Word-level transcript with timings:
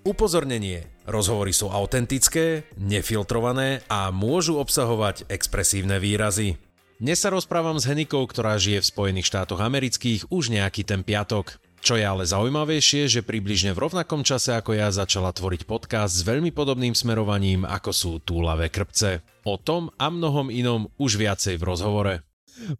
Upozornenie. 0.00 0.88
Rozhovory 1.04 1.52
sú 1.52 1.68
autentické, 1.68 2.64
nefiltrované 2.80 3.84
a 3.84 4.08
môžu 4.08 4.56
obsahovať 4.56 5.28
expresívne 5.28 6.00
výrazy. 6.00 6.56
Dnes 6.96 7.20
sa 7.20 7.28
rozprávam 7.28 7.76
s 7.76 7.84
Henikou, 7.84 8.24
ktorá 8.24 8.56
žije 8.56 8.80
v 8.80 8.90
Spojených 8.96 9.28
štátoch 9.28 9.60
amerických 9.60 10.32
už 10.32 10.56
nejaký 10.56 10.88
ten 10.88 11.04
piatok. 11.04 11.60
Čo 11.84 12.00
je 12.00 12.04
ale 12.08 12.24
zaujímavejšie, 12.24 13.12
že 13.12 13.20
približne 13.20 13.76
v 13.76 13.82
rovnakom 13.84 14.24
čase 14.24 14.56
ako 14.56 14.72
ja 14.72 14.88
začala 14.88 15.36
tvoriť 15.36 15.68
podcast 15.68 16.16
s 16.16 16.24
veľmi 16.24 16.48
podobným 16.48 16.96
smerovaním 16.96 17.68
ako 17.68 17.90
sú 17.92 18.12
túlavé 18.24 18.72
krpce. 18.72 19.20
O 19.44 19.60
tom 19.60 19.92
a 20.00 20.08
mnohom 20.08 20.48
inom 20.48 20.88
už 20.96 21.20
viacej 21.20 21.60
v 21.60 21.66
rozhovore. 21.68 22.14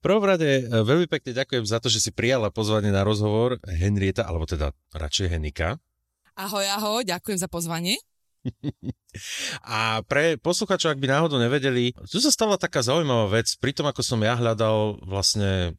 Prvom 0.00 0.24
rade 0.24 0.48
e, 0.48 0.62
veľmi 0.68 1.04
pekne 1.08 1.36
ďakujem 1.36 1.64
za 1.68 1.80
to, 1.84 1.92
že 1.92 2.00
si 2.00 2.10
prijala 2.12 2.48
pozvanie 2.48 2.92
na 2.92 3.04
rozhovor 3.04 3.60
Henrieta, 3.64 4.24
alebo 4.24 4.44
teda 4.44 4.72
radšej 4.92 5.36
Henika. 5.36 5.80
Ahoj, 6.40 6.64
ahoj, 6.72 7.04
ďakujem 7.04 7.36
za 7.36 7.52
pozvanie. 7.52 8.00
A 9.60 10.00
pre 10.08 10.40
posluchačov, 10.40 10.96
ak 10.96 11.02
by 11.04 11.12
náhodou 11.12 11.36
nevedeli, 11.36 11.92
tu 12.08 12.16
sa 12.16 12.32
stala 12.32 12.56
taká 12.56 12.80
zaujímavá 12.80 13.44
vec. 13.44 13.52
Pri 13.60 13.76
tom, 13.76 13.84
ako 13.84 14.00
som 14.00 14.16
ja 14.24 14.40
hľadal 14.40 15.04
vlastne 15.04 15.76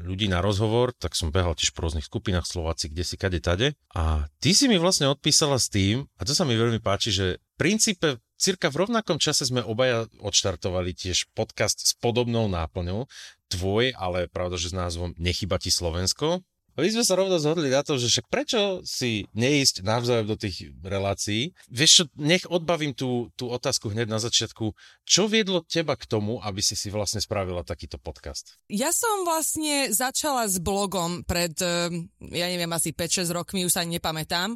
ľudí 0.00 0.32
na 0.32 0.40
rozhovor, 0.40 0.96
tak 0.96 1.12
som 1.12 1.28
behal 1.28 1.52
tiež 1.52 1.76
po 1.76 1.84
rôznych 1.84 2.08
skupinách 2.08 2.48
Slováci, 2.48 2.88
kde 2.88 3.04
si, 3.04 3.20
kade, 3.20 3.36
tade. 3.44 3.76
A 3.92 4.24
ty 4.40 4.56
si 4.56 4.64
mi 4.64 4.80
vlastne 4.80 5.12
odpísala 5.12 5.60
s 5.60 5.68
tým, 5.68 6.08
a 6.16 6.24
to 6.24 6.32
sa 6.32 6.48
mi 6.48 6.56
veľmi 6.56 6.80
páči, 6.80 7.12
že 7.12 7.36
v 7.36 7.54
princípe 7.60 8.16
cirka 8.40 8.72
v 8.72 8.88
rovnakom 8.88 9.20
čase 9.20 9.44
sme 9.44 9.60
obaja 9.60 10.08
odštartovali 10.24 10.96
tiež 10.96 11.28
podcast 11.36 11.84
s 11.84 11.92
podobnou 11.92 12.48
náplňou. 12.48 13.04
Tvoj, 13.52 13.92
ale 13.92 14.24
pravda, 14.32 14.56
že 14.56 14.72
s 14.72 14.78
názvom 14.78 15.12
Nechyba 15.20 15.60
ti 15.60 15.68
Slovensko 15.68 16.40
my 16.82 16.90
sme 16.94 17.04
sa 17.04 17.18
rovno 17.18 17.36
zhodli 17.42 17.74
na 17.74 17.82
to, 17.82 17.98
že 17.98 18.06
však 18.06 18.26
prečo 18.30 18.80
si 18.86 19.26
neísť 19.34 19.82
navzájom 19.82 20.26
do 20.30 20.36
tých 20.38 20.70
relácií. 20.78 21.50
Vieš 21.66 21.90
čo, 21.90 22.04
nech 22.14 22.46
odbavím 22.46 22.94
tú, 22.94 23.34
tú 23.34 23.50
otázku 23.50 23.90
hneď 23.90 24.06
na 24.06 24.22
začiatku. 24.22 24.72
Čo 25.02 25.26
viedlo 25.26 25.66
teba 25.66 25.98
k 25.98 26.06
tomu, 26.06 26.38
aby 26.38 26.62
si 26.62 26.78
si 26.78 26.88
vlastne 26.94 27.18
spravila 27.18 27.66
takýto 27.66 27.98
podcast? 27.98 28.54
Ja 28.70 28.94
som 28.94 29.26
vlastne 29.26 29.90
začala 29.90 30.46
s 30.46 30.62
blogom 30.62 31.26
pred, 31.26 31.54
eh, 31.58 31.90
ja 32.30 32.46
neviem, 32.46 32.70
asi 32.70 32.94
5-6 32.94 33.34
rokmi, 33.34 33.66
už 33.66 33.74
sa 33.74 33.82
ani 33.82 33.98
nepamätám, 33.98 34.54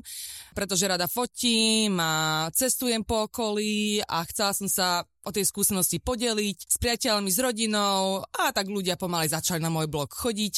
pretože 0.54 0.86
rada 0.86 1.10
fotím 1.10 1.98
a 1.98 2.46
cestujem 2.54 3.02
po 3.02 3.26
okolí 3.26 3.98
a 4.06 4.22
chcela 4.30 4.54
som 4.54 4.70
sa 4.70 5.02
o 5.22 5.30
tej 5.30 5.46
skúsenosti 5.46 6.02
podeliť 6.02 6.58
s 6.66 6.76
priateľmi, 6.82 7.30
s 7.30 7.38
rodinou 7.38 8.26
a 8.26 8.50
tak 8.50 8.66
ľudia 8.66 8.98
pomaly 8.98 9.30
začali 9.30 9.62
na 9.62 9.70
môj 9.70 9.86
blog 9.86 10.10
chodiť. 10.10 10.54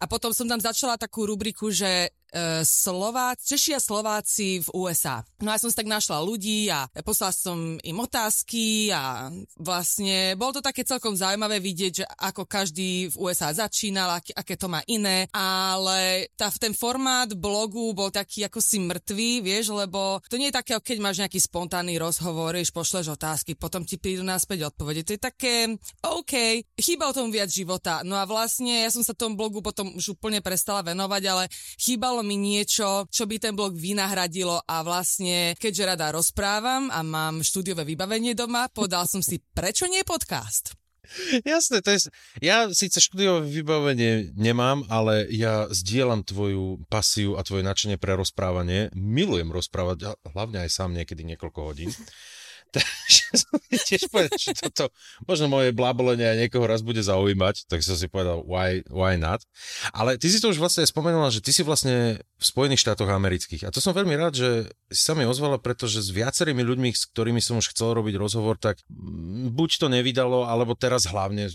A 0.00 0.08
potom 0.08 0.32
som 0.32 0.48
tam 0.48 0.60
začala 0.60 0.96
takú 0.96 1.28
rubriku, 1.28 1.68
že 1.68 2.12
e, 2.36 2.60
Slováci, 2.60 3.56
Češi 3.56 3.72
a 3.72 3.80
Slováci 3.80 4.60
v 4.60 4.68
USA. 4.76 5.24
No 5.40 5.48
ja 5.48 5.56
som 5.56 5.72
si 5.72 5.76
tak 5.80 5.88
našla 5.88 6.20
ľudí 6.20 6.68
a 6.68 6.84
poslala 7.00 7.32
som 7.32 7.80
im 7.80 7.98
otázky 7.98 8.92
a 8.92 9.32
vlastne 9.56 10.36
bolo 10.36 10.60
to 10.60 10.62
také 10.64 10.84
celkom 10.84 11.16
zaujímavé 11.16 11.56
vidieť, 11.64 11.92
že 11.92 12.04
ako 12.04 12.44
každý 12.44 13.08
v 13.08 13.16
USA 13.16 13.56
začínal, 13.56 14.20
aké, 14.20 14.36
aké 14.36 14.54
to 14.60 14.68
má 14.68 14.84
iné, 14.84 15.24
ale 15.32 16.28
tá, 16.36 16.52
ten 16.52 16.76
formát 16.76 17.32
blogu 17.32 17.96
bol 17.96 18.12
taký 18.12 18.44
ako 18.44 18.60
si 18.60 18.82
mŕtvý, 18.82 19.40
vieš, 19.40 19.72
lebo 19.72 20.20
to 20.28 20.36
nie 20.36 20.52
je 20.52 20.58
také, 20.60 20.76
keď 20.76 20.98
máš 21.00 21.22
nejaký 21.24 21.40
spontánny 21.40 21.96
rozhovor, 21.96 22.52
vieš, 22.52 22.74
pošleš 22.74 23.16
otázky, 23.16 23.56
potom 23.56 23.86
ti 23.86 23.96
prídu 23.96 24.26
naspäť 24.26 24.68
odpovede. 24.74 25.06
To 25.06 25.14
je 25.14 25.20
také, 25.22 25.54
OK, 26.02 26.34
chýbalo 26.76 27.14
tomu 27.14 27.30
viac 27.30 27.48
života. 27.48 28.02
No 28.02 28.18
a 28.18 28.26
vlastne 28.26 28.82
ja 28.82 28.90
som 28.90 29.06
sa 29.06 29.14
tomu 29.14 29.38
blogu 29.38 29.62
potom 29.62 29.94
už 29.94 30.18
úplne 30.18 30.42
prestala 30.42 30.82
venovať, 30.82 31.22
ale 31.30 31.44
chýbalo 31.78 32.25
mi 32.26 32.34
niečo, 32.34 33.06
čo 33.06 33.24
by 33.24 33.38
ten 33.38 33.54
blog 33.54 33.78
vynahradilo 33.78 34.58
a 34.66 34.82
vlastne, 34.82 35.54
keďže 35.54 35.94
rada 35.94 36.10
rozprávam 36.10 36.90
a 36.90 37.00
mám 37.06 37.46
štúdiové 37.46 37.86
vybavenie 37.86 38.34
doma, 38.34 38.66
podal 38.66 39.06
som 39.06 39.22
si, 39.22 39.38
prečo 39.54 39.86
nie 39.86 40.02
podcast? 40.02 40.74
Jasné, 41.46 41.86
to 41.86 41.94
je, 41.94 42.10
ja 42.42 42.66
síce 42.74 42.98
štúdiové 42.98 43.46
vybavenie 43.46 44.34
nemám, 44.34 44.82
ale 44.90 45.30
ja 45.30 45.70
zdieľam 45.70 46.26
tvoju 46.26 46.82
pasiu 46.90 47.38
a 47.38 47.46
tvoje 47.46 47.62
nadšenie 47.62 47.96
pre 47.96 48.18
rozprávanie. 48.18 48.90
Milujem 48.92 49.54
rozprávať, 49.54 50.18
hlavne 50.34 50.66
aj 50.66 50.70
sám 50.74 50.98
niekedy 50.98 51.22
niekoľko 51.22 51.60
hodín. 51.62 51.94
Takže 52.76 53.24
tiež 53.88 54.02
povedal, 54.12 54.36
že 54.36 54.52
toto, 54.52 54.92
možno 55.24 55.48
moje 55.48 55.72
blabolenie 55.72 56.28
aj 56.28 56.38
niekoho 56.46 56.68
raz 56.68 56.84
bude 56.84 57.00
zaujímať, 57.00 57.64
tak 57.72 57.80
som 57.80 57.96
si 57.96 58.04
povedal, 58.06 58.44
why, 58.44 58.84
why 58.92 59.16
not? 59.16 59.40
Ale 59.96 60.20
ty 60.20 60.28
si 60.28 60.38
to 60.38 60.52
už 60.52 60.60
vlastne 60.60 60.84
spomenula, 60.84 61.32
že 61.32 61.40
ty 61.40 61.56
si 61.56 61.64
vlastne 61.64 62.20
v 62.20 62.44
Spojených 62.44 62.84
štátoch 62.84 63.08
amerických. 63.08 63.64
A 63.64 63.72
to 63.72 63.80
som 63.80 63.96
veľmi 63.96 64.12
rád, 64.12 64.36
že 64.36 64.50
si 64.92 65.02
sa 65.08 65.16
mi 65.16 65.24
ozvala, 65.24 65.56
pretože 65.56 66.04
s 66.04 66.12
viacerými 66.12 66.60
ľuďmi, 66.60 66.92
s 66.92 67.08
ktorými 67.08 67.40
som 67.40 67.56
už 67.56 67.72
chcel 67.72 67.96
robiť 67.96 68.20
rozhovor, 68.20 68.60
tak 68.60 68.84
buď 69.56 69.70
to 69.80 69.86
nevydalo, 69.88 70.44
alebo 70.44 70.76
teraz 70.76 71.08
hlavne 71.08 71.48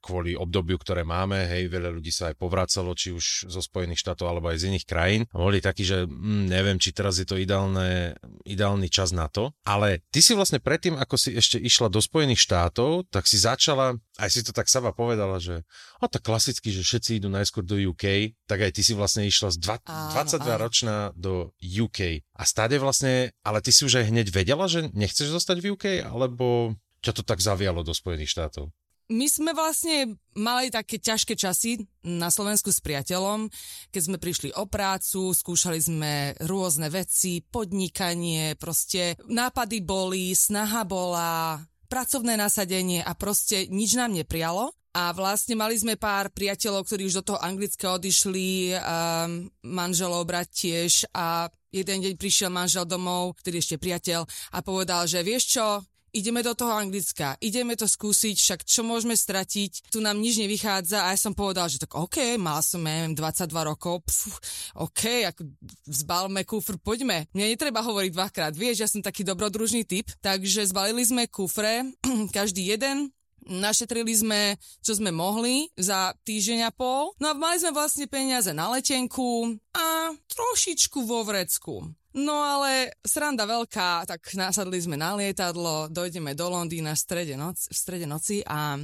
kvôli 0.00 0.32
obdobiu, 0.34 0.80
ktoré 0.80 1.04
máme, 1.04 1.46
hej, 1.46 1.68
veľa 1.68 1.92
ľudí 1.92 2.08
sa 2.10 2.32
aj 2.32 2.40
povracalo, 2.40 2.96
či 2.96 3.12
už 3.12 3.52
zo 3.52 3.60
Spojených 3.60 4.00
štátov 4.00 4.26
alebo 4.26 4.48
aj 4.48 4.64
z 4.64 4.66
iných 4.72 4.86
krajín. 4.88 5.22
A 5.30 5.36
boli 5.36 5.60
takí, 5.60 5.84
že 5.84 6.08
hm, 6.08 6.48
neviem, 6.48 6.80
či 6.80 6.96
teraz 6.96 7.20
je 7.20 7.28
to 7.28 7.36
ideálne, 7.36 8.16
ideálny 8.48 8.88
čas 8.88 9.12
na 9.12 9.28
to. 9.28 9.52
Ale 9.68 10.00
ty 10.08 10.24
si 10.24 10.32
vlastne 10.32 10.58
predtým, 10.58 10.96
ako 10.96 11.16
si 11.20 11.36
ešte 11.36 11.60
išla 11.60 11.92
do 11.92 12.00
Spojených 12.00 12.42
štátov, 12.42 13.12
tak 13.12 13.28
si 13.28 13.36
začala, 13.36 14.00
aj 14.16 14.30
si 14.32 14.40
to 14.40 14.56
tak 14.56 14.66
sama 14.66 14.90
povedala, 14.96 15.36
že 15.38 15.62
a 16.00 16.08
tak 16.08 16.24
klasicky, 16.24 16.72
že 16.72 16.80
všetci 16.80 17.20
idú 17.20 17.28
najskôr 17.28 17.62
do 17.62 17.76
UK, 17.76 18.34
tak 18.48 18.64
aj 18.64 18.72
ty 18.72 18.82
si 18.82 18.96
vlastne 18.96 19.28
išla 19.28 19.52
z 19.52 19.58
dva, 19.60 19.76
22 19.84 20.64
ročná 20.64 21.12
do 21.12 21.52
UK. 21.60 22.24
A 22.34 22.42
stáde 22.48 22.80
vlastne, 22.80 23.36
ale 23.44 23.60
ty 23.60 23.70
si 23.70 23.84
už 23.84 24.00
aj 24.00 24.08
hneď 24.08 24.32
vedela, 24.32 24.64
že 24.64 24.88
nechceš 24.96 25.28
zostať 25.28 25.60
v 25.60 25.66
UK, 25.76 25.84
alebo 26.08 26.74
ťa 27.04 27.12
to 27.16 27.22
tak 27.24 27.40
zavialo 27.40 27.84
do 27.84 27.92
Spojených 27.92 28.32
štátov? 28.32 28.72
My 29.10 29.26
sme 29.26 29.50
vlastne 29.50 30.14
mali 30.38 30.70
také 30.70 31.02
ťažké 31.02 31.34
časy 31.34 31.82
na 32.06 32.30
Slovensku 32.30 32.70
s 32.70 32.78
priateľom, 32.78 33.50
keď 33.90 34.02
sme 34.06 34.22
prišli 34.22 34.54
o 34.54 34.70
prácu, 34.70 35.34
skúšali 35.34 35.82
sme 35.82 36.12
rôzne 36.46 36.86
veci, 36.88 37.42
podnikanie, 37.42 38.54
proste 38.54 39.18
nápady 39.26 39.82
boli, 39.82 40.30
snaha 40.32 40.86
bola, 40.86 41.58
pracovné 41.90 42.38
nasadenie 42.38 43.02
a 43.02 43.12
proste 43.18 43.66
nič 43.66 43.98
nám 43.98 44.14
neprijalo. 44.14 44.70
A 44.90 45.14
vlastne 45.14 45.54
mali 45.54 45.78
sme 45.78 45.94
pár 45.94 46.34
priateľov, 46.34 46.82
ktorí 46.82 47.06
už 47.06 47.22
do 47.22 47.26
toho 47.30 47.38
anglické 47.38 47.86
odišli, 47.86 48.74
um, 48.74 49.46
manželov 49.62 50.26
brať 50.26 50.46
tiež 50.50 50.92
a 51.14 51.46
jeden 51.70 52.02
deň 52.02 52.18
prišiel 52.18 52.50
manžel 52.50 52.82
domov, 52.90 53.38
ktorý 53.38 53.62
ešte 53.62 53.78
priateľ 53.78 54.26
a 54.26 54.58
povedal, 54.66 55.06
že 55.06 55.22
vieš 55.22 55.54
čo, 55.54 55.78
ideme 56.12 56.42
do 56.42 56.54
toho 56.54 56.72
Anglicka, 56.74 57.38
ideme 57.42 57.74
to 57.74 57.86
skúsiť, 57.86 58.36
však 58.36 58.60
čo 58.66 58.82
môžeme 58.86 59.14
stratiť, 59.14 59.92
tu 59.92 59.98
nám 60.02 60.18
nič 60.18 60.38
nevychádza 60.40 61.06
a 61.06 61.12
ja 61.14 61.18
som 61.18 61.34
povedal, 61.34 61.70
že 61.70 61.80
tak 61.82 61.94
OK, 61.94 62.36
mal 62.36 62.62
som, 62.62 62.82
ja 62.84 63.02
neviem, 63.02 63.16
22 63.18 63.70
rokov, 63.70 64.02
pf, 64.06 64.38
OK, 64.78 65.26
ako 65.30 65.42
zbalme 65.86 66.42
kufr, 66.46 66.78
poďme. 66.78 67.30
Mne 67.34 67.54
netreba 67.54 67.82
hovoriť 67.82 68.10
dvakrát, 68.14 68.52
vieš, 68.54 68.82
ja 68.82 68.88
som 68.90 69.02
taký 69.02 69.22
dobrodružný 69.26 69.86
typ, 69.86 70.10
takže 70.22 70.68
zbalili 70.68 71.02
sme 71.06 71.30
kufre, 71.30 71.86
každý 72.36 72.70
jeden, 72.74 73.10
Našetrili 73.40 74.12
sme, 74.12 74.60
čo 74.84 75.00
sme 75.00 75.08
mohli 75.08 75.72
za 75.72 76.12
týždeň 76.28 76.68
a 76.68 76.70
pol. 76.70 77.16
No 77.16 77.32
a 77.32 77.34
mali 77.34 77.56
sme 77.56 77.72
vlastne 77.72 78.04
peniaze 78.04 78.52
na 78.52 78.68
letenku 78.68 79.56
a 79.72 80.12
trošičku 80.28 81.00
vo 81.08 81.24
vrecku. 81.24 81.88
No 82.10 82.42
ale 82.42 82.90
sranda 83.06 83.46
veľká, 83.46 84.02
tak 84.02 84.34
nasadli 84.34 84.82
sme 84.82 84.98
na 84.98 85.14
lietadlo, 85.14 85.86
dojdeme 85.86 86.34
do 86.34 86.50
Londýna 86.50 86.98
v 86.98 87.02
strede, 87.06 87.34
noci, 87.38 87.70
v 87.70 87.76
strede 87.76 88.06
noci 88.10 88.42
a 88.42 88.74
e, 88.74 88.80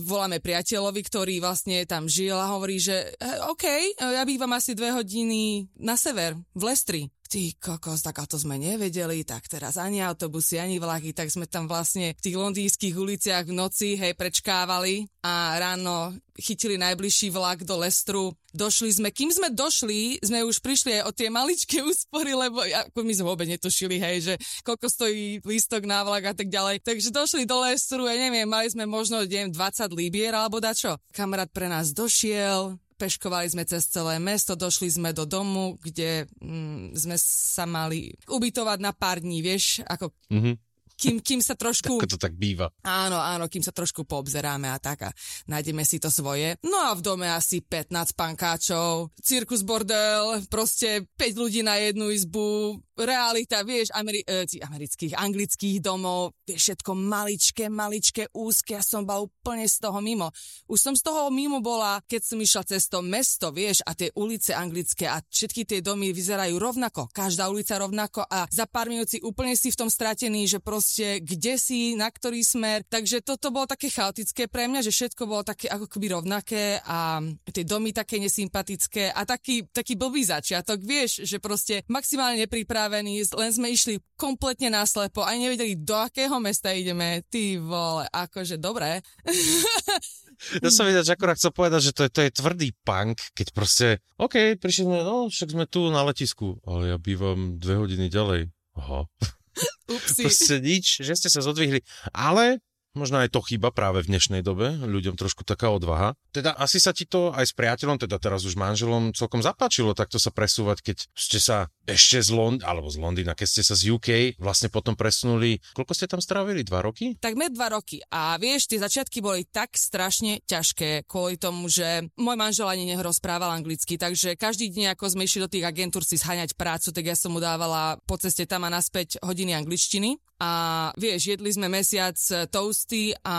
voláme 0.00 0.40
priateľovi, 0.40 1.00
ktorý 1.04 1.44
vlastne 1.44 1.84
tam 1.84 2.08
žil 2.08 2.40
a 2.40 2.48
hovorí, 2.56 2.80
že 2.80 3.12
e, 3.20 3.44
OK, 3.52 3.64
ja 4.00 4.24
bývam 4.24 4.48
asi 4.56 4.72
dve 4.72 4.96
hodiny 4.96 5.68
na 5.76 6.00
sever, 6.00 6.40
v 6.56 6.62
Lestri. 6.64 7.02
Ty 7.28 7.52
kokos, 7.60 8.00
tak 8.00 8.18
a 8.18 8.24
to 8.24 8.40
sme 8.40 8.56
nevedeli, 8.56 9.20
tak 9.20 9.44
teraz 9.52 9.76
ani 9.76 10.00
autobusy, 10.00 10.56
ani 10.56 10.80
vlaky, 10.80 11.12
tak 11.12 11.28
sme 11.28 11.44
tam 11.44 11.68
vlastne 11.68 12.16
v 12.16 12.24
tých 12.24 12.36
londýnskych 12.40 12.96
uliciach 12.96 13.44
v 13.44 13.52
noci, 13.52 14.00
hej, 14.00 14.16
prečkávali 14.16 15.04
a 15.20 15.60
ráno 15.60 16.16
chytili 16.40 16.80
najbližší 16.80 17.28
vlak 17.28 17.68
do 17.68 17.76
Lestru. 17.84 18.32
Došli 18.56 18.96
sme, 18.96 19.12
kým 19.12 19.28
sme 19.28 19.52
došli, 19.52 20.24
sme 20.24 20.40
už 20.48 20.64
prišli 20.64 20.98
aj 20.98 21.02
o 21.04 21.12
tie 21.12 21.28
maličké 21.28 21.84
úspory, 21.84 22.32
lebo 22.32 22.64
ako 22.64 23.04
my 23.04 23.12
sme 23.12 23.28
vôbec 23.28 23.46
netušili, 23.46 24.00
hej, 24.00 24.16
že 24.24 24.34
koľko 24.64 24.88
stojí 24.88 25.44
lístok 25.44 25.84
na 25.84 26.00
vlak 26.08 26.32
a 26.32 26.34
tak 26.34 26.48
ďalej. 26.48 26.80
Takže 26.80 27.12
došli 27.12 27.44
do 27.44 27.60
Lestru, 27.60 28.08
ja 28.08 28.16
neviem, 28.16 28.48
mali 28.48 28.72
sme 28.72 28.88
možno, 28.88 29.20
neviem, 29.28 29.52
20 29.52 29.92
libier 29.92 30.32
alebo 30.32 30.64
dačo. 30.64 30.96
Kamarát 31.12 31.52
pre 31.52 31.68
nás 31.68 31.92
došiel, 31.92 32.80
peškovali 32.98 33.46
sme 33.46 33.62
cez 33.62 33.86
celé 33.86 34.18
mesto, 34.18 34.58
došli 34.58 34.90
sme 34.90 35.14
do 35.14 35.22
domu, 35.22 35.78
kde 35.78 36.26
mm, 36.42 36.98
sme 36.98 37.16
sa 37.22 37.64
mali 37.64 38.10
ubytovať 38.26 38.78
na 38.82 38.90
pár 38.90 39.22
dní, 39.22 39.38
vieš, 39.38 39.86
ako... 39.86 40.10
Mm-hmm 40.34 40.68
kým, 40.98 41.22
kým 41.22 41.38
sa 41.38 41.54
trošku... 41.54 42.02
Ako 42.02 42.10
to 42.10 42.18
tak 42.18 42.34
býva. 42.34 42.74
Áno, 42.82 43.22
áno, 43.22 43.46
kým 43.46 43.62
sa 43.62 43.70
trošku 43.70 44.02
poobzeráme 44.02 44.66
a 44.66 44.82
tak 44.82 45.06
a 45.06 45.10
nájdeme 45.46 45.86
si 45.86 46.02
to 46.02 46.10
svoje. 46.10 46.58
No 46.66 46.90
a 46.90 46.98
v 46.98 47.04
dome 47.06 47.30
asi 47.30 47.62
15 47.62 48.18
pankáčov, 48.18 49.14
cirkus 49.22 49.62
bordel, 49.62 50.42
proste 50.50 51.06
5 51.14 51.38
ľudí 51.38 51.62
na 51.62 51.78
jednu 51.78 52.10
izbu, 52.10 52.74
realita, 52.98 53.62
vieš, 53.62 53.94
Ameri- 53.94 54.26
e, 54.26 54.42
amerických, 54.58 55.14
anglických 55.14 55.78
domov, 55.78 56.34
vieš, 56.48 56.72
všetko 56.72 56.96
maličké, 56.96 57.64
maličké, 57.68 58.32
úzke, 58.32 58.80
ja 58.80 58.84
som 58.84 59.04
bola 59.04 59.28
úplne 59.28 59.68
z 59.68 59.76
toho 59.76 60.00
mimo. 60.00 60.32
Už 60.64 60.80
som 60.80 60.94
z 60.96 61.04
toho 61.04 61.28
mimo 61.28 61.60
bola, 61.60 62.00
keď 62.08 62.22
som 62.24 62.38
išla 62.40 62.62
cez 62.64 62.88
to 62.88 63.04
mesto, 63.04 63.52
vieš, 63.52 63.84
a 63.84 63.92
tie 63.92 64.08
ulice 64.16 64.56
anglické 64.56 65.04
a 65.04 65.20
všetky 65.20 65.68
tie 65.68 65.84
domy 65.84 66.16
vyzerajú 66.16 66.56
rovnako, 66.56 67.12
každá 67.12 67.52
ulica 67.52 67.76
rovnako 67.76 68.24
a 68.24 68.48
za 68.48 68.64
pár 68.64 68.88
minút 68.88 69.12
si 69.12 69.20
úplne 69.20 69.52
si 69.52 69.68
v 69.68 69.78
tom 69.84 69.92
stratený, 69.92 70.48
že 70.48 70.58
proste 70.64 71.20
kde 71.20 71.60
si, 71.60 71.92
na 71.92 72.08
ktorý 72.08 72.40
smer, 72.40 72.88
takže 72.88 73.20
toto 73.20 73.52
bolo 73.52 73.68
také 73.68 73.92
chaotické 73.92 74.48
pre 74.48 74.64
mňa, 74.70 74.80
že 74.88 74.94
všetko 74.94 75.22
bolo 75.28 75.44
také 75.44 75.68
ako 75.68 75.84
keby 75.84 76.16
rovnaké 76.16 76.80
a 76.88 77.20
tie 77.52 77.64
domy 77.68 77.92
také 77.92 78.16
nesympatické 78.22 79.12
a 79.12 79.28
taký, 79.28 79.68
taký 79.68 79.98
blbý 79.98 80.24
začiatok, 80.24 80.80
vieš, 80.80 81.28
že 81.28 81.36
proste 81.42 81.84
maximálne 81.90 82.40
nepripravený 82.46 83.20
len 83.34 83.50
sme 83.50 83.68
išli 83.74 83.98
kompletne 84.14 84.70
náslepo, 84.70 85.26
aj 85.26 85.36
nevedeli, 85.38 85.74
do 85.78 85.94
akého 85.98 86.37
mesta 86.38 86.72
ideme. 86.72 87.22
Ty 87.26 87.58
vole, 87.60 88.04
akože 88.10 88.56
dobré. 88.56 89.02
Ja 90.62 90.70
som 90.70 90.86
že 90.86 91.02
akorát 91.02 91.34
chcel 91.34 91.50
povedať, 91.50 91.90
že 91.90 91.92
to 91.98 92.02
je, 92.06 92.10
to 92.14 92.20
je 92.22 92.30
tvrdý 92.30 92.68
punk, 92.86 93.18
keď 93.34 93.46
proste, 93.50 93.86
OK, 94.22 94.54
prišli 94.54 94.86
sme, 94.86 95.02
no 95.02 95.26
však 95.26 95.50
sme 95.50 95.66
tu 95.66 95.90
na 95.90 96.06
letisku, 96.06 96.62
ale 96.62 96.94
ja 96.94 96.96
bývam 96.96 97.58
dve 97.58 97.74
hodiny 97.74 98.06
ďalej. 98.06 98.46
Aha. 98.78 99.02
Upsi. 99.98 100.22
proste 100.22 100.62
nič, 100.62 101.02
že 101.02 101.18
ste 101.18 101.26
sa 101.26 101.42
zodvihli. 101.42 101.82
Ale 102.14 102.62
Možno 102.98 103.22
aj 103.22 103.30
to 103.30 103.38
chyba 103.46 103.70
práve 103.70 104.02
v 104.02 104.10
dnešnej 104.10 104.42
dobe, 104.42 104.74
ľuďom 104.74 105.14
trošku 105.14 105.46
taká 105.46 105.70
odvaha. 105.70 106.18
Teda 106.34 106.50
asi 106.58 106.82
sa 106.82 106.90
ti 106.90 107.06
to 107.06 107.30
aj 107.30 107.46
s 107.46 107.54
priateľom, 107.54 108.02
teda 108.02 108.18
teraz 108.18 108.42
už 108.42 108.58
manželom, 108.58 109.14
celkom 109.14 109.38
zapáčilo 109.38 109.94
takto 109.94 110.18
sa 110.18 110.34
presúvať, 110.34 110.82
keď 110.82 110.96
ste 111.14 111.38
sa 111.38 111.70
ešte 111.86 112.18
z 112.18 112.34
Lond 112.34 112.66
alebo 112.66 112.90
z 112.90 112.98
Londýna, 112.98 113.38
keď 113.38 113.46
ste 113.46 113.62
sa 113.62 113.78
z 113.78 113.94
UK 113.94 114.34
vlastne 114.42 114.66
potom 114.66 114.98
presunuli. 114.98 115.62
Koľko 115.78 115.94
ste 115.94 116.10
tam 116.10 116.18
strávili? 116.18 116.66
Dva 116.66 116.82
roky? 116.82 117.14
Takmer 117.22 117.54
dva 117.54 117.78
roky. 117.78 118.02
A 118.10 118.34
vieš, 118.34 118.66
tie 118.66 118.82
začiatky 118.82 119.22
boli 119.22 119.46
tak 119.46 119.78
strašne 119.78 120.42
ťažké 120.42 121.06
kvôli 121.06 121.38
tomu, 121.38 121.70
že 121.70 122.10
môj 122.18 122.34
manžel 122.34 122.66
ani 122.66 122.82
nerozprával 122.90 123.54
anglicky, 123.54 123.94
takže 123.94 124.34
každý 124.34 124.74
deň, 124.74 124.98
ako 124.98 125.14
sme 125.14 125.22
išli 125.22 125.46
do 125.46 125.48
tých 125.48 125.62
agentúr 125.62 126.02
si 126.02 126.18
zhaňať 126.18 126.58
prácu, 126.58 126.90
tak 126.90 127.06
ja 127.06 127.14
som 127.14 127.30
mu 127.30 127.38
dávala 127.38 128.02
po 128.02 128.18
ceste 128.18 128.42
tam 128.42 128.66
a 128.66 128.74
naspäť 128.74 129.22
hodiny 129.22 129.54
angličtiny. 129.54 130.18
A 130.38 130.50
vieš, 130.94 131.34
jedli 131.34 131.50
sme 131.50 131.66
mesiac 131.66 132.14
toasty 132.54 133.10
a 133.26 133.36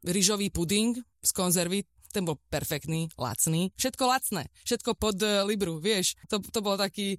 rýžový 0.00 0.48
puding 0.48 0.96
z 1.20 1.30
konzervy, 1.36 1.84
ten 2.12 2.28
bol 2.28 2.36
perfektný, 2.52 3.08
lacný. 3.16 3.72
Všetko 3.80 4.04
lacné, 4.04 4.52
všetko 4.68 4.92
pod 5.00 5.16
uh, 5.24 5.48
Libru, 5.48 5.80
vieš. 5.80 6.14
To, 6.28 6.38
to 6.44 6.60
bol 6.60 6.76
taký, 6.76 7.16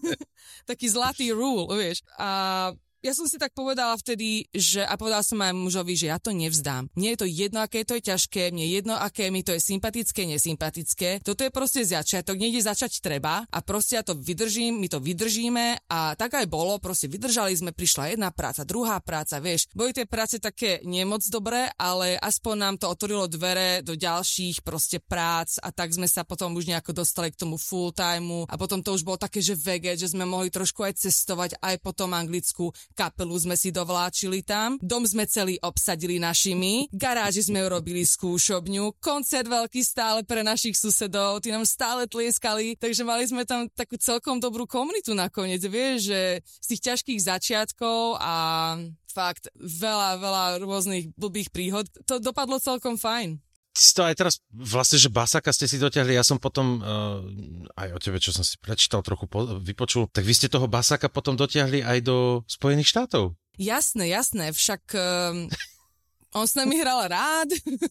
taký 0.70 0.86
zlatý 0.92 1.32
rule, 1.32 1.72
vieš. 1.72 2.04
A 2.20 2.70
ja 3.06 3.14
som 3.14 3.30
si 3.30 3.38
tak 3.38 3.54
povedala 3.54 3.94
vtedy, 3.94 4.50
že 4.50 4.82
a 4.82 4.98
povedala 4.98 5.22
som 5.22 5.38
aj 5.38 5.54
mužovi, 5.54 5.94
že 5.94 6.10
ja 6.10 6.18
to 6.18 6.34
nevzdám. 6.34 6.90
Nie 6.98 7.14
je 7.14 7.22
to 7.22 7.28
jedno, 7.30 7.62
aké 7.62 7.86
to 7.86 7.94
je 7.94 8.10
ťažké, 8.10 8.50
mne 8.50 8.66
jedno, 8.66 8.98
aké 8.98 9.30
mi 9.30 9.46
to 9.46 9.54
je 9.54 9.62
sympatické, 9.62 10.26
nesympatické. 10.26 11.22
Toto 11.22 11.46
je 11.46 11.54
proste 11.54 11.86
začiatok, 11.86 12.34
niekde 12.34 12.66
začať 12.66 12.98
treba 12.98 13.46
a 13.46 13.58
proste 13.62 13.94
ja 13.94 14.02
to 14.02 14.18
vydržím, 14.18 14.82
my 14.82 14.90
to 14.90 14.98
vydržíme 14.98 15.86
a 15.86 16.18
tak 16.18 16.34
aj 16.34 16.50
bolo, 16.50 16.82
proste 16.82 17.06
vydržali 17.06 17.54
sme, 17.54 17.70
prišla 17.70 18.18
jedna 18.18 18.34
práca, 18.34 18.66
druhá 18.66 18.98
práca, 18.98 19.38
vieš. 19.38 19.70
Boli 19.70 19.94
tie 19.94 20.10
práce 20.10 20.42
také 20.42 20.82
nemoc 20.82 21.22
dobré, 21.30 21.70
ale 21.78 22.18
aspoň 22.18 22.54
nám 22.58 22.74
to 22.82 22.90
otvorilo 22.90 23.30
dvere 23.30 23.86
do 23.86 23.94
ďalších 23.94 24.66
proste 24.66 24.98
prác 24.98 25.62
a 25.62 25.70
tak 25.70 25.94
sme 25.94 26.10
sa 26.10 26.26
potom 26.26 26.58
už 26.58 26.66
nejako 26.66 26.90
dostali 26.90 27.30
k 27.30 27.38
tomu 27.38 27.54
full 27.54 27.94
timeu 27.94 28.50
a 28.50 28.58
potom 28.58 28.82
to 28.82 28.90
už 28.90 29.06
bolo 29.06 29.14
také, 29.14 29.38
že 29.38 29.54
vege, 29.54 29.94
že 29.94 30.10
sme 30.10 30.26
mohli 30.26 30.50
trošku 30.50 30.82
aj 30.82 31.06
cestovať 31.06 31.62
aj 31.62 31.78
po 31.78 31.94
tom 31.94 32.10
Anglicku, 32.10 32.74
kapelu 32.96 33.36
sme 33.36 33.52
si 33.60 33.68
dovláčili 33.68 34.40
tam, 34.40 34.80
dom 34.80 35.04
sme 35.04 35.28
celý 35.28 35.60
obsadili 35.60 36.16
našimi, 36.16 36.88
garáži 36.88 37.44
sme 37.44 37.60
urobili 37.68 38.08
skúšobňu, 38.08 38.96
koncert 38.96 39.44
veľký 39.44 39.84
stále 39.84 40.24
pre 40.24 40.40
našich 40.40 40.80
susedov, 40.80 41.44
tí 41.44 41.52
nám 41.52 41.68
stále 41.68 42.08
tlieskali, 42.08 42.80
takže 42.80 43.04
mali 43.04 43.28
sme 43.28 43.44
tam 43.44 43.68
takú 43.68 44.00
celkom 44.00 44.40
dobrú 44.40 44.64
komunitu 44.64 45.12
nakoniec, 45.12 45.60
vieš, 45.68 46.08
že 46.08 46.20
z 46.40 46.66
tých 46.72 46.82
ťažkých 46.88 47.20
začiatkov 47.20 48.16
a 48.16 48.34
fakt 49.12 49.52
veľa, 49.60 50.20
veľa 50.20 50.44
rôznych 50.64 51.12
blbých 51.16 51.52
príhod, 51.52 51.84
to 52.08 52.16
dopadlo 52.16 52.56
celkom 52.56 52.96
fajn 52.96 53.45
to 53.76 54.08
aj 54.08 54.14
teraz, 54.16 54.34
vlastne, 54.50 54.96
že 54.96 55.12
Basaka 55.12 55.52
ste 55.52 55.68
si 55.68 55.76
dotiahli, 55.76 56.16
ja 56.16 56.24
som 56.24 56.40
potom, 56.40 56.80
uh, 56.80 57.20
aj 57.76 57.88
o 57.92 57.98
tebe, 58.00 58.16
čo 58.16 58.32
som 58.32 58.40
si 58.40 58.56
prečítal, 58.56 59.04
trochu 59.04 59.28
po, 59.28 59.60
vypočul, 59.60 60.08
tak 60.08 60.24
vy 60.24 60.32
ste 60.32 60.48
toho 60.48 60.64
Basaka 60.64 61.12
potom 61.12 61.36
dotiahli 61.36 61.84
aj 61.84 61.98
do 62.00 62.40
Spojených 62.48 62.90
štátov. 62.90 63.36
Jasné, 63.60 64.08
jasné, 64.08 64.52
však... 64.52 64.82
Um... 64.96 65.52
On 66.36 66.44
s 66.44 66.52
nami 66.52 66.76
hral 66.76 67.08
rád, 67.08 67.48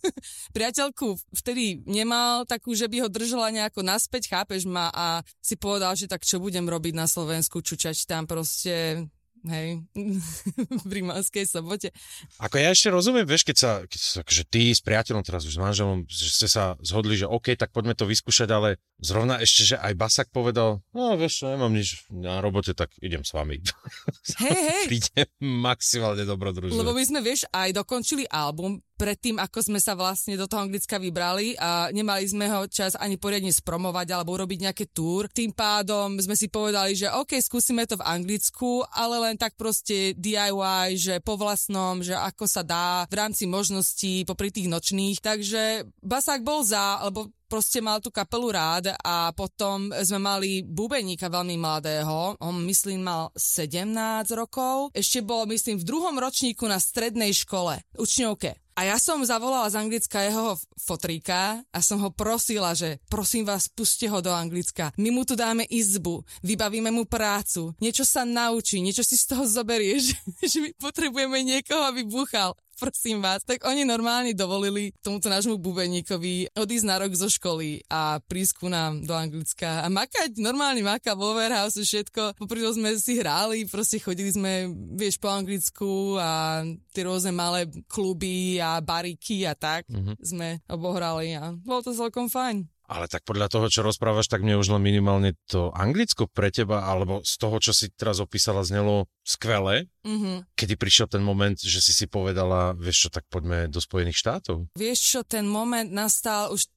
priateľku 0.57 1.17
vtedy 1.33 1.81
nemal 1.89 2.45
takú, 2.45 2.77
že 2.77 2.85
by 2.85 3.01
ho 3.01 3.09
držala 3.09 3.49
nejako 3.49 3.81
naspäť, 3.81 4.29
chápeš 4.29 4.69
ma? 4.69 4.93
A 4.93 5.25
si 5.41 5.57
povedal, 5.57 5.97
že 5.97 6.05
tak 6.05 6.21
čo 6.21 6.37
budem 6.37 6.61
robiť 6.61 6.93
na 6.93 7.09
Slovensku, 7.09 7.65
čučať 7.65 8.05
tam 8.05 8.29
proste 8.29 9.01
hej, 9.50 9.86
v 10.89 10.92
rimánskej 10.92 11.45
sobote. 11.45 11.94
Ako 12.42 12.57
ja 12.57 12.74
ešte 12.74 12.89
rozumiem, 12.89 13.25
vieš, 13.25 13.45
keď 13.45 13.57
sa, 13.57 13.71
keď 13.86 14.00
sa 14.01 14.19
že 14.25 14.44
ty 14.45 14.74
s 14.74 14.81
priateľom, 14.81 15.21
teraz 15.21 15.45
už 15.45 15.56
s 15.56 15.62
manželom, 15.62 16.06
že 16.09 16.30
ste 16.33 16.47
sa 16.50 16.75
zhodli, 16.81 17.15
že 17.15 17.30
OK, 17.30 17.53
tak 17.53 17.71
poďme 17.71 17.94
to 17.94 18.09
vyskúšať, 18.09 18.49
ale 18.52 18.81
zrovna 18.99 19.42
ešte, 19.44 19.75
že 19.75 19.75
aj 19.80 19.94
Basak 19.95 20.28
povedal, 20.31 20.80
no 20.95 21.16
vieš, 21.19 21.44
nemám 21.44 21.71
nič 21.71 22.07
na 22.11 22.40
robote, 22.40 22.71
tak 22.71 22.92
idem 23.04 23.28
s 23.28 23.35
vami. 23.35 23.59
Hej, 24.42 24.59
hej. 24.59 24.83
Príde 24.90 25.21
maximálne 25.44 26.23
dobrodružné. 26.23 26.75
Lebo 26.75 26.95
my 26.95 27.04
sme, 27.04 27.19
vieš, 27.23 27.47
aj 27.52 27.75
dokončili 27.75 28.28
album, 28.28 28.80
predtým, 28.95 29.37
ako 29.44 29.59
sme 29.59 29.80
sa 29.83 29.94
vlastne 29.94 30.40
do 30.40 30.47
toho 30.47 30.64
Anglicka 30.64 30.95
vybrali 30.95 31.59
a 31.59 31.92
nemali 31.92 32.23
sme 32.25 32.47
ho 32.47 32.64
čas 32.71 32.95
ani 32.95 33.19
poriadne 33.19 33.52
spromovať 33.52 34.07
alebo 34.16 34.40
urobiť 34.40 34.59
nejaké 34.71 34.85
túr. 34.95 35.28
Tým 35.28 35.52
pádom 35.52 36.16
sme 36.16 36.33
si 36.33 36.47
povedali, 36.47 36.95
že 36.95 37.11
OK, 37.11 37.35
skúsime 37.44 37.83
to 37.83 37.99
v 37.99 38.07
Anglicku, 38.07 38.87
ale 38.95 39.19
len 39.19 39.35
tak 39.35 39.59
proste 39.59 40.16
DIY, 40.16 40.95
že 40.95 41.16
po 41.19 41.35
vlastnom, 41.35 41.99
že 41.99 42.16
ako 42.16 42.47
sa 42.47 42.64
dá 42.64 43.04
v 43.11 43.16
rámci 43.19 43.44
možností 43.45 44.23
popri 44.23 44.49
tých 44.49 44.71
nočných. 44.71 45.19
Takže 45.19 45.92
Basák 45.99 46.42
bol 46.42 46.64
za, 46.64 47.04
lebo 47.04 47.28
proste 47.56 47.80
mal 47.80 48.04
tú 48.04 48.12
kapelu 48.12 48.52
rád 48.52 48.92
a 49.00 49.31
potom 49.31 49.88
sme 50.04 50.19
mali 50.19 50.59
bubeníka 50.59 51.31
veľmi 51.31 51.56
mladého, 51.56 52.35
on 52.44 52.56
myslím 52.68 53.07
mal 53.07 53.31
17 53.31 53.95
rokov, 54.35 54.92
ešte 54.92 55.24
bol 55.24 55.47
myslím 55.47 55.80
v 55.80 55.88
druhom 55.88 56.19
ročníku 56.19 56.68
na 56.68 56.83
strednej 56.83 57.31
škole, 57.31 57.80
učňovke. 57.95 58.59
A 58.76 58.92
ja 58.92 59.00
som 59.00 59.24
zavolala 59.24 59.71
z 59.71 59.80
Anglicka 59.80 60.19
jeho 60.19 60.59
fotríka 60.76 61.64
a 61.71 61.80
som 61.80 61.95
ho 62.04 62.12
prosila, 62.12 62.76
že 62.76 63.00
prosím 63.07 63.47
vás, 63.47 63.71
puste 63.71 64.04
ho 64.12 64.19
do 64.19 64.35
Anglicka. 64.35 64.92
My 65.00 65.16
mu 65.16 65.24
tu 65.24 65.40
dáme 65.40 65.64
izbu, 65.64 66.28
vybavíme 66.44 66.92
mu 66.92 67.07
prácu, 67.07 67.71
niečo 67.80 68.04
sa 68.04 68.28
naučí, 68.28 68.83
niečo 68.83 69.07
si 69.07 69.16
z 69.16 69.31
toho 69.31 69.47
zoberieš, 69.47 70.12
že 70.52 70.59
my 70.59 70.76
potrebujeme 70.76 71.40
niekoho, 71.40 71.88
aby 71.88 72.04
buchal 72.04 72.52
prosím 72.77 73.23
vás. 73.23 73.41
Tak 73.41 73.63
oni 73.63 73.87
normálne 73.87 74.35
dovolili 74.35 74.91
tomuto 74.99 75.31
nášmu 75.31 75.57
bubeníkovi 75.57 76.53
odísť 76.53 76.85
na 76.85 76.95
rok 77.01 77.11
zo 77.15 77.31
školy 77.31 77.81
a 77.87 78.19
prísť 78.19 78.53
ku 78.59 78.67
nám 78.67 79.03
do 79.03 79.15
Anglicka 79.15 79.81
a 79.83 79.87
makať, 79.87 80.37
normálne 80.37 80.83
maka 80.83 81.15
vo 81.15 81.33
warehouse, 81.33 81.79
všetko. 81.79 82.35
Popri 82.35 82.61
sme 82.65 82.95
si 82.99 83.17
hráli, 83.17 83.65
proste 83.65 83.97
chodili 83.97 84.29
sme, 84.29 84.69
vieš, 84.95 85.17
po 85.17 85.31
Anglicku 85.31 86.19
a 86.19 86.61
tie 86.91 87.03
rôzne 87.07 87.31
malé 87.31 87.67
kluby 87.87 88.59
a 88.59 88.83
bariky 88.83 89.47
a 89.47 89.55
tak 89.55 89.87
mm-hmm. 89.87 90.15
sme 90.19 90.59
obohrali 90.67 91.35
a 91.35 91.55
bolo 91.55 91.81
to 91.81 91.95
celkom 91.95 92.27
fajn. 92.27 92.74
Ale 92.85 93.09
tak 93.09 93.25
podľa 93.25 93.49
toho, 93.49 93.65
čo 93.71 93.81
rozprávaš, 93.81 94.30
tak 94.30 94.45
mne 94.45 94.61
už 94.61 94.69
len 94.69 94.83
minimálne 94.83 95.33
to 95.49 95.73
anglicko 95.73 96.30
pre 96.30 96.54
teba, 96.54 96.85
alebo 96.85 97.25
z 97.25 97.33
toho, 97.42 97.57
čo 97.57 97.73
si 97.73 97.89
teraz 97.89 98.21
opísala, 98.21 98.61
znelo 98.61 99.09
skvelé. 99.25 99.89
Mm-hmm. 100.06 100.54
Kedy 100.54 100.73
prišiel 100.77 101.07
ten 101.09 101.25
moment, 101.25 101.57
že 101.57 101.81
si 101.81 101.89
si 101.89 102.06
povedala, 102.06 102.77
vieš 102.77 103.07
čo, 103.07 103.09
tak 103.09 103.25
poďme 103.25 103.65
do 103.73 103.81
Spojených 103.81 104.21
štátov? 104.21 104.69
Vieš 104.77 104.99
čo, 105.01 105.19
ten 105.25 105.49
moment 105.49 105.89
nastal 105.89 106.54
už 106.54 106.69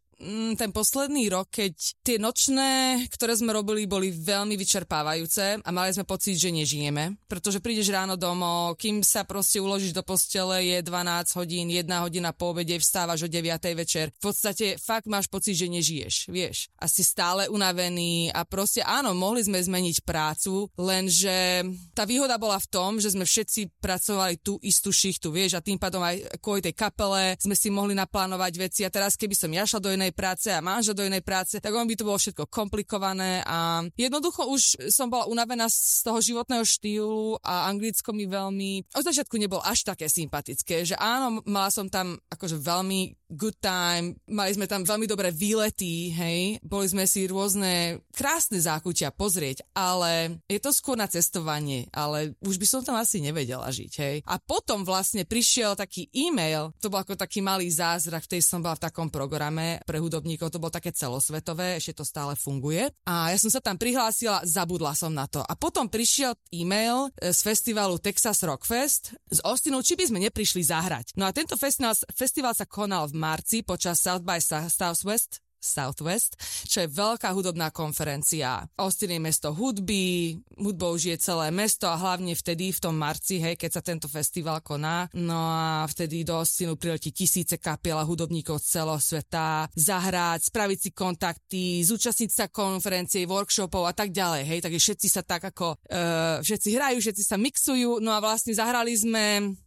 ten 0.58 0.70
posledný 0.74 1.30
rok, 1.30 1.46
keď 1.54 1.74
tie 2.02 2.18
nočné, 2.18 3.06
ktoré 3.06 3.38
sme 3.38 3.54
robili, 3.54 3.86
boli 3.86 4.10
veľmi 4.10 4.58
vyčerpávajúce 4.58 5.62
a 5.62 5.70
mali 5.70 5.94
sme 5.94 6.02
pocit, 6.02 6.34
že 6.34 6.50
nežijeme, 6.50 7.14
pretože 7.30 7.62
prídeš 7.62 7.94
ráno 7.94 8.18
domov, 8.18 8.74
kým 8.82 9.06
sa 9.06 9.22
proste 9.22 9.62
uložíš 9.62 9.94
do 9.94 10.02
postele, 10.02 10.66
je 10.66 10.78
12 10.82 11.38
hodín, 11.38 11.70
1 11.70 11.86
hodina 12.02 12.34
po 12.34 12.50
obede, 12.50 12.82
vstávaš 12.82 13.24
o 13.24 13.28
9 13.30 13.78
večer. 13.78 14.10
V 14.18 14.34
podstate 14.34 14.74
fakt 14.76 15.06
máš 15.06 15.30
pocit, 15.30 15.54
že 15.54 15.70
nežiješ, 15.70 16.14
vieš. 16.34 16.66
A 16.82 16.90
si 16.90 17.06
stále 17.06 17.46
unavený 17.46 18.34
a 18.34 18.42
proste 18.42 18.82
áno, 18.82 19.14
mohli 19.14 19.46
sme 19.46 19.62
zmeniť 19.62 20.02
prácu, 20.02 20.66
lenže 20.74 21.62
tá 21.94 22.02
výhoda 22.02 22.34
bola 22.42 22.58
v 22.58 22.66
tom, 22.66 22.98
že 22.98 23.14
sme 23.14 23.22
všetci 23.22 23.78
pracovali 23.78 24.42
tú 24.42 24.58
istú 24.66 24.90
šichtu, 24.90 25.30
vieš, 25.30 25.54
a 25.54 25.64
tým 25.64 25.78
pádom 25.78 26.02
aj 26.02 26.42
kvôli 26.42 26.58
tej 26.58 26.74
kapele 26.74 27.38
sme 27.38 27.54
si 27.54 27.70
mohli 27.70 27.94
naplánovať 27.94 28.52
veci 28.58 28.82
a 28.82 28.90
teraz 28.90 29.14
keby 29.14 29.34
som 29.38 29.54
ja 29.54 29.62
šla 29.62 29.78
do 29.78 29.94
inej 29.94 30.07
inej 30.08 30.16
práce 30.16 30.48
a 30.48 30.64
manžel 30.64 30.96
do 30.96 31.04
inej 31.04 31.20
práce, 31.20 31.60
tak 31.60 31.68
on 31.76 31.84
by 31.84 31.92
to 31.92 32.08
bolo 32.08 32.16
všetko 32.16 32.48
komplikované 32.48 33.44
a 33.44 33.84
jednoducho 33.92 34.48
už 34.48 34.88
som 34.88 35.12
bola 35.12 35.28
unavená 35.28 35.68
z 35.68 36.00
toho 36.00 36.24
životného 36.24 36.64
štýlu 36.64 37.36
a 37.44 37.68
anglicko 37.68 38.16
mi 38.16 38.24
veľmi, 38.24 38.96
od 38.96 39.04
začiatku 39.04 39.36
nebol 39.36 39.60
až 39.60 39.84
také 39.84 40.08
sympatické, 40.08 40.88
že 40.88 40.96
áno, 40.96 41.44
mala 41.44 41.68
som 41.68 41.92
tam 41.92 42.16
akože 42.32 42.56
veľmi 42.56 43.17
good 43.28 43.56
time, 43.60 44.16
mali 44.24 44.56
sme 44.56 44.64
tam 44.64 44.82
veľmi 44.82 45.04
dobré 45.04 45.28
výlety, 45.28 46.10
hej, 46.16 46.40
boli 46.64 46.88
sme 46.88 47.04
si 47.04 47.28
rôzne 47.28 48.00
krásne 48.16 48.56
zákutia 48.56 49.12
pozrieť, 49.12 49.68
ale 49.76 50.40
je 50.48 50.56
to 50.56 50.72
skôr 50.72 50.96
na 50.96 51.04
cestovanie, 51.04 51.92
ale 51.92 52.32
už 52.40 52.56
by 52.56 52.66
som 52.66 52.80
tam 52.80 52.96
asi 52.96 53.20
nevedela 53.20 53.68
žiť, 53.68 53.92
hej. 54.00 54.16
A 54.24 54.40
potom 54.40 54.82
vlastne 54.82 55.28
prišiel 55.28 55.76
taký 55.76 56.08
e-mail, 56.16 56.72
to 56.80 56.88
bol 56.88 57.04
ako 57.04 57.20
taký 57.20 57.44
malý 57.44 57.68
zázrak, 57.68 58.24
v 58.24 58.38
tej 58.38 58.42
som 58.42 58.64
bola 58.64 58.80
v 58.80 58.84
takom 58.88 59.12
programe 59.12 59.84
pre 59.84 60.00
hudobníkov, 60.00 60.48
to 60.48 60.60
bolo 60.60 60.72
také 60.72 60.90
celosvetové, 60.96 61.76
ešte 61.76 62.00
to 62.00 62.04
stále 62.08 62.32
funguje. 62.32 62.88
A 63.04 63.30
ja 63.30 63.38
som 63.38 63.52
sa 63.52 63.60
tam 63.60 63.76
prihlásila, 63.76 64.40
zabudla 64.48 64.96
som 64.96 65.12
na 65.12 65.28
to. 65.28 65.44
A 65.44 65.52
potom 65.52 65.86
prišiel 65.86 66.32
e-mail 66.54 67.12
e, 67.20 67.30
z 67.30 67.40
festivalu 67.44 68.00
Texas 68.00 68.40
Rockfest 68.40 69.12
z 69.28 69.38
Austinu, 69.44 69.84
či 69.84 69.94
by 69.98 70.04
sme 70.08 70.18
neprišli 70.24 70.64
zahrať. 70.64 71.12
No 71.20 71.28
a 71.28 71.34
tento 71.36 71.54
festival, 71.60 71.92
festival 72.16 72.56
sa 72.56 72.64
konal 72.64 73.10
v 73.10 73.17
marci 73.18 73.66
počas 73.66 73.98
South 73.98 74.22
by 74.22 74.38
Southwest 74.40 75.42
Southwest, 75.58 76.38
čo 76.70 76.86
je 76.86 76.88
veľká 76.88 77.34
hudobná 77.34 77.74
konferencia. 77.74 78.62
Austin 78.78 79.18
je 79.18 79.20
mesto 79.20 79.50
hudby, 79.50 80.38
hudbou 80.54 80.94
žije 80.94 81.18
celé 81.18 81.50
mesto 81.50 81.90
a 81.90 81.98
hlavne 81.98 82.38
vtedy 82.38 82.70
v 82.70 82.78
tom 82.78 82.94
marci, 82.94 83.42
hej, 83.42 83.58
keď 83.58 83.70
sa 83.74 83.82
tento 83.82 84.06
festival 84.06 84.62
koná. 84.62 85.10
No 85.18 85.50
a 85.50 85.82
vtedy 85.90 86.22
do 86.22 86.38
Austinu 86.38 86.78
priletí 86.78 87.10
tisíce 87.10 87.58
kapiel 87.58 87.98
a 87.98 88.06
hudobníkov 88.06 88.62
z 88.62 88.78
celého 88.78 89.02
sveta, 89.02 89.66
zahrať, 89.74 90.46
spraviť 90.46 90.78
si 90.78 90.90
kontakty, 90.94 91.64
zúčastniť 91.82 92.30
sa 92.30 92.46
konferencie, 92.46 93.26
workshopov 93.26 93.90
a 93.90 93.94
tak 93.94 94.14
ďalej, 94.14 94.42
hej, 94.46 94.60
takže 94.62 94.78
všetci 94.78 95.08
sa 95.10 95.22
tak 95.26 95.42
ako, 95.50 95.74
uh, 95.90 96.38
všetci 96.38 96.68
hrajú, 96.78 97.02
všetci 97.02 97.22
sa 97.26 97.34
mixujú, 97.34 97.98
no 97.98 98.14
a 98.14 98.22
vlastne 98.22 98.54
zahrali 98.54 98.94
sme 98.94 99.58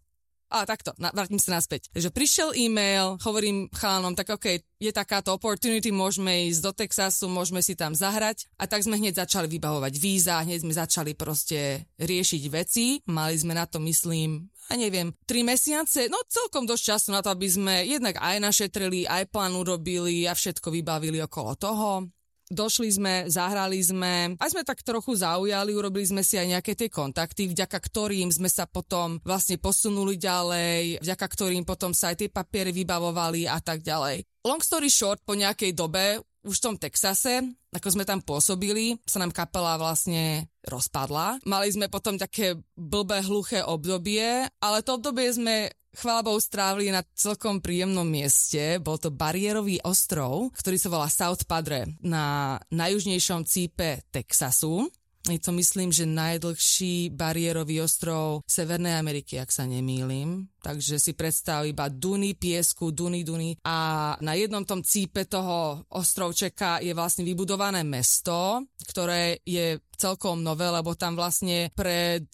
a 0.52 0.68
takto, 0.68 0.92
na, 1.00 1.16
vrátim 1.16 1.40
sa 1.40 1.56
naspäť. 1.56 1.88
Takže 1.96 2.12
prišiel 2.12 2.50
e-mail, 2.60 3.16
hovorím 3.24 3.72
chalanom, 3.72 4.12
tak 4.12 4.36
OK, 4.36 4.60
je 4.84 4.92
takáto 4.92 5.32
opportunity, 5.32 5.90
môžeme 5.96 6.52
ísť 6.52 6.62
do 6.62 6.72
Texasu, 6.76 7.32
môžeme 7.32 7.64
si 7.64 7.80
tam 7.80 7.96
zahrať. 7.96 8.52
A 8.60 8.68
tak 8.68 8.84
sme 8.84 9.00
hneď 9.00 9.24
začali 9.24 9.48
vybavovať 9.48 9.94
víza, 9.96 10.44
hneď 10.44 10.68
sme 10.68 10.74
začali 10.76 11.16
proste 11.16 11.88
riešiť 11.96 12.44
veci. 12.52 13.00
Mali 13.08 13.40
sme 13.40 13.56
na 13.56 13.64
to, 13.64 13.80
myslím, 13.80 14.52
a 14.68 14.76
neviem, 14.76 15.12
tri 15.28 15.44
mesiace, 15.44 16.08
no 16.08 16.20
celkom 16.28 16.64
dosť 16.64 16.84
času 16.84 17.08
na 17.12 17.20
to, 17.20 17.32
aby 17.32 17.48
sme 17.48 17.84
jednak 17.84 18.16
aj 18.20 18.40
našetrili, 18.40 19.04
aj 19.04 19.28
plán 19.28 19.56
urobili 19.56 20.24
a 20.28 20.36
všetko 20.36 20.72
vybavili 20.72 21.20
okolo 21.24 21.60
toho 21.60 22.08
došli 22.52 22.90
sme, 22.92 23.14
zahrali 23.32 23.80
sme, 23.80 24.36
aj 24.36 24.52
sme 24.52 24.68
tak 24.68 24.84
trochu 24.84 25.16
zaujali, 25.16 25.72
urobili 25.72 26.04
sme 26.04 26.22
si 26.22 26.36
aj 26.36 26.60
nejaké 26.60 26.76
tie 26.76 26.92
kontakty, 26.92 27.48
vďaka 27.48 27.80
ktorým 27.80 28.28
sme 28.28 28.52
sa 28.52 28.68
potom 28.68 29.24
vlastne 29.24 29.56
posunuli 29.56 30.20
ďalej, 30.20 31.00
vďaka 31.00 31.26
ktorým 31.32 31.64
potom 31.64 31.96
sa 31.96 32.12
aj 32.12 32.28
tie 32.28 32.30
papiere 32.30 32.76
vybavovali 32.76 33.48
a 33.48 33.58
tak 33.64 33.82
ďalej. 33.82 34.28
Long 34.44 34.60
story 34.60 34.92
short, 34.92 35.24
po 35.24 35.34
nejakej 35.34 35.72
dobe 35.72 36.20
už 36.42 36.58
v 36.58 36.66
tom 36.66 36.76
Texase, 36.78 37.46
ako 37.70 37.88
sme 37.94 38.04
tam 38.04 38.20
pôsobili, 38.20 38.98
sa 39.06 39.22
nám 39.22 39.30
kapela 39.30 39.78
vlastne 39.78 40.50
rozpadla. 40.66 41.38
Mali 41.46 41.70
sme 41.70 41.88
potom 41.88 42.18
také 42.18 42.58
blbé, 42.74 43.22
hluché 43.22 43.62
obdobie, 43.62 44.50
ale 44.58 44.78
to 44.82 44.98
obdobie 44.98 45.30
sme 45.30 45.70
chvála 45.96 46.24
Bohu 46.24 46.40
strávili 46.40 46.92
na 46.92 47.04
celkom 47.16 47.60
príjemnom 47.60 48.08
mieste. 48.08 48.80
Bol 48.80 48.98
to 48.98 49.12
bariérový 49.12 49.80
ostrov, 49.84 50.52
ktorý 50.58 50.78
sa 50.80 50.92
volá 50.92 51.08
South 51.12 51.44
Padre 51.46 52.00
na 52.02 52.58
najjužnejšom 52.72 53.44
cípe 53.48 54.04
Texasu. 54.12 54.90
Je 55.30 55.38
to 55.38 55.54
myslím, 55.54 55.94
že 55.94 56.10
najdlhší 56.10 57.14
bariérový 57.14 57.86
ostrov 57.86 58.42
Severnej 58.50 58.98
Ameriky, 58.98 59.38
ak 59.38 59.54
sa 59.54 59.70
nemýlim. 59.70 60.50
Takže 60.58 60.98
si 60.98 61.14
predstav 61.14 61.62
iba 61.70 61.94
duny 61.94 62.34
piesku, 62.34 62.90
duny, 62.90 63.22
duny. 63.22 63.62
A 63.62 64.18
na 64.18 64.34
jednom 64.34 64.66
tom 64.66 64.82
cípe 64.82 65.30
toho 65.30 65.86
ostrovčeka 65.94 66.82
je 66.82 66.98
vlastne 66.98 67.22
vybudované 67.22 67.86
mesto, 67.86 68.66
ktoré 68.90 69.38
je 69.46 69.78
celkom 69.94 70.42
nové, 70.42 70.66
lebo 70.74 70.98
tam 70.98 71.14
vlastne 71.14 71.70
pred 71.78 72.26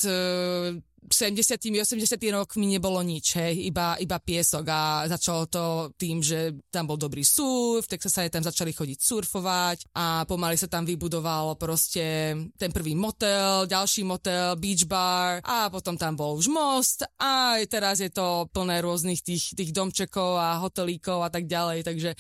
70 1.07 1.55
80 1.81 2.19
rokmi 2.35 2.67
nebolo 2.67 2.99
nič, 2.99 3.39
hej, 3.39 3.71
iba, 3.71 3.95
iba 4.01 4.19
piesok 4.19 4.65
a 4.67 4.81
začalo 5.07 5.47
to 5.47 5.63
tým, 5.95 6.19
že 6.19 6.51
tam 6.67 6.89
bol 6.89 6.99
dobrý 6.99 7.23
surf, 7.23 7.87
sa 7.87 8.23
aj 8.27 8.33
tam 8.35 8.43
začali 8.43 8.75
chodiť 8.75 8.99
surfovať 8.99 9.77
a 9.95 10.27
pomaly 10.27 10.59
sa 10.59 10.67
tam 10.67 10.83
vybudoval 10.83 11.55
proste 11.55 12.35
ten 12.59 12.71
prvý 12.75 12.95
motel, 12.95 13.67
ďalší 13.67 14.03
motel, 14.03 14.59
beach 14.59 14.83
bar 14.83 15.39
a 15.47 15.71
potom 15.71 15.95
tam 15.95 16.15
bol 16.15 16.35
už 16.35 16.51
most 16.51 17.07
a 17.19 17.59
teraz 17.71 18.03
je 18.03 18.11
to 18.11 18.47
plné 18.51 18.83
rôznych 18.83 19.23
tých, 19.23 19.55
tých 19.55 19.71
domčekov 19.71 20.35
a 20.35 20.59
hotelíkov 20.59 21.23
a 21.23 21.29
tak 21.31 21.47
ďalej, 21.47 21.87
takže 21.87 22.11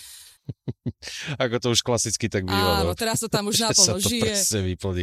Ako 1.43 1.55
to 1.59 1.67
už 1.73 1.81
klasicky 1.83 2.27
tak 2.31 2.47
býva. 2.47 2.83
Áno, 2.83 2.91
no. 2.91 2.97
teraz 2.97 3.21
to 3.21 3.29
tam 3.31 3.47
už 3.51 3.61
naplno 3.67 3.99
žije. 3.99 4.33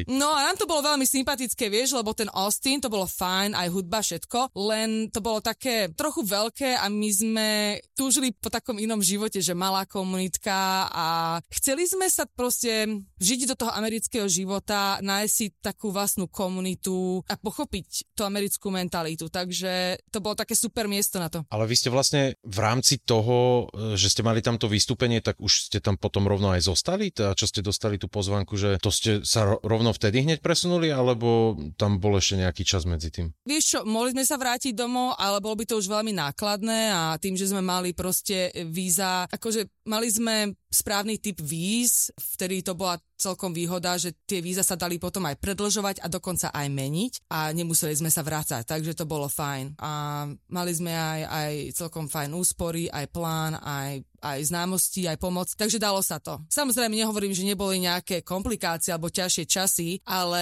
No 0.09 0.33
a 0.33 0.51
nám 0.51 0.57
to 0.57 0.69
bolo 0.69 0.85
veľmi 0.85 1.05
sympatické, 1.05 1.69
vieš, 1.69 1.97
lebo 1.97 2.17
ten 2.17 2.29
Austin, 2.33 2.81
to 2.81 2.93
bolo 2.93 3.05
fajn, 3.09 3.57
aj 3.57 3.69
hudba, 3.71 4.01
všetko, 4.01 4.57
len 4.57 5.09
to 5.13 5.21
bolo 5.21 5.41
také 5.41 5.93
trochu 5.93 6.25
veľké 6.25 6.77
a 6.81 6.87
my 6.89 7.11
sme 7.11 7.49
túžili 7.95 8.33
po 8.35 8.49
takom 8.49 8.77
inom 8.81 9.01
živote, 9.01 9.41
že 9.41 9.57
malá 9.57 9.85
komunitka 9.89 10.89
a 10.91 11.07
chceli 11.53 11.87
sme 11.89 12.09
sa 12.09 12.25
proste 12.29 12.89
žiť 13.21 13.41
do 13.49 13.55
toho 13.57 13.73
amerického 13.73 14.27
života, 14.29 15.01
nájsť 15.01 15.33
si 15.33 15.47
takú 15.61 15.95
vlastnú 15.95 16.29
komunitu 16.29 17.23
a 17.29 17.39
pochopiť 17.39 18.17
tú 18.17 18.27
americkú 18.27 18.69
mentalitu, 18.69 19.29
takže 19.29 20.01
to 20.11 20.19
bolo 20.21 20.37
také 20.37 20.57
super 20.57 20.89
miesto 20.91 21.17
na 21.21 21.29
to. 21.31 21.47
Ale 21.49 21.65
vy 21.69 21.75
ste 21.77 21.89
vlastne 21.93 22.37
v 22.43 22.59
rámci 22.59 23.01
toho, 23.01 23.69
že 23.95 24.11
ste 24.11 24.25
mali 24.27 24.45
tamto 24.45 24.67
vystúpenie, 24.67 25.21
tak 25.25 25.34
tak 25.35 25.43
už 25.43 25.67
ste 25.67 25.83
tam 25.83 25.99
potom 25.99 26.31
rovno 26.31 26.55
aj 26.55 26.63
zostali? 26.63 27.11
A 27.19 27.35
čo 27.35 27.51
ste 27.51 27.59
dostali 27.59 27.99
tú 27.99 28.07
pozvanku, 28.07 28.55
že 28.55 28.79
to 28.79 28.95
ste 28.95 29.27
sa 29.27 29.59
rovno 29.67 29.91
vtedy 29.91 30.23
hneď 30.23 30.39
presunuli, 30.39 30.95
alebo 30.95 31.59
tam 31.75 31.99
bol 31.99 32.15
ešte 32.15 32.39
nejaký 32.39 32.63
čas 32.63 32.87
medzi 32.87 33.11
tým? 33.11 33.35
Vieš 33.43 33.65
čo, 33.67 33.79
mohli 33.83 34.15
sme 34.15 34.23
sa 34.23 34.39
vrátiť 34.39 34.79
domov, 34.79 35.19
ale 35.19 35.43
bolo 35.43 35.59
by 35.59 35.65
to 35.67 35.83
už 35.83 35.91
veľmi 35.91 36.15
nákladné 36.15 36.95
a 36.95 37.03
tým, 37.19 37.35
že 37.35 37.51
sme 37.51 37.67
mali 37.67 37.91
proste 37.91 38.55
víza, 38.71 39.27
akože 39.27 39.67
mali 39.91 40.07
sme 40.07 40.55
správny 40.71 41.19
typ 41.19 41.43
víz, 41.43 42.15
vtedy 42.15 42.63
to 42.63 42.79
bola 42.79 42.99
celkom 43.25 43.57
výhoda, 43.57 43.97
že 43.97 44.13
tie 44.29 44.45
víza 44.45 44.61
sa 44.61 44.77
dali 44.77 45.01
potom 45.01 45.25
aj 45.25 45.41
predlžovať 45.41 46.05
a 46.05 46.13
dokonca 46.13 46.53
aj 46.53 46.69
meniť 46.69 47.13
a 47.33 47.49
nemuseli 47.57 47.97
sme 47.97 48.13
sa 48.13 48.21
vrácať, 48.21 48.69
takže 48.69 48.93
to 48.93 49.09
bolo 49.09 49.27
fajn. 49.33 49.81
A 49.81 50.25
mali 50.53 50.73
sme 50.77 50.93
aj, 50.93 51.21
aj 51.25 51.53
celkom 51.73 52.07
fajn 52.07 52.31
úspory, 52.37 52.93
aj 52.93 53.07
plán, 53.09 53.57
aj 53.61 54.05
aj 54.25 54.41
známosti, 54.49 55.05
aj 55.05 55.21
pomoc, 55.21 55.53
takže 55.53 55.77
dalo 55.77 56.01
sa 56.01 56.17
to. 56.17 56.41
Samozrejme 56.49 56.97
nehovorím, 56.97 57.37
že 57.37 57.45
neboli 57.45 57.77
nejaké 57.85 58.25
komplikácie 58.25 58.89
alebo 58.89 59.13
ťažšie 59.13 59.45
časy, 59.45 60.01
ale 60.09 60.41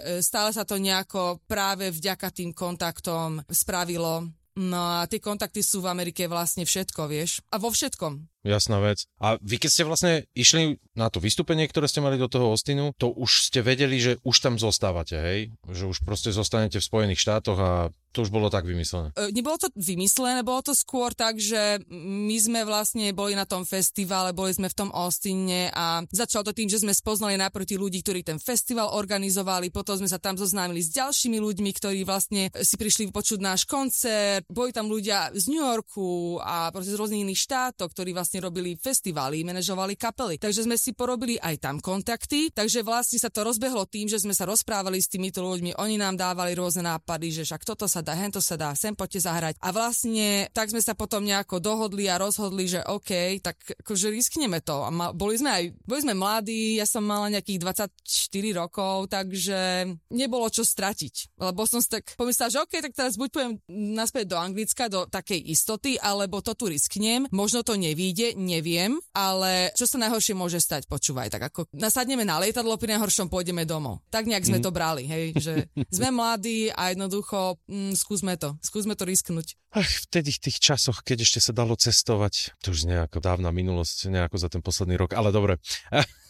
e, 0.00 0.24
stále 0.24 0.48
sa 0.48 0.64
to 0.64 0.80
nejako 0.80 1.36
práve 1.44 1.92
vďaka 1.92 2.32
tým 2.32 2.56
kontaktom 2.56 3.44
spravilo 3.52 4.24
No 4.58 4.98
a 4.98 5.06
tie 5.06 5.22
kontakty 5.22 5.62
sú 5.62 5.78
v 5.78 5.90
Amerike 5.94 6.26
vlastne 6.26 6.66
všetko, 6.66 7.06
vieš. 7.06 7.38
A 7.54 7.62
vo 7.62 7.70
všetkom. 7.70 8.37
Jasná 8.46 8.78
vec. 8.78 9.06
A 9.18 9.38
vy 9.42 9.58
keď 9.58 9.70
ste 9.70 9.88
vlastne 9.88 10.12
išli 10.34 10.78
na 10.94 11.10
to 11.10 11.18
vystúpenie, 11.18 11.66
ktoré 11.66 11.90
ste 11.90 12.02
mali 12.02 12.18
do 12.18 12.30
toho 12.30 12.50
Austinu, 12.54 12.94
to 12.98 13.10
už 13.10 13.50
ste 13.50 13.62
vedeli, 13.62 13.98
že 13.98 14.18
už 14.22 14.36
tam 14.38 14.54
zostávate, 14.58 15.16
hej? 15.18 15.40
Že 15.66 15.84
už 15.94 15.98
proste 16.06 16.30
zostanete 16.30 16.78
v 16.78 16.88
Spojených 16.88 17.22
štátoch 17.22 17.58
a 17.58 17.72
to 18.12 18.24
už 18.24 18.32
bolo 18.32 18.48
tak 18.48 18.64
vymyslené. 18.64 19.12
E, 19.14 19.30
nebolo 19.36 19.60
to 19.60 19.68
vymyslené, 19.76 20.40
bolo 20.40 20.64
to 20.64 20.72
skôr 20.72 21.12
tak, 21.12 21.36
že 21.36 21.78
my 21.92 22.36
sme 22.40 22.60
vlastne 22.64 23.12
boli 23.12 23.36
na 23.36 23.44
tom 23.44 23.68
festivale, 23.68 24.32
boli 24.32 24.50
sme 24.50 24.66
v 24.72 24.78
tom 24.78 24.90
Austine 24.96 25.68
a 25.76 26.02
začalo 26.08 26.48
to 26.48 26.56
tým, 26.56 26.72
že 26.72 26.82
sme 26.82 26.96
spoznali 26.96 27.36
najprv 27.36 27.68
tí 27.68 27.76
ľudí, 27.76 28.00
ktorí 28.00 28.24
ten 28.24 28.40
festival 28.40 28.96
organizovali, 28.96 29.68
potom 29.68 30.00
sme 30.00 30.08
sa 30.08 30.16
tam 30.16 30.40
zoznámili 30.40 30.80
s 30.80 30.90
ďalšími 30.96 31.38
ľuďmi, 31.38 31.70
ktorí 31.76 32.00
vlastne 32.08 32.48
si 32.64 32.74
prišli 32.80 33.12
počuť 33.12 33.38
náš 33.44 33.68
koncert, 33.68 34.48
boli 34.48 34.72
tam 34.72 34.88
ľudia 34.88 35.30
z 35.36 35.44
New 35.52 35.60
Yorku 35.60 36.40
a 36.40 36.72
proste 36.72 36.96
z 36.96 36.98
rôznych 36.98 37.22
iných 37.28 37.40
štátov, 37.44 37.92
ktorí 37.92 38.16
vlastne 38.16 38.27
robili 38.36 38.76
festivaly, 38.76 39.48
manažovali 39.48 39.96
kapely. 39.96 40.36
Takže 40.36 40.68
sme 40.68 40.76
si 40.76 40.92
porobili 40.92 41.40
aj 41.40 41.64
tam 41.64 41.80
kontakty, 41.80 42.52
takže 42.52 42.84
vlastne 42.84 43.16
sa 43.16 43.32
to 43.32 43.48
rozbehlo 43.48 43.88
tým, 43.88 44.12
že 44.12 44.20
sme 44.20 44.36
sa 44.36 44.44
rozprávali 44.44 45.00
s 45.00 45.08
týmito 45.08 45.40
ľuďmi, 45.40 45.80
oni 45.80 45.96
nám 45.96 46.20
dávali 46.20 46.52
rôzne 46.52 46.84
nápady, 46.84 47.32
že 47.32 47.42
však 47.48 47.64
toto 47.64 47.88
sa 47.88 48.04
dá, 48.04 48.12
hento 48.12 48.44
sa 48.44 48.60
dá, 48.60 48.76
sem 48.76 48.92
poďte 48.92 49.24
zahrať. 49.24 49.56
A 49.64 49.72
vlastne 49.72 50.52
tak 50.52 50.68
sme 50.68 50.84
sa 50.84 50.92
potom 50.92 51.24
nejako 51.24 51.62
dohodli 51.62 52.12
a 52.12 52.20
rozhodli, 52.20 52.68
že 52.68 52.84
OK, 52.84 53.40
tak 53.40 53.56
akože 53.86 54.12
riskneme 54.12 54.58
to. 54.60 54.84
A 54.84 54.90
ma, 54.90 55.14
boli 55.14 55.38
sme 55.38 55.50
aj, 55.54 55.64
boli 55.86 56.00
sme 56.02 56.18
mladí, 56.18 56.76
ja 56.76 56.84
som 56.84 57.06
mala 57.06 57.30
nejakých 57.30 57.62
24 57.62 58.58
rokov, 58.58 59.06
takže 59.06 59.86
nebolo 60.10 60.50
čo 60.50 60.66
stratiť. 60.66 61.38
Lebo 61.38 61.62
som 61.62 61.78
si 61.78 61.86
tak 61.86 62.18
pomyslela, 62.18 62.50
že 62.50 62.62
OK, 62.66 62.74
tak 62.82 62.92
teraz 62.98 63.14
buď 63.14 63.28
pojem 63.30 63.52
naspäť 63.70 64.34
do 64.34 64.36
Anglicka, 64.42 64.90
do 64.90 65.06
takej 65.06 65.38
istoty, 65.54 65.94
alebo 66.02 66.42
to 66.42 66.58
tu 66.58 66.66
risknem. 66.66 67.30
Možno 67.30 67.62
to 67.62 67.78
nevíde, 67.78 68.17
neviem, 68.34 68.98
ale 69.14 69.70
čo 69.74 69.86
sa 69.86 69.96
najhoršie 70.00 70.34
môže 70.34 70.58
stať, 70.58 70.86
počúvaj, 70.90 71.30
tak 71.32 71.50
ako 71.50 71.68
nasadneme 71.74 72.22
na 72.22 72.42
lietadlo, 72.42 72.78
pri 72.78 72.96
najhoršom 72.96 73.30
pôjdeme 73.30 73.64
domov. 73.64 74.02
Tak 74.12 74.26
nejak 74.26 74.46
sme 74.46 74.58
mm. 74.60 74.64
to 74.64 74.70
brali, 74.70 75.04
hej, 75.06 75.24
že 75.38 75.54
sme 75.96 76.10
mladí 76.14 76.70
a 76.74 76.92
jednoducho 76.92 77.58
mm, 77.66 77.94
skúsme 77.96 78.34
to, 78.36 78.58
skúsme 78.60 78.94
to 78.98 79.06
risknúť. 79.06 79.58
Ach, 79.74 79.90
vtedy 80.08 80.32
v 80.32 80.42
tých 80.48 80.58
časoch, 80.58 81.04
keď 81.04 81.24
ešte 81.24 81.40
sa 81.44 81.52
dalo 81.52 81.76
cestovať, 81.76 82.56
to 82.64 82.72
už 82.72 82.88
nejako 82.88 83.20
dávna 83.20 83.52
minulosť, 83.52 84.08
nejako 84.08 84.36
za 84.40 84.48
ten 84.48 84.64
posledný 84.64 84.96
rok, 84.96 85.12
ale 85.12 85.32
dobre. 85.32 85.60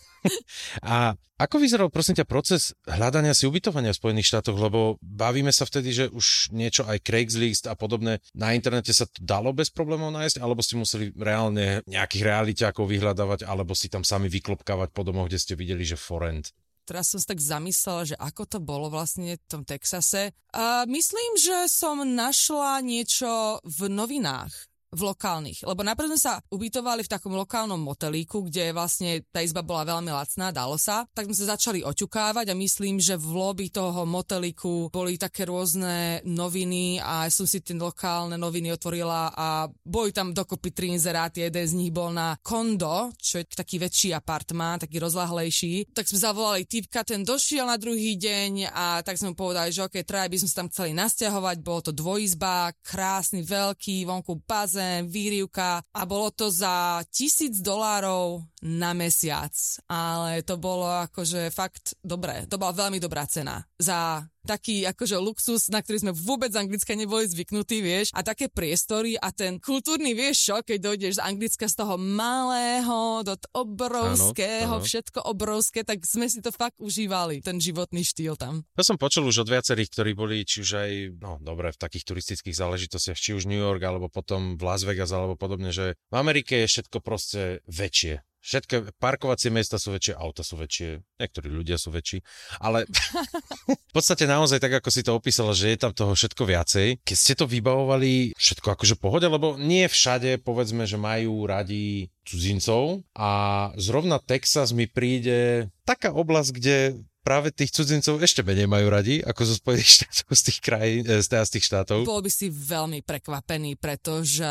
A 0.82 1.14
ako 1.38 1.62
vyzeral, 1.62 1.86
prosím 1.86 2.18
ťa, 2.18 2.26
proces 2.26 2.74
hľadania 2.82 3.30
si 3.30 3.46
ubytovania 3.46 3.94
v 3.94 4.00
Spojených 4.02 4.26
štátoch, 4.34 4.58
lebo 4.58 4.98
bavíme 4.98 5.54
sa 5.54 5.62
vtedy, 5.62 5.94
že 5.94 6.04
už 6.10 6.50
niečo 6.50 6.82
aj 6.82 7.06
Craigslist 7.06 7.70
a 7.70 7.78
podobné 7.78 8.18
na 8.34 8.58
internete 8.58 8.90
sa 8.90 9.06
to 9.06 9.22
dalo 9.22 9.54
bez 9.54 9.70
problémov 9.70 10.10
nájsť, 10.10 10.42
alebo 10.42 10.66
ste 10.66 10.82
museli 10.82 11.14
reálne 11.14 11.86
nejakých 11.86 12.26
realiťákov 12.26 12.90
vyhľadávať, 12.90 13.46
alebo 13.46 13.70
si 13.78 13.86
tam 13.86 14.02
sami 14.02 14.26
vyklopkávať 14.26 14.90
po 14.90 15.06
domoch, 15.06 15.30
kde 15.30 15.38
ste 15.38 15.54
videli, 15.54 15.86
že 15.86 15.94
forent 15.94 16.50
teraz 16.88 17.12
som 17.12 17.20
sa 17.20 17.36
tak 17.36 17.44
zamyslela, 17.44 18.08
že 18.08 18.16
ako 18.16 18.42
to 18.48 18.58
bolo 18.64 18.88
vlastne 18.88 19.36
v 19.36 19.44
tom 19.44 19.60
Texase. 19.68 20.32
A 20.56 20.88
myslím, 20.88 21.36
že 21.36 21.68
som 21.68 22.00
našla 22.00 22.80
niečo 22.80 23.60
v 23.60 23.92
novinách 23.92 24.67
v 24.92 25.00
lokálnych. 25.04 25.68
Lebo 25.68 25.84
najprv 25.84 26.08
sme 26.16 26.20
sa 26.20 26.34
ubytovali 26.48 27.04
v 27.04 27.12
takom 27.12 27.36
lokálnom 27.36 27.78
motelíku, 27.78 28.48
kde 28.48 28.72
vlastne 28.72 29.20
tá 29.28 29.44
izba 29.44 29.60
bola 29.60 29.84
veľmi 29.84 30.08
lacná, 30.08 30.48
dalo 30.48 30.80
sa. 30.80 31.04
Tak 31.12 31.28
sme 31.28 31.36
sa 31.36 31.56
začali 31.56 31.84
oťukávať 31.84 32.52
a 32.52 32.58
myslím, 32.58 32.96
že 32.96 33.20
v 33.20 33.28
lobby 33.36 33.68
toho 33.68 34.08
motelíku 34.08 34.88
boli 34.88 35.20
také 35.20 35.44
rôzne 35.44 36.24
noviny 36.24 37.00
a 37.04 37.28
som 37.28 37.44
si 37.44 37.60
tie 37.60 37.76
lokálne 37.76 38.40
noviny 38.40 38.72
otvorila 38.72 39.32
a 39.36 39.68
boli 39.68 40.10
tam 40.10 40.32
dokopy 40.32 40.72
tri 40.72 40.86
inzeráty. 40.90 41.44
Jeden 41.44 41.66
z 41.68 41.76
nich 41.76 41.92
bol 41.92 42.08
na 42.08 42.34
kondo, 42.40 43.12
čo 43.20 43.38
je 43.38 43.44
taký 43.44 43.76
väčší 43.76 44.16
apartmán, 44.16 44.80
taký 44.80 44.96
rozlahlejší. 44.98 45.92
Tak 45.92 46.08
sme 46.08 46.18
zavolali 46.18 46.64
typka, 46.64 47.04
ten 47.04 47.22
došiel 47.22 47.68
na 47.68 47.76
druhý 47.76 48.16
deň 48.16 48.72
a 48.72 49.04
tak 49.04 49.20
sme 49.20 49.32
mu 49.32 49.36
povedali, 49.36 49.68
že 49.68 49.84
ok, 49.84 50.00
traja 50.02 50.32
by 50.32 50.36
sme 50.40 50.48
sa 50.48 50.58
tam 50.64 50.68
chceli 50.72 50.90
nasťahovať, 50.96 51.56
bolo 51.60 51.80
to 51.84 51.92
dvojizba, 51.92 52.72
krásny, 52.80 53.44
veľký, 53.44 54.08
vonku 54.08 54.40
bazén, 54.48 54.77
bazén, 54.78 55.10
výrivka 55.10 55.82
a 55.82 56.06
bolo 56.06 56.30
to 56.30 56.50
za 56.54 57.02
tisíc 57.10 57.58
dolárov 57.58 58.46
na 58.62 58.94
mesiac. 58.94 59.52
Ale 59.90 60.46
to 60.46 60.54
bolo 60.54 60.86
akože 60.86 61.50
fakt 61.50 61.98
dobré. 61.98 62.46
To 62.46 62.58
bola 62.58 62.86
veľmi 62.86 63.02
dobrá 63.02 63.26
cena 63.26 63.58
za 63.74 64.22
taký 64.48 64.88
akože 64.88 65.20
luxus, 65.20 65.68
na 65.68 65.84
ktorý 65.84 66.08
sme 66.08 66.12
vôbec 66.16 66.48
z 66.48 66.64
Anglicka 66.64 66.96
neboli 66.96 67.28
zvyknutí, 67.28 67.84
vieš, 67.84 68.08
a 68.16 68.24
také 68.24 68.48
priestory 68.48 69.20
a 69.20 69.28
ten 69.28 69.60
kultúrny, 69.60 70.16
vieš 70.16 70.48
čo, 70.48 70.56
keď 70.64 70.78
dojdeš 70.80 71.12
z 71.20 71.24
Anglicka 71.24 71.68
z 71.68 71.76
toho 71.76 72.00
malého 72.00 73.20
do 73.28 73.36
obrovského, 73.52 74.80
áno, 74.80 74.80
áno. 74.80 74.86
všetko 74.88 75.18
obrovské, 75.28 75.84
tak 75.84 76.00
sme 76.08 76.32
si 76.32 76.40
to 76.40 76.48
fakt 76.48 76.80
užívali, 76.80 77.44
ten 77.44 77.60
životný 77.60 78.00
štýl 78.00 78.40
tam. 78.40 78.64
To 78.72 78.82
som 78.86 78.96
počul 78.96 79.28
už 79.28 79.44
od 79.44 79.52
viacerých, 79.52 79.92
ktorí 79.92 80.16
boli 80.16 80.48
či 80.48 80.64
už 80.64 80.70
aj, 80.80 80.92
no 81.20 81.36
dobre, 81.44 81.68
v 81.74 81.78
takých 81.78 82.08
turistických 82.08 82.56
záležitostiach, 82.56 83.18
či 83.18 83.36
už 83.36 83.44
New 83.44 83.60
York, 83.60 83.84
alebo 83.84 84.08
potom 84.08 84.56
v 84.56 84.62
Las 84.64 84.88
Vegas, 84.88 85.12
alebo 85.12 85.36
podobne, 85.36 85.74
že 85.74 85.98
v 86.08 86.14
Amerike 86.16 86.64
je 86.64 86.70
všetko 86.70 87.04
proste 87.04 87.60
väčšie 87.68 88.27
Všetky 88.38 88.94
parkovacie 89.02 89.50
miesta 89.50 89.82
sú 89.82 89.90
väčšie, 89.92 90.14
auta 90.14 90.46
sú 90.46 90.54
väčšie, 90.54 91.02
niektorí 91.18 91.50
ľudia 91.50 91.74
sú 91.74 91.90
väčší, 91.90 92.22
ale 92.62 92.86
v 93.90 93.92
podstate 93.92 94.30
naozaj 94.30 94.62
tak, 94.62 94.78
ako 94.78 94.88
si 94.94 95.02
to 95.02 95.18
opísala, 95.18 95.52
že 95.52 95.74
je 95.74 95.78
tam 95.82 95.92
toho 95.92 96.14
všetko 96.14 96.42
viacej. 96.46 97.02
Keď 97.02 97.16
ste 97.18 97.34
to 97.34 97.50
vybavovali, 97.50 98.38
všetko 98.38 98.78
akože 98.78 98.96
pohode, 98.96 99.26
lebo 99.26 99.58
nie 99.58 99.90
všade, 99.90 100.40
povedzme, 100.46 100.86
že 100.86 100.96
majú 100.96 101.50
radi 101.50 102.14
cudzincov 102.22 103.02
a 103.18 103.30
zrovna 103.74 104.22
Texas 104.22 104.70
mi 104.70 104.86
príde 104.86 105.72
taká 105.82 106.14
oblasť, 106.14 106.50
kde 106.54 106.76
práve 107.22 107.52
tých 107.52 107.74
cudzincov 107.74 108.22
ešte 108.22 108.40
menej 108.40 108.70
majú 108.70 108.88
radi, 108.88 109.20
ako 109.20 109.40
zo 109.44 109.54
Spojených 109.58 109.90
štátov, 110.00 110.32
z 110.32 110.42
tých 110.48 110.58
krajín, 110.62 111.02
eh, 111.04 111.22
z 111.22 111.50
tých 111.52 111.64
štátov. 111.66 112.08
Bol 112.08 112.24
by 112.24 112.30
si 112.32 112.48
veľmi 112.48 113.04
prekvapený, 113.04 113.76
pretože 113.76 114.48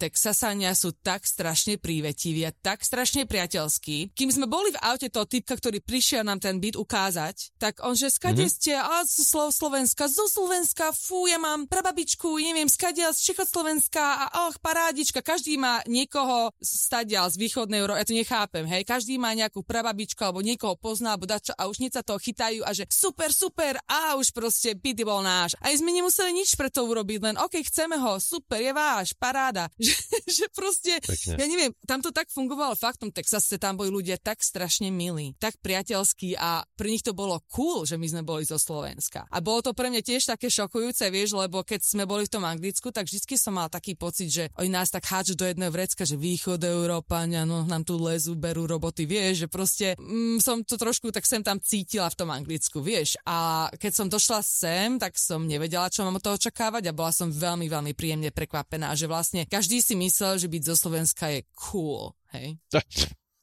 Texasania 0.00 0.72
sú 0.72 0.94
tak 0.96 1.28
strašne 1.28 1.76
prívetiví 1.76 2.46
a 2.46 2.52
tak 2.52 2.82
strašne 2.82 3.28
priateľskí. 3.28 4.16
Kým 4.16 4.30
sme 4.32 4.46
boli 4.48 4.72
v 4.72 4.80
aute 4.80 5.12
toho 5.12 5.28
typka, 5.28 5.58
ktorý 5.58 5.82
prišiel 5.82 6.24
nám 6.24 6.40
ten 6.40 6.56
byt 6.56 6.78
ukázať, 6.78 7.56
tak 7.60 7.82
on, 7.84 7.92
že 7.92 8.12
skade 8.12 8.46
mm-hmm. 8.46 8.56
ste, 8.56 8.72
a 8.76 9.04
z 9.04 9.26
Slovenska, 9.32 10.08
zo 10.08 10.26
Slovenska, 10.30 10.96
fú, 10.96 11.28
ja 11.28 11.36
mám 11.36 11.68
prababičku, 11.68 12.38
neviem, 12.40 12.70
skade 12.70 13.02
z 13.12 13.20
Čechoslovenska 13.32 14.28
a 14.28 14.48
och, 14.48 14.58
parádička, 14.60 15.20
každý 15.20 15.60
má 15.60 15.84
niekoho 15.84 16.50
stadial 16.60 17.28
z 17.28 17.36
východnej 17.36 17.84
Európy, 17.84 18.00
ja 18.00 18.08
to 18.08 18.16
nechápem, 18.16 18.64
hej, 18.64 18.82
každý 18.82 19.20
má 19.20 19.32
nejakú 19.36 19.60
prababičku 19.62 20.20
alebo 20.24 20.40
niekoho 20.40 20.74
pozná, 20.74 21.14
alebo 21.14 21.28
dačo, 21.28 21.52
a 21.56 21.68
už 21.68 21.78
sa 21.96 22.05
toho 22.06 22.22
chytajú 22.22 22.62
a 22.62 22.70
že 22.70 22.86
super, 22.86 23.34
super 23.34 23.74
a 23.90 24.14
už 24.14 24.30
proste 24.30 24.78
byt 24.78 25.02
bol 25.02 25.26
náš. 25.26 25.58
A 25.58 25.74
sme 25.74 25.90
nemuseli 25.90 26.30
nič 26.30 26.54
pre 26.54 26.70
to 26.70 26.86
urobiť, 26.86 27.18
len 27.18 27.36
OK, 27.42 27.58
chceme 27.66 27.98
ho, 27.98 28.22
super, 28.22 28.62
je 28.62 28.70
váš, 28.70 29.10
paráda. 29.18 29.66
že, 29.82 29.98
že 30.22 30.46
proste, 30.54 31.02
Pekne. 31.02 31.34
ja 31.34 31.46
neviem, 31.50 31.74
tam 31.82 31.98
to 31.98 32.14
tak 32.14 32.30
fungovalo 32.30 32.78
fakt 32.78 33.02
v 33.02 33.10
tom 33.10 33.12
Texase, 33.12 33.58
tam 33.58 33.74
boli 33.74 33.90
ľudia 33.90 34.22
tak 34.22 34.38
strašne 34.46 34.94
milí, 34.94 35.34
tak 35.42 35.58
priateľskí 35.58 36.38
a 36.38 36.62
pre 36.78 36.94
nich 36.94 37.02
to 37.02 37.10
bolo 37.10 37.42
cool, 37.50 37.82
že 37.82 37.98
my 37.98 38.06
sme 38.06 38.22
boli 38.22 38.46
zo 38.46 38.56
Slovenska. 38.56 39.26
A 39.26 39.42
bolo 39.42 39.66
to 39.66 39.74
pre 39.74 39.90
mňa 39.90 40.06
tiež 40.06 40.30
také 40.30 40.46
šokujúce, 40.46 41.10
vieš, 41.10 41.34
lebo 41.34 41.66
keď 41.66 41.82
sme 41.82 42.06
boli 42.06 42.28
v 42.28 42.32
tom 42.38 42.46
Anglicku, 42.46 42.94
tak 42.94 43.10
vždy 43.10 43.34
som 43.34 43.58
mal 43.58 43.66
taký 43.66 43.98
pocit, 43.98 44.30
že 44.30 44.44
oni 44.60 44.70
nás 44.70 44.92
tak 44.92 45.02
hádžu 45.02 45.34
do 45.34 45.48
jedného 45.48 45.72
vrecka, 45.74 46.06
že 46.06 46.14
východ 46.14 46.62
Európania, 46.62 47.42
no 47.42 47.66
nám 47.66 47.82
tu 47.82 47.98
lezu, 47.98 48.38
berú 48.38 48.68
roboty, 48.68 49.08
vieš, 49.08 49.46
že 49.46 49.48
proste 49.50 49.86
mm, 49.98 50.38
som 50.38 50.62
to 50.62 50.78
trošku 50.78 51.08
tak 51.10 51.24
sem 51.24 51.40
tam 51.40 51.56
cítil 51.56 51.85
cítila 51.86 52.10
v 52.10 52.18
tom 52.18 52.34
Anglicku, 52.34 52.82
vieš. 52.82 53.14
A 53.22 53.70
keď 53.78 53.92
som 53.94 54.10
došla 54.10 54.42
sem, 54.42 54.98
tak 54.98 55.14
som 55.14 55.46
nevedela, 55.46 55.86
čo 55.86 56.02
mám 56.02 56.18
od 56.18 56.22
toho 56.26 56.34
očakávať 56.34 56.90
a 56.90 56.96
bola 56.98 57.14
som 57.14 57.30
veľmi, 57.30 57.70
veľmi 57.70 57.94
príjemne 57.94 58.34
prekvapená, 58.34 58.90
že 58.98 59.06
vlastne 59.06 59.46
každý 59.46 59.78
si 59.78 59.94
myslel, 59.94 60.42
že 60.42 60.50
byť 60.50 60.62
zo 60.66 60.74
Slovenska 60.74 61.30
je 61.30 61.46
cool, 61.54 62.10
hej. 62.34 62.58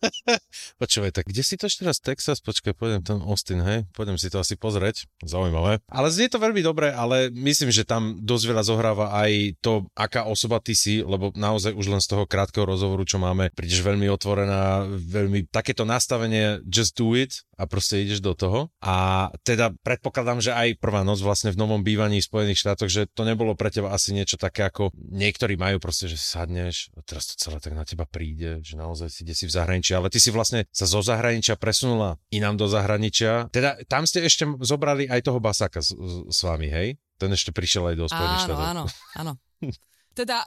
Počúvaj, 0.81 1.11
tak 1.15 1.31
kde 1.31 1.43
si 1.43 1.55
to 1.55 1.67
ešte 1.67 1.87
raz 1.87 1.99
Texas? 2.03 2.43
Počkaj, 2.43 2.75
pôjdem 2.75 3.01
tam 3.03 3.23
Austin, 3.23 3.63
hej? 3.63 3.87
Pôjdem 3.95 4.19
si 4.19 4.27
to 4.27 4.41
asi 4.41 4.59
pozrieť. 4.59 5.07
Zaujímavé. 5.23 5.79
Ale 5.87 6.07
znie 6.11 6.27
to 6.27 6.41
veľmi 6.41 6.59
dobre, 6.59 6.91
ale 6.91 7.31
myslím, 7.31 7.71
že 7.71 7.87
tam 7.87 8.19
dosť 8.19 8.45
veľa 8.51 8.63
zohráva 8.67 9.05
aj 9.15 9.59
to, 9.63 9.87
aká 9.95 10.27
osoba 10.27 10.59
ty 10.59 10.75
si, 10.75 10.99
lebo 10.99 11.31
naozaj 11.35 11.71
už 11.75 11.87
len 11.87 12.01
z 12.03 12.11
toho 12.11 12.27
krátkeho 12.27 12.67
rozhovoru, 12.67 13.07
čo 13.07 13.19
máme, 13.19 13.51
prídeš 13.55 13.83
veľmi 13.83 14.07
otvorená, 14.11 14.87
veľmi 14.91 15.47
takéto 15.47 15.87
nastavenie 15.87 16.59
just 16.67 16.95
do 16.99 17.15
it 17.15 17.31
a 17.57 17.63
proste 17.69 18.01
ideš 18.01 18.19
do 18.19 18.33
toho. 18.33 18.59
A 18.81 19.29
teda 19.45 19.73
predpokladám, 19.85 20.41
že 20.41 20.51
aj 20.53 20.81
prvá 20.81 21.05
noc 21.05 21.21
vlastne 21.21 21.53
v 21.53 21.59
novom 21.59 21.85
bývaní 21.85 22.19
v 22.19 22.29
Spojených 22.29 22.61
štátoch, 22.61 22.89
že 22.89 23.05
to 23.09 23.23
nebolo 23.23 23.53
pre 23.53 23.69
teba 23.69 23.93
asi 23.93 24.11
niečo 24.13 24.35
také, 24.37 24.65
ako 24.65 24.93
niektorí 24.97 25.55
majú 25.57 25.77
proste, 25.77 26.09
že 26.09 26.17
sadneš 26.17 26.89
a 26.97 27.01
teraz 27.05 27.29
to 27.29 27.37
celé 27.37 27.57
tak 27.61 27.73
na 27.77 27.85
teba 27.85 28.09
príde, 28.09 28.61
že 28.65 28.73
naozaj 28.73 29.09
si 29.09 29.19
ide 29.23 29.37
si 29.37 29.45
v 29.45 29.53
zahraničí 29.53 29.93
ale 29.93 30.09
ty 30.09 30.17
si 30.17 30.33
vlastne 30.33 30.65
sa 30.73 30.89
zo 30.89 30.99
zahraničia 31.05 31.55
presunula 31.55 32.17
inám 32.33 32.57
do 32.57 32.65
zahraničia. 32.65 33.47
Teda 33.53 33.77
tam 33.85 34.09
ste 34.09 34.25
ešte 34.25 34.49
zobrali 34.59 35.05
aj 35.07 35.21
toho 35.23 35.37
Basaka 35.37 35.79
s, 35.79 35.93
s 36.27 36.39
vami, 36.41 36.67
hej? 36.67 36.97
Ten 37.21 37.29
ešte 37.31 37.53
prišiel 37.53 37.93
aj 37.93 37.95
do 37.95 38.05
Spojených 38.09 38.43
štátov. 38.49 38.65
Áno, 38.65 38.83
áno, 39.15 39.33
áno. 39.33 39.33
Teda, 40.13 40.45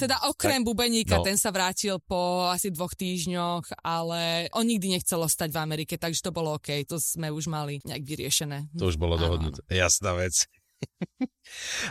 teda 0.00 0.16
okrem 0.32 0.64
tak, 0.64 0.66
bubeníka, 0.66 1.20
no. 1.20 1.24
ten 1.28 1.36
sa 1.36 1.52
vrátil 1.52 2.00
po 2.00 2.48
asi 2.48 2.72
dvoch 2.72 2.96
týždňoch, 2.96 3.84
ale 3.84 4.48
on 4.56 4.64
nikdy 4.64 4.96
nechcel 4.96 5.20
ostať 5.20 5.52
v 5.52 5.60
Amerike, 5.60 6.00
takže 6.00 6.24
to 6.24 6.32
bolo 6.32 6.56
OK, 6.56 6.88
to 6.88 6.96
sme 6.96 7.28
už 7.28 7.52
mali 7.52 7.84
nejak 7.84 8.00
vyriešené. 8.00 8.72
To 8.80 8.88
už 8.88 8.96
bolo 8.96 9.20
dohodnuté. 9.20 9.60
Jasná 9.68 10.16
vec. 10.16 10.48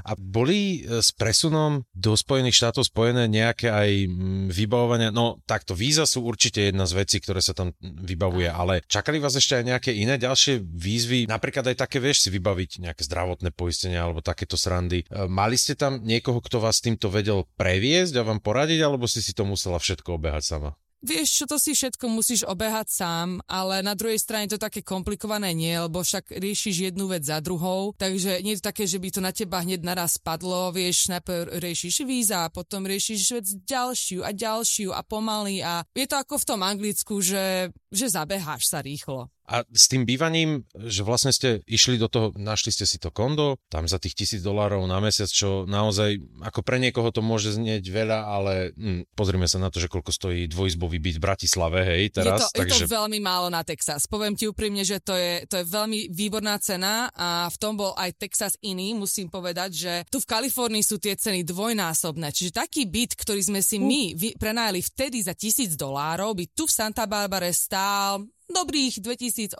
A 0.09 0.11
boli 0.17 0.83
e, 0.83 0.99
s 0.99 1.13
presunom 1.13 1.85
do 1.93 2.17
Spojených 2.17 2.57
štátov 2.57 2.89
spojené 2.89 3.29
nejaké 3.29 3.69
aj 3.69 3.89
mm, 4.09 4.45
vybavovania? 4.51 5.09
No 5.13 5.39
takto, 5.45 5.77
víza 5.77 6.03
sú 6.09 6.25
určite 6.25 6.69
jedna 6.69 6.89
z 6.89 7.05
vecí, 7.05 7.17
ktoré 7.21 7.39
sa 7.39 7.55
tam 7.55 7.71
vybavuje, 7.81 8.49
ale 8.49 8.83
čakali 8.89 9.21
vás 9.21 9.37
ešte 9.37 9.61
aj 9.61 9.63
nejaké 9.63 9.91
iné 9.93 10.19
ďalšie 10.19 10.61
výzvy? 10.61 11.29
Napríklad 11.29 11.69
aj 11.73 11.77
také, 11.85 12.01
vieš, 12.01 12.27
si 12.27 12.29
vybaviť 12.33 12.83
nejaké 12.83 13.01
zdravotné 13.05 13.53
poistenie 13.53 13.97
alebo 13.97 14.25
takéto 14.25 14.59
srandy. 14.59 15.05
E, 15.07 15.29
mali 15.29 15.55
ste 15.55 15.77
tam 15.77 16.01
niekoho, 16.03 16.41
kto 16.43 16.59
vás 16.59 16.83
týmto 16.83 17.07
vedel 17.07 17.45
previesť 17.55 18.19
a 18.19 18.27
vám 18.27 18.41
poradiť, 18.43 18.79
alebo 18.83 19.07
si 19.07 19.21
si 19.23 19.31
to 19.31 19.47
musela 19.47 19.79
všetko 19.79 20.19
obehať 20.19 20.43
sama? 20.43 20.71
Vieš, 21.03 21.43
čo 21.43 21.45
to 21.51 21.59
si 21.59 21.75
všetko 21.75 22.07
musíš 22.07 22.47
obehať 22.47 22.87
sám, 22.87 23.43
ale 23.43 23.83
na 23.83 23.91
druhej 23.91 24.15
strane 24.15 24.47
to 24.47 24.55
také 24.55 24.79
komplikované 24.79 25.51
nie, 25.51 25.75
lebo 25.75 25.99
však 25.99 26.31
riešiš 26.31 26.95
jednu 26.95 27.11
vec 27.11 27.27
za 27.27 27.43
druhou, 27.43 27.91
takže 27.99 28.39
nie 28.39 28.55
je 28.55 28.63
to 28.63 28.69
také, 28.71 28.87
že 28.87 29.03
by 29.03 29.11
to 29.11 29.19
na 29.19 29.35
teba 29.35 29.59
hneď 29.59 29.83
naraz 29.83 30.15
padlo, 30.15 30.71
vieš, 30.71 31.11
najprv 31.11 31.59
riešiš 31.59 32.07
víza, 32.07 32.47
potom 32.55 32.87
riešiš 32.87 33.21
vec 33.35 33.47
ďalšiu 33.67 34.23
a 34.23 34.31
ďalšiu 34.31 34.95
a 34.95 35.03
pomaly. 35.03 35.59
A 35.59 35.83
je 35.91 36.07
to 36.07 36.15
ako 36.15 36.39
v 36.39 36.47
tom 36.47 36.63
anglicku, 36.63 37.19
že, 37.19 37.75
že 37.91 38.07
zabeháš 38.07 38.71
sa 38.71 38.79
rýchlo. 38.79 39.27
A 39.43 39.67
s 39.75 39.91
tým 39.91 40.07
bývaním, 40.07 40.63
že 40.71 41.03
vlastne 41.03 41.35
ste 41.35 41.59
išli 41.67 41.99
do 41.99 42.07
toho, 42.07 42.31
našli 42.39 42.71
ste 42.71 42.87
si 42.87 42.95
to 42.95 43.11
kondo, 43.11 43.59
tam 43.67 43.91
za 43.91 43.99
tých 43.99 44.15
tisíc 44.15 44.39
dolárov 44.39 44.87
na 44.87 45.03
mesiac, 45.03 45.27
čo 45.27 45.67
naozaj, 45.67 46.15
ako 46.47 46.63
pre 46.63 46.79
niekoho 46.79 47.11
to 47.11 47.19
môže 47.19 47.59
znieť 47.59 47.83
veľa, 47.83 48.19
ale 48.23 48.53
hm, 48.71 49.11
pozrime 49.11 49.51
sa 49.51 49.59
na 49.59 49.67
to, 49.67 49.83
že 49.83 49.91
koľko 49.91 50.15
stojí 50.15 50.47
dvojizbový 50.47 50.97
byt 51.03 51.19
v 51.19 51.25
Bratislave, 51.27 51.79
hej, 51.83 52.15
teraz. 52.15 52.47
Je 52.47 52.55
to, 52.55 52.63
takže... 52.63 52.87
je 52.87 52.87
to 52.87 52.95
veľmi 52.95 53.19
málo 53.19 53.51
na 53.51 53.67
Texas. 53.67 54.07
Poviem 54.07 54.39
ti 54.39 54.47
úprimne, 54.47 54.87
že 54.87 55.03
to 55.03 55.11
je, 55.11 55.43
to 55.51 55.59
je 55.59 55.65
veľmi 55.67 56.07
výborná 56.07 56.55
cena 56.63 57.11
a 57.11 57.51
v 57.51 57.57
tom 57.59 57.75
bol 57.75 57.91
aj 57.99 58.15
Texas 58.15 58.55
iný, 58.63 58.95
musím 58.95 59.27
povedať, 59.27 59.69
že 59.75 59.93
tu 60.07 60.23
v 60.23 60.29
Kalifornii 60.29 60.83
sú 60.87 61.03
tie 61.03 61.19
ceny 61.19 61.43
dvojnásobné. 61.43 62.31
Čiže 62.31 62.63
taký 62.63 62.87
byt, 62.87 63.19
ktorý 63.19 63.43
sme 63.43 63.59
si 63.59 63.75
my 63.75 64.15
prenajali 64.39 64.79
vtedy 64.79 65.19
za 65.19 65.35
tisíc 65.35 65.75
dolárov, 65.75 66.31
by 66.31 66.45
tu 66.55 66.63
v 66.63 66.75
Santa 66.75 67.03
Barbare 67.03 67.51
stál 67.51 68.23
dobrých 68.49 68.99
2800, 68.99 69.59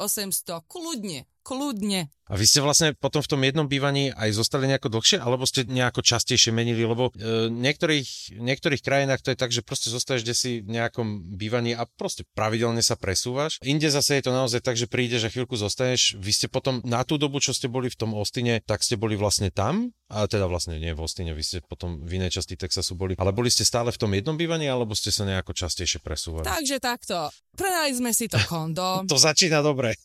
kľudne, 0.68 1.26
kľudne. 1.44 2.10
A 2.32 2.40
vy 2.40 2.48
ste 2.48 2.64
vlastne 2.64 2.96
potom 2.96 3.20
v 3.20 3.32
tom 3.36 3.42
jednom 3.44 3.68
bývaní 3.68 4.16
aj 4.16 4.32
zostali 4.32 4.72
nejako 4.72 4.88
dlhšie, 4.96 5.20
alebo 5.20 5.44
ste 5.44 5.68
nejako 5.68 6.00
častejšie 6.00 6.56
menili, 6.56 6.88
lebo 6.88 7.12
e, 7.12 7.52
niektorých, 7.52 8.40
niektorých 8.40 8.80
krajinách 8.80 9.20
to 9.20 9.36
je 9.36 9.38
tak, 9.38 9.52
že 9.52 9.60
proste 9.60 9.92
zostaješ 9.92 10.24
kde 10.24 10.36
si 10.36 10.52
v 10.64 10.72
nejakom 10.72 11.36
bývaní 11.36 11.76
a 11.76 11.84
proste 11.84 12.24
pravidelne 12.32 12.80
sa 12.80 12.96
presúvaš. 12.96 13.60
Inde 13.60 13.92
zase 13.92 14.24
je 14.24 14.24
to 14.24 14.32
naozaj 14.32 14.64
tak, 14.64 14.80
že 14.80 14.88
prídeš 14.88 15.28
a 15.28 15.34
chvíľku 15.34 15.60
zostaneš. 15.60 16.16
Vy 16.16 16.32
ste 16.32 16.48
potom 16.48 16.80
na 16.88 17.04
tú 17.04 17.20
dobu, 17.20 17.44
čo 17.44 17.52
ste 17.52 17.68
boli 17.68 17.92
v 17.92 18.00
tom 18.00 18.16
Ostine, 18.16 18.64
tak 18.64 18.88
ste 18.88 18.96
boli 18.96 19.20
vlastne 19.20 19.52
tam, 19.52 19.92
a 20.14 20.30
teda 20.30 20.46
vlastne 20.46 20.78
nie 20.78 20.94
v 20.94 21.04
Ostine, 21.04 21.34
vy 21.34 21.44
ste 21.44 21.58
potom 21.66 22.00
v 22.06 22.22
inej 22.22 22.40
časti 22.40 22.54
Texasu 22.54 22.94
boli, 22.94 23.18
ale 23.18 23.34
boli 23.34 23.50
ste 23.50 23.66
stále 23.66 23.90
v 23.90 23.98
tom 23.98 24.14
jednom 24.14 24.38
bývaní, 24.38 24.70
alebo 24.70 24.94
ste 24.94 25.10
sa 25.10 25.26
nejako 25.26 25.58
častejšie 25.58 26.00
presúvali? 26.06 26.46
Takže 26.46 26.78
takto. 26.78 27.34
Prenali 27.54 27.94
sme 27.94 28.14
si 28.14 28.30
to 28.30 28.38
kondo. 28.46 29.02
to 29.12 29.18
začína 29.18 29.66
dobre. 29.66 29.98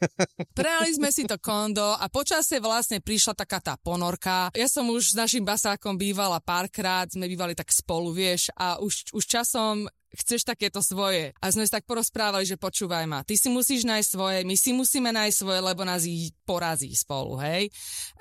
Prenali 0.57 0.90
sme 0.96 1.12
si 1.12 1.28
to 1.28 1.37
kondo 1.37 1.92
a 1.92 2.07
počasie 2.08 2.60
vlastne 2.60 3.00
prišla 3.00 3.36
taká 3.36 3.60
tá 3.60 3.74
ponorka. 3.76 4.52
Ja 4.56 4.68
som 4.68 4.88
už 4.88 5.12
s 5.12 5.18
našim 5.18 5.44
basákom 5.44 5.96
bývala 5.96 6.40
párkrát, 6.40 7.08
sme 7.08 7.28
bývali 7.28 7.56
tak 7.56 7.72
spolu, 7.72 8.12
vieš, 8.12 8.52
a 8.56 8.80
už, 8.80 9.12
už 9.12 9.24
časom 9.24 9.88
chceš 10.16 10.44
takéto 10.46 10.80
svoje. 10.80 11.36
A 11.42 11.52
sme 11.52 11.66
sa 11.68 11.78
tak 11.78 11.84
porozprávali, 11.84 12.48
že 12.48 12.56
počúvaj 12.56 13.04
ma, 13.04 13.20
ty 13.26 13.36
si 13.36 13.52
musíš 13.52 13.84
nájsť 13.84 14.08
svoje, 14.08 14.38
my 14.48 14.56
si 14.56 14.70
musíme 14.72 15.10
nájsť 15.12 15.36
svoje, 15.36 15.60
lebo 15.60 15.82
nás 15.84 16.08
ich 16.08 16.32
porazí 16.48 16.88
spolu, 16.96 17.36
hej. 17.44 17.68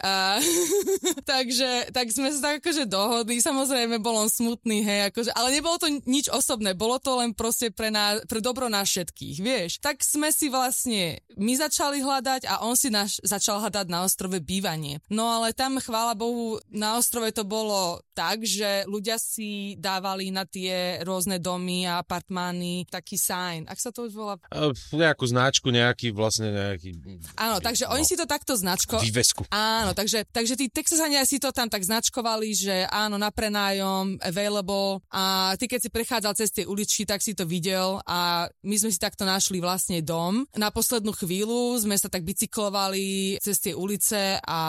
Uh, 0.04 0.40
takže 1.32 1.94
tak 1.96 2.12
sme 2.12 2.34
sa 2.36 2.52
tak 2.52 2.56
akože 2.60 2.90
dohodli, 2.90 3.40
samozrejme 3.40 4.04
bol 4.04 4.20
on 4.20 4.30
smutný, 4.30 4.84
hej, 4.84 5.00
akože, 5.14 5.32
ale 5.32 5.56
nebolo 5.56 5.80
to 5.80 5.88
nič 6.04 6.28
osobné, 6.28 6.76
bolo 6.76 7.00
to 7.00 7.16
len 7.24 7.32
proste 7.32 7.72
pre, 7.72 7.88
ná, 7.88 8.20
pre 8.28 8.44
dobro 8.44 8.68
nás 8.68 8.92
všetkých, 8.92 9.38
vieš. 9.40 9.72
Tak 9.80 10.04
sme 10.04 10.34
si 10.36 10.52
vlastne, 10.52 11.24
my 11.40 11.54
začali 11.56 12.04
hľadať 12.04 12.50
a 12.52 12.68
on 12.68 12.76
si 12.76 12.92
naš, 12.92 13.24
začal 13.24 13.64
hľadať 13.64 13.88
na 13.88 14.04
ostrove 14.04 14.36
bývanie. 14.44 15.00
No 15.08 15.32
ale 15.32 15.56
tam, 15.56 15.80
chvála 15.80 16.18
Bohu, 16.18 16.60
na 16.68 17.00
ostrove 17.00 17.32
to 17.32 17.48
bolo 17.48 18.02
tak, 18.18 18.42
že 18.44 18.84
ľudia 18.90 19.22
si 19.22 19.78
dávali 19.78 20.34
na 20.34 20.44
tie 20.44 21.06
rôzne 21.06 21.38
domy 21.38 21.77
a 21.84 22.00
apartmány, 22.00 22.88
taký 22.88 23.20
sign. 23.20 23.68
Ak 23.68 23.78
sa 23.78 23.92
to 23.92 24.08
už 24.08 24.16
volá? 24.16 24.40
Uh, 24.50 24.72
nejakú 24.96 25.28
značku, 25.28 25.68
nejaký 25.70 26.16
vlastne 26.16 26.50
nejaký... 26.50 26.96
Áno, 27.36 27.60
takže 27.60 27.86
no, 27.86 28.00
oni 28.00 28.08
si 28.08 28.16
to 28.16 28.24
takto 28.24 28.56
značko... 28.56 29.04
Vývesku. 29.04 29.44
Áno, 29.52 29.92
takže, 29.92 30.24
takže 30.32 30.56
tí 30.56 30.72
Texasania 30.72 31.28
si 31.28 31.38
to 31.44 31.52
tam 31.52 31.68
tak 31.68 31.84
značkovali, 31.84 32.56
že 32.56 32.88
áno, 32.88 33.20
na 33.20 33.28
prenájom, 33.28 34.16
available 34.24 35.04
a 35.12 35.54
ty 35.60 35.68
keď 35.68 35.80
si 35.84 35.90
prechádzal 35.92 36.34
cez 36.40 36.50
tie 36.56 36.64
uličky, 36.64 37.04
tak 37.04 37.20
si 37.20 37.36
to 37.36 37.44
videl 37.44 38.00
a 38.08 38.48
my 38.64 38.76
sme 38.80 38.90
si 38.90 38.98
takto 38.98 39.28
našli 39.28 39.60
vlastne 39.60 40.00
dom. 40.00 40.48
Na 40.56 40.72
poslednú 40.72 41.12
chvíľu 41.12 41.76
sme 41.84 42.00
sa 42.00 42.08
tak 42.08 42.24
bicyklovali 42.24 43.36
cez 43.44 43.60
tie 43.60 43.76
ulice 43.76 44.40
a 44.40 44.60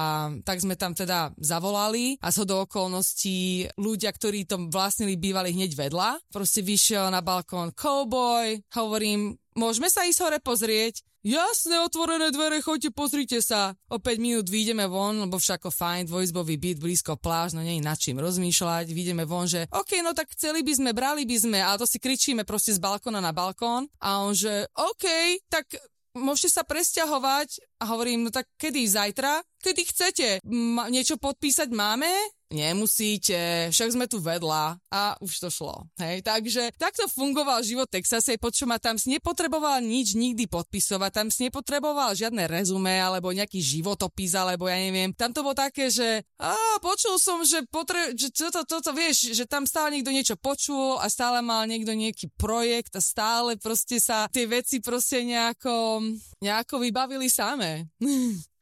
tak 0.42 0.58
sme 0.58 0.74
tam 0.74 0.90
teda 0.90 1.30
zavolali 1.38 2.18
a 2.18 2.34
z 2.34 2.48
do 2.48 2.64
okolností 2.64 3.68
ľudia, 3.76 4.08
ktorí 4.08 4.48
to 4.48 4.72
vlastnili, 4.72 5.20
bývali 5.20 5.52
hneď 5.52 5.76
vedľa. 5.76 6.32
Proste 6.32 6.64
vyšiel 6.64 6.97
na 7.06 7.22
balkón 7.22 7.70
cowboy, 7.70 8.58
hovorím, 8.74 9.38
môžeme 9.54 9.86
sa 9.86 10.02
ísť 10.02 10.20
hore 10.26 10.38
pozrieť? 10.42 11.06
Jasné, 11.26 11.82
otvorené 11.82 12.30
dvere, 12.30 12.62
choďte, 12.62 12.94
pozrite 12.94 13.38
sa. 13.42 13.74
O 13.90 13.98
5 13.98 14.22
minút 14.22 14.46
vyjdeme 14.46 14.86
von, 14.86 15.18
lebo 15.18 15.36
všako 15.36 15.74
fajn, 15.74 16.06
dvojizbový 16.06 16.56
byt, 16.56 16.78
blízko 16.78 17.18
pláž, 17.18 17.58
no 17.58 17.60
nie 17.60 17.78
je 17.78 17.84
nad 17.84 17.98
čím 17.98 18.22
rozmýšľať. 18.22 18.94
Vyjdeme 18.94 19.26
von, 19.26 19.50
že 19.50 19.66
OK, 19.74 19.98
no 20.00 20.14
tak 20.14 20.30
chceli 20.32 20.62
by 20.62 20.72
sme, 20.78 20.90
brali 20.94 21.26
by 21.26 21.36
sme, 21.36 21.58
ale 21.58 21.82
to 21.82 21.90
si 21.90 21.98
kričíme 21.98 22.46
proste 22.46 22.70
z 22.70 22.78
balkóna 22.78 23.18
na 23.18 23.34
balkón. 23.34 23.90
A 23.98 24.22
on, 24.22 24.32
že 24.32 24.70
OK, 24.78 25.04
tak 25.50 25.66
môžete 26.14 26.54
sa 26.54 26.62
presťahovať 26.62 27.82
a 27.82 27.92
hovorím, 27.92 28.26
no 28.26 28.30
tak 28.30 28.46
kedy, 28.54 28.86
zajtra? 28.86 29.42
Kedy 29.58 29.82
chcete? 29.90 30.28
Ma, 30.46 30.86
niečo 30.86 31.18
podpísať 31.18 31.68
máme? 31.74 32.06
Nemusíte, 32.48 33.68
však 33.68 33.92
sme 33.92 34.08
tu 34.08 34.24
vedľa 34.24 34.80
a 34.88 35.20
už 35.20 35.36
to 35.36 35.48
šlo. 35.52 35.84
Hej, 36.00 36.24
takže 36.24 36.72
takto 36.80 37.04
fungoval 37.04 37.60
život 37.60 37.92
Texase, 37.92 38.40
počo 38.40 38.64
ma 38.64 38.80
tam 38.80 38.96
si 38.96 39.12
nepotreboval 39.12 39.84
nič 39.84 40.16
nikdy 40.16 40.48
podpisovať, 40.48 41.10
tam 41.12 41.28
si 41.28 41.44
nepotreboval 41.44 42.16
žiadne 42.16 42.48
rezume 42.48 42.96
alebo 42.96 43.36
nejaký 43.36 43.60
životopis, 43.60 44.32
alebo 44.32 44.64
ja 44.64 44.80
neviem. 44.80 45.12
Tam 45.12 45.28
to 45.28 45.44
bolo 45.44 45.52
také, 45.52 45.92
že 45.92 46.24
a 46.40 46.56
počul 46.80 47.20
som, 47.20 47.44
že, 47.44 47.68
potre- 47.68 48.16
že 48.16 48.32
toto, 48.32 48.64
toto, 48.64 48.96
vieš, 48.96 49.36
že 49.36 49.44
tam 49.44 49.68
stále 49.68 50.00
niekto 50.00 50.08
niečo 50.08 50.40
počul 50.40 50.96
a 50.96 51.12
stále 51.12 51.44
mal 51.44 51.68
niekto 51.68 51.92
nejaký 51.92 52.32
projekt 52.32 52.96
a 52.96 53.04
stále 53.04 53.60
proste 53.60 54.00
sa 54.00 54.24
tie 54.32 54.48
veci 54.48 54.80
proste 54.80 55.20
nejako, 55.20 56.00
nejako 56.40 56.80
vybavili 56.80 57.28
samé. 57.28 57.84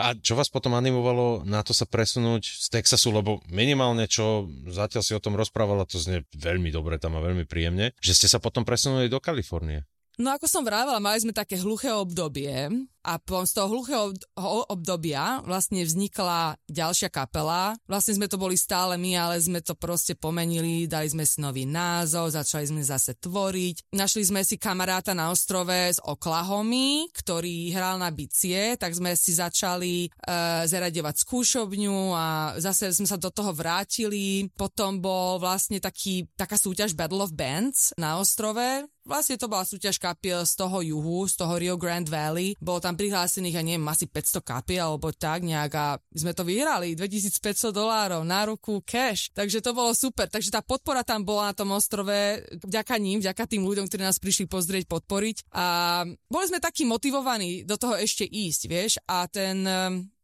A 0.00 0.16
čo 0.16 0.34
vás 0.34 0.48
potom 0.48 0.72
animovalo 0.74 1.44
na 1.44 1.60
to 1.60 1.76
sa 1.76 1.84
presunúť 1.84 2.42
z 2.42 2.66
Texasu, 2.72 3.12
lebo 3.12 3.44
minimálne 3.52 4.08
čo 4.08 4.48
zatiaľ 4.66 5.02
si 5.04 5.12
o 5.14 5.22
tom 5.22 5.36
rozprávala, 5.36 5.86
to 5.86 6.00
znie 6.00 6.24
veľmi 6.34 6.72
dobre 6.72 6.96
tam 6.96 7.14
a 7.16 7.24
veľmi 7.24 7.44
príjemne, 7.44 7.92
že 8.00 8.16
ste 8.16 8.26
sa 8.26 8.42
potom 8.42 8.64
presunuli 8.64 9.12
do 9.12 9.20
Kalifornie. 9.20 9.84
No 10.20 10.36
ako 10.36 10.44
som 10.50 10.66
vravela, 10.66 11.00
mali 11.00 11.16
sme 11.16 11.32
také 11.32 11.56
hluché 11.56 11.96
obdobie 11.96 12.68
a 13.00 13.16
z 13.20 13.52
toho 13.56 13.68
hluchého 13.72 14.12
obdobia 14.68 15.40
vlastne 15.48 15.80
vznikla 15.80 16.60
ďalšia 16.68 17.08
kapela. 17.08 17.72
Vlastne 17.88 18.20
sme 18.20 18.28
to 18.28 18.36
boli 18.36 18.54
stále 18.60 19.00
my, 19.00 19.16
ale 19.16 19.40
sme 19.40 19.64
to 19.64 19.72
proste 19.72 20.16
pomenili, 20.20 20.84
dali 20.84 21.08
sme 21.08 21.24
si 21.24 21.40
nový 21.40 21.64
názov, 21.64 22.36
začali 22.36 22.68
sme 22.68 22.82
zase 22.84 23.16
tvoriť. 23.16 23.96
Našli 23.96 24.22
sme 24.28 24.44
si 24.44 24.60
kamaráta 24.60 25.16
na 25.16 25.32
ostrove 25.32 25.72
z 25.72 25.98
Oklahomy, 26.04 27.08
ktorý 27.16 27.72
hral 27.72 27.96
na 27.96 28.12
bicie, 28.12 28.76
tak 28.76 28.92
sme 28.92 29.16
si 29.16 29.32
začali 29.32 30.08
uh, 30.08 30.68
zaraďovať 30.68 31.14
skúšobňu 31.24 32.12
a 32.12 32.26
zase 32.60 32.92
sme 32.92 33.08
sa 33.08 33.16
do 33.16 33.32
toho 33.32 33.56
vrátili. 33.56 34.52
Potom 34.52 35.00
bol 35.00 35.40
vlastne 35.40 35.80
taký, 35.80 36.28
taká 36.36 36.60
súťaž 36.60 36.92
Battle 36.92 37.24
of 37.24 37.32
Bands 37.32 37.96
na 37.96 38.20
ostrove, 38.20 38.84
Vlastne 39.10 39.40
to 39.40 39.48
bola 39.48 39.66
súťaž 39.66 39.96
kapiel 39.96 40.44
z 40.44 40.54
toho 40.60 40.84
juhu, 40.84 41.24
z 41.24 41.34
toho 41.40 41.56
Rio 41.56 41.74
Grande 41.80 42.12
Valley. 42.12 42.52
Bolo 42.60 42.78
tam 42.84 42.89
prihlásených, 42.94 43.56
a 43.58 43.62
neviem, 43.62 43.86
asi 43.90 44.06
500 44.06 44.40
kapiel 44.40 44.86
alebo 44.94 45.10
tak 45.10 45.42
nejak 45.42 45.72
a 45.74 45.86
sme 46.14 46.32
to 46.32 46.46
vyhrali. 46.46 46.94
2500 46.94 47.74
dolárov 47.74 48.22
na 48.22 48.46
ruku 48.48 48.80
cash. 48.86 49.28
Takže 49.34 49.60
to 49.60 49.74
bolo 49.74 49.92
super. 49.92 50.30
Takže 50.30 50.54
tá 50.54 50.62
podpora 50.62 51.02
tam 51.02 51.26
bola 51.26 51.50
na 51.50 51.54
tom 51.54 51.74
ostrove 51.74 52.42
vďaka 52.64 52.94
ním, 52.96 53.18
vďaka 53.20 53.44
tým 53.50 53.66
ľuďom, 53.66 53.86
ktorí 53.90 54.02
nás 54.06 54.22
prišli 54.22 54.46
pozrieť, 54.46 54.86
podporiť. 54.86 55.50
A 55.54 56.02
boli 56.30 56.44
sme 56.46 56.62
takí 56.62 56.86
motivovaní 56.86 57.66
do 57.66 57.74
toho 57.74 57.98
ešte 57.98 58.24
ísť, 58.24 58.62
vieš. 58.70 58.92
A 59.10 59.26
ten 59.26 59.66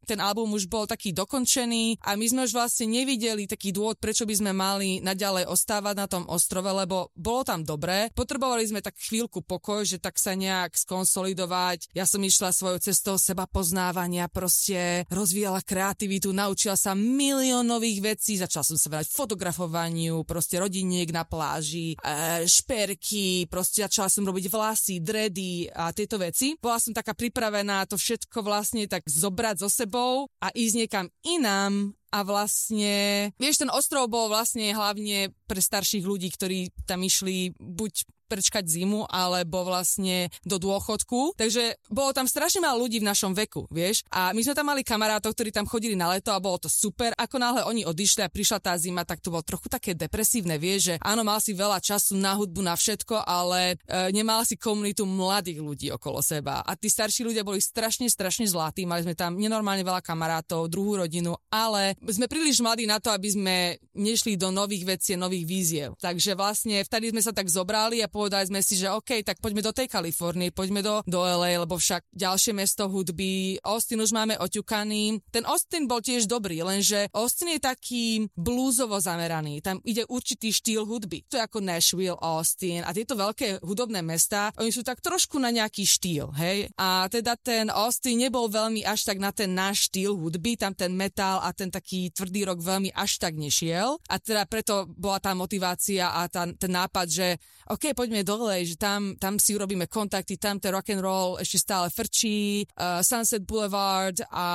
ten 0.06 0.22
album 0.22 0.54
už 0.54 0.70
bol 0.70 0.86
taký 0.86 1.10
dokončený 1.10 1.98
a 2.06 2.14
my 2.14 2.26
sme 2.30 2.46
už 2.46 2.54
vlastne 2.54 2.86
nevideli 2.86 3.50
taký 3.50 3.74
dôvod, 3.74 3.98
prečo 3.98 4.22
by 4.22 4.34
sme 4.38 4.52
mali 4.54 5.02
naďalej 5.02 5.50
ostávať 5.50 5.94
na 5.98 6.06
tom 6.06 6.24
ostrove, 6.30 6.70
lebo 6.70 7.10
bolo 7.18 7.42
tam 7.42 7.66
dobré. 7.66 8.14
Potrebovali 8.14 8.62
sme 8.70 8.78
tak 8.78 8.94
chvíľku 8.94 9.42
pokoj, 9.42 9.82
že 9.82 9.98
tak 9.98 10.14
sa 10.22 10.38
nejak 10.38 10.78
skonsolidovať. 10.78 11.90
Ja 11.90 12.06
som 12.06 12.22
išla 12.22 12.54
svojou 12.54 12.78
cestou 12.78 13.18
seba 13.18 13.50
poznávania, 13.50 14.30
proste 14.30 15.02
rozvíjala 15.10 15.66
kreativitu, 15.66 16.30
naučila 16.30 16.78
sa 16.78 16.94
milión 16.94 17.66
nových 17.66 18.14
vecí, 18.14 18.38
začala 18.38 18.62
som 18.62 18.78
sa 18.78 18.86
vedať 18.86 19.10
fotografovaniu, 19.10 20.22
proste 20.22 20.62
rodiniek 20.62 21.10
na 21.10 21.26
pláži, 21.26 21.98
e, 21.98 22.46
šperky, 22.46 23.50
proste 23.50 23.82
začala 23.82 24.06
som 24.06 24.22
robiť 24.22 24.46
vlasy, 24.46 25.02
dredy 25.02 25.66
a 25.74 25.90
tieto 25.90 26.20
veci. 26.22 26.54
Bola 26.62 26.78
som 26.78 26.94
taká 26.94 27.10
pripravená 27.16 27.88
to 27.90 27.98
všetko 27.98 28.44
vlastne 28.44 28.86
tak 28.86 29.02
zobrať 29.08 29.66
so 29.66 29.68
sebou 29.72 29.95
a 30.42 30.46
ísť 30.52 30.74
niekam 30.84 31.06
inám 31.24 31.96
a 32.14 32.18
vlastne, 32.24 33.28
vieš, 33.36 33.60
ten 33.60 33.70
ostrov 33.72 34.08
bol 34.08 34.32
vlastne 34.32 34.72
hlavne 34.72 35.34
pre 35.44 35.60
starších 35.60 36.06
ľudí, 36.06 36.32
ktorí 36.32 36.72
tam 36.88 37.04
išli 37.04 37.52
buď 37.58 37.92
prečkať 38.26 38.66
zimu, 38.66 39.08
alebo 39.08 39.62
vlastne 39.62 40.28
do 40.42 40.58
dôchodku. 40.58 41.38
Takže 41.38 41.78
bolo 41.88 42.10
tam 42.10 42.26
strašne 42.26 42.60
málo 42.60 42.84
ľudí 42.84 43.00
v 43.00 43.08
našom 43.08 43.32
veku, 43.32 43.70
vieš. 43.70 44.02
A 44.12 44.34
my 44.34 44.42
sme 44.42 44.54
tam 44.54 44.68
mali 44.68 44.82
kamarátov, 44.82 45.32
ktorí 45.32 45.54
tam 45.54 45.66
chodili 45.66 45.94
na 45.94 46.12
leto 46.12 46.34
a 46.34 46.42
bolo 46.42 46.60
to 46.60 46.70
super. 46.70 47.14
Ako 47.14 47.38
náhle 47.38 47.62
oni 47.64 47.86
odišli 47.86 48.26
a 48.26 48.32
prišla 48.32 48.58
tá 48.58 48.74
zima, 48.76 49.06
tak 49.06 49.22
to 49.22 49.30
bolo 49.30 49.46
trochu 49.46 49.70
také 49.70 49.94
depresívne, 49.94 50.58
vieš, 50.58 50.80
že 50.92 50.94
áno, 51.00 51.22
mal 51.22 51.38
si 51.38 51.54
veľa 51.54 51.78
času 51.78 52.18
na 52.18 52.34
hudbu, 52.34 52.60
na 52.66 52.74
všetko, 52.74 53.22
ale 53.22 53.78
e, 53.86 54.10
nemal 54.10 54.42
si 54.42 54.58
komunitu 54.58 55.06
mladých 55.06 55.62
ľudí 55.62 55.88
okolo 55.94 56.18
seba. 56.20 56.66
A 56.66 56.74
tí 56.74 56.90
starší 56.90 57.22
ľudia 57.22 57.46
boli 57.46 57.62
strašne, 57.62 58.10
strašne 58.10 58.44
zlatí. 58.50 58.82
Mali 58.84 59.06
sme 59.06 59.14
tam 59.14 59.38
nenormálne 59.38 59.86
veľa 59.86 60.02
kamarátov, 60.02 60.66
druhú 60.66 60.98
rodinu, 61.06 61.38
ale 61.48 61.94
sme 62.02 62.26
príliš 62.26 62.58
mladí 62.60 62.84
na 62.88 62.98
to, 62.98 63.14
aby 63.14 63.28
sme 63.30 63.56
nešli 63.94 64.34
do 64.34 64.50
nových 64.50 64.84
vecí, 64.96 65.14
nových 65.14 65.44
víziev. 65.46 65.88
Takže 66.00 66.34
vlastne 66.34 66.82
vtedy 66.82 67.14
sme 67.14 67.22
sa 67.22 67.30
tak 67.30 67.46
zobrali 67.46 68.02
a 68.02 68.10
povedali 68.16 68.48
sme 68.48 68.64
si, 68.64 68.80
že 68.80 68.88
OK, 68.88 69.20
tak 69.20 69.36
poďme 69.44 69.60
do 69.60 69.76
tej 69.76 69.92
Kalifornie, 69.92 70.48
poďme 70.48 70.80
do, 70.80 71.04
do 71.04 71.20
LA, 71.20 71.60
lebo 71.60 71.76
však 71.76 72.08
ďalšie 72.16 72.56
mesto 72.56 72.88
hudby, 72.88 73.60
Austin 73.60 74.00
už 74.00 74.16
máme 74.16 74.40
oťukaný. 74.40 75.20
Ten 75.28 75.44
Austin 75.44 75.84
bol 75.84 76.00
tiež 76.00 76.24
dobrý, 76.24 76.64
lenže 76.64 77.12
Austin 77.12 77.52
je 77.52 77.60
taký 77.60 78.04
blúzovo 78.32 78.96
zameraný. 78.96 79.60
Tam 79.60 79.84
ide 79.84 80.08
určitý 80.08 80.48
štýl 80.48 80.88
hudby. 80.88 81.28
To 81.28 81.36
je 81.36 81.44
ako 81.44 81.60
Nashville, 81.60 82.16
Austin 82.16 82.80
a 82.86 82.96
tieto 82.96 83.12
veľké 83.12 83.60
hudobné 83.60 84.00
mesta, 84.00 84.54
oni 84.56 84.70
sú 84.72 84.86
tak 84.86 85.02
trošku 85.02 85.36
na 85.42 85.50
nejaký 85.50 85.82
štýl, 85.82 86.30
hej? 86.38 86.70
A 86.78 87.10
teda 87.10 87.34
ten 87.36 87.68
Austin 87.68 88.22
nebol 88.22 88.46
veľmi 88.46 88.86
až 88.86 89.10
tak 89.10 89.18
na 89.18 89.34
ten 89.34 89.50
náš 89.50 89.90
štýl 89.90 90.14
hudby, 90.14 90.54
tam 90.54 90.72
ten 90.72 90.94
metal 90.94 91.42
a 91.42 91.50
ten 91.50 91.68
taký 91.68 92.14
tvrdý 92.14 92.46
rok 92.46 92.62
veľmi 92.62 92.94
až 92.94 93.18
tak 93.18 93.34
nešiel. 93.34 93.98
A 94.06 94.22
teda 94.22 94.46
preto 94.46 94.86
bola 94.94 95.18
tá 95.18 95.34
motivácia 95.34 96.14
a 96.14 96.30
tá, 96.30 96.46
ten 96.46 96.70
nápad, 96.70 97.06
že 97.10 97.26
OK, 97.66 97.98
poďme 97.98 98.05
do 98.06 98.36
LA, 98.38 98.62
že 98.62 98.76
tam, 98.78 99.18
tam 99.18 99.40
si 99.40 99.56
urobíme 99.56 99.90
kontakty, 99.90 100.38
tam 100.38 100.60
ten 100.62 100.70
rock 100.70 100.94
and 100.94 101.02
roll 101.02 101.40
ešte 101.42 101.58
stále 101.58 101.86
frčí, 101.90 102.64
uh, 102.78 103.02
Sunset 103.02 103.42
Boulevard 103.42 104.16
a 104.30 104.46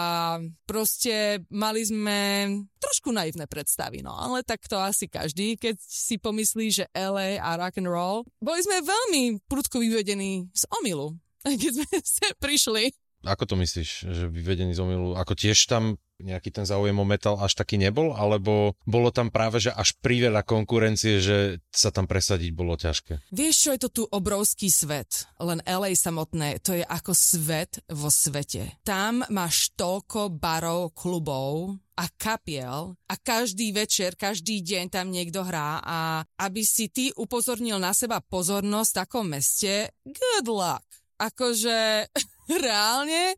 proste 0.64 1.44
mali 1.52 1.84
sme 1.84 2.48
trošku 2.80 3.12
naivné 3.12 3.46
predstavy, 3.46 4.00
no 4.00 4.16
ale 4.16 4.42
tak 4.48 4.64
to 4.66 4.80
asi 4.80 5.12
každý, 5.12 5.60
keď 5.60 5.76
si 5.82 6.16
pomyslí, 6.16 6.66
že 6.72 6.86
LA 6.96 7.38
a 7.42 7.60
rock 7.60 7.82
and 7.82 7.92
roll. 7.92 8.24
Boli 8.40 8.64
sme 8.64 8.80
veľmi 8.80 9.44
prudko 9.46 9.84
vyvedení 9.84 10.48
z 10.56 10.64
omilu, 10.82 11.18
keď 11.44 11.72
sme 11.84 11.98
sa 12.02 12.32
prišli. 12.40 12.94
Ako 13.22 13.46
to 13.46 13.54
myslíš, 13.54 13.90
že 14.10 14.26
vyvedení 14.34 14.74
z 14.74 14.82
omilu? 14.82 15.14
Ako 15.14 15.38
tiež 15.38 15.70
tam 15.70 16.02
nejaký 16.24 16.50
ten 16.54 16.66
záujem 16.66 16.96
o 16.96 17.06
metal 17.06 17.38
až 17.42 17.58
taký 17.58 17.82
nebol, 17.82 18.14
alebo 18.14 18.78
bolo 18.86 19.10
tam 19.10 19.34
práve, 19.34 19.62
že 19.62 19.74
až 19.74 19.98
priveľa 20.00 20.46
konkurencie, 20.46 21.22
že 21.22 21.38
sa 21.74 21.90
tam 21.90 22.06
presadiť 22.06 22.52
bolo 22.54 22.78
ťažké? 22.78 23.34
Vieš, 23.34 23.56
čo 23.58 23.70
je 23.74 23.80
to 23.82 23.90
tu 23.90 24.04
obrovský 24.08 24.72
svet? 24.72 25.28
Len 25.42 25.60
LA 25.66 25.98
samotné, 25.98 26.62
to 26.62 26.78
je 26.78 26.86
ako 26.86 27.12
svet 27.12 27.82
vo 27.92 28.08
svete. 28.08 28.82
Tam 28.86 29.26
máš 29.30 29.74
toľko 29.76 30.34
barov, 30.34 30.94
klubov, 30.96 31.78
a 32.02 32.10
kapiel 32.18 32.98
a 33.06 33.14
každý 33.14 33.70
večer, 33.78 34.18
každý 34.18 34.66
deň 34.66 34.90
tam 34.90 35.14
niekto 35.14 35.46
hrá 35.46 35.78
a 35.86 36.26
aby 36.42 36.66
si 36.66 36.90
ty 36.90 37.14
upozornil 37.14 37.78
na 37.78 37.94
seba 37.94 38.18
pozornosť 38.26 38.90
v 38.90 39.00
takom 39.06 39.26
meste, 39.30 39.94
good 40.02 40.50
luck. 40.50 40.82
Akože 41.22 42.10
reálne 42.66 43.38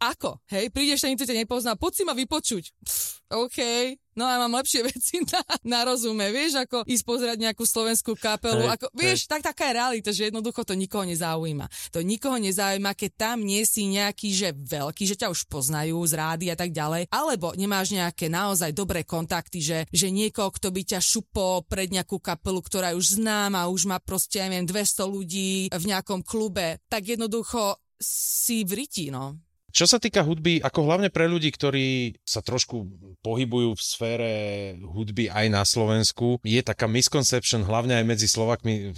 ako? 0.00 0.40
Hej, 0.48 0.72
prídeš, 0.72 1.04
nikto 1.04 1.28
ťa 1.28 1.36
nepozná, 1.44 1.76
poď 1.76 1.92
si 1.92 2.02
ma 2.08 2.16
vypočuť. 2.16 2.72
Pff, 2.80 3.20
OK, 3.30 3.62
no 4.18 4.26
a 4.26 4.42
mám 4.42 4.58
lepšie 4.58 4.82
veci 4.90 5.22
na, 5.22 5.38
na 5.62 5.80
rozume, 5.86 6.34
vieš, 6.34 6.58
ako 6.66 6.82
ísť 6.82 7.04
pozerať 7.06 7.38
nejakú 7.38 7.62
slovenskú 7.62 8.18
kapelu, 8.18 8.66
hey, 8.66 8.74
ako, 8.74 8.86
vieš, 8.90 9.28
hey. 9.28 9.30
tak 9.30 9.40
taká 9.52 9.70
je 9.70 9.78
realita, 9.78 10.10
že 10.10 10.26
jednoducho 10.32 10.66
to 10.66 10.74
nikoho 10.74 11.06
nezaujíma. 11.06 11.70
To 11.94 12.02
nikoho 12.02 12.42
nezaujíma, 12.42 12.90
keď 12.98 13.10
tam 13.14 13.46
nie 13.46 13.62
si 13.62 13.86
nejaký, 13.86 14.34
že 14.34 14.50
veľký, 14.50 15.04
že 15.06 15.14
ťa 15.14 15.30
už 15.30 15.46
poznajú 15.46 16.02
z 16.10 16.12
rády 16.18 16.46
a 16.50 16.56
tak 16.58 16.74
ďalej, 16.74 17.06
alebo 17.12 17.54
nemáš 17.54 17.94
nejaké 17.94 18.26
naozaj 18.26 18.74
dobré 18.74 19.06
kontakty, 19.06 19.62
že, 19.62 19.78
že 19.94 20.10
niekoho, 20.10 20.50
kto 20.50 20.74
by 20.74 20.82
ťa 20.96 20.98
šupo 20.98 21.70
pred 21.70 21.92
nejakú 21.94 22.18
kapelu, 22.18 22.58
ktorá 22.58 22.98
už 22.98 23.22
známa, 23.22 23.70
už 23.70 23.86
má 23.86 24.02
proste, 24.02 24.42
ja 24.42 24.50
neviem, 24.50 24.66
200 24.66 25.06
ľudí 25.06 25.70
v 25.70 25.84
nejakom 25.86 26.26
klube, 26.26 26.82
tak 26.90 27.06
jednoducho 27.06 27.78
si 28.00 28.66
v 28.66 28.80
riti, 28.80 29.12
no. 29.12 29.38
Čo 29.70 29.86
sa 29.86 29.98
týka 30.02 30.22
hudby, 30.26 30.62
ako 30.62 30.86
hlavne 30.86 31.08
pre 31.10 31.26
ľudí, 31.30 31.50
ktorí 31.54 32.18
sa 32.22 32.42
trošku 32.42 32.86
pohybujú 33.20 33.76
v 33.76 33.82
sfére 33.82 34.30
hudby 34.80 35.28
aj 35.30 35.46
na 35.50 35.62
Slovensku, 35.66 36.40
je 36.42 36.60
taká 36.62 36.86
misconception 36.86 37.66
hlavne 37.66 38.00
aj 38.00 38.04
medzi 38.06 38.26
Slovakmi 38.30 38.94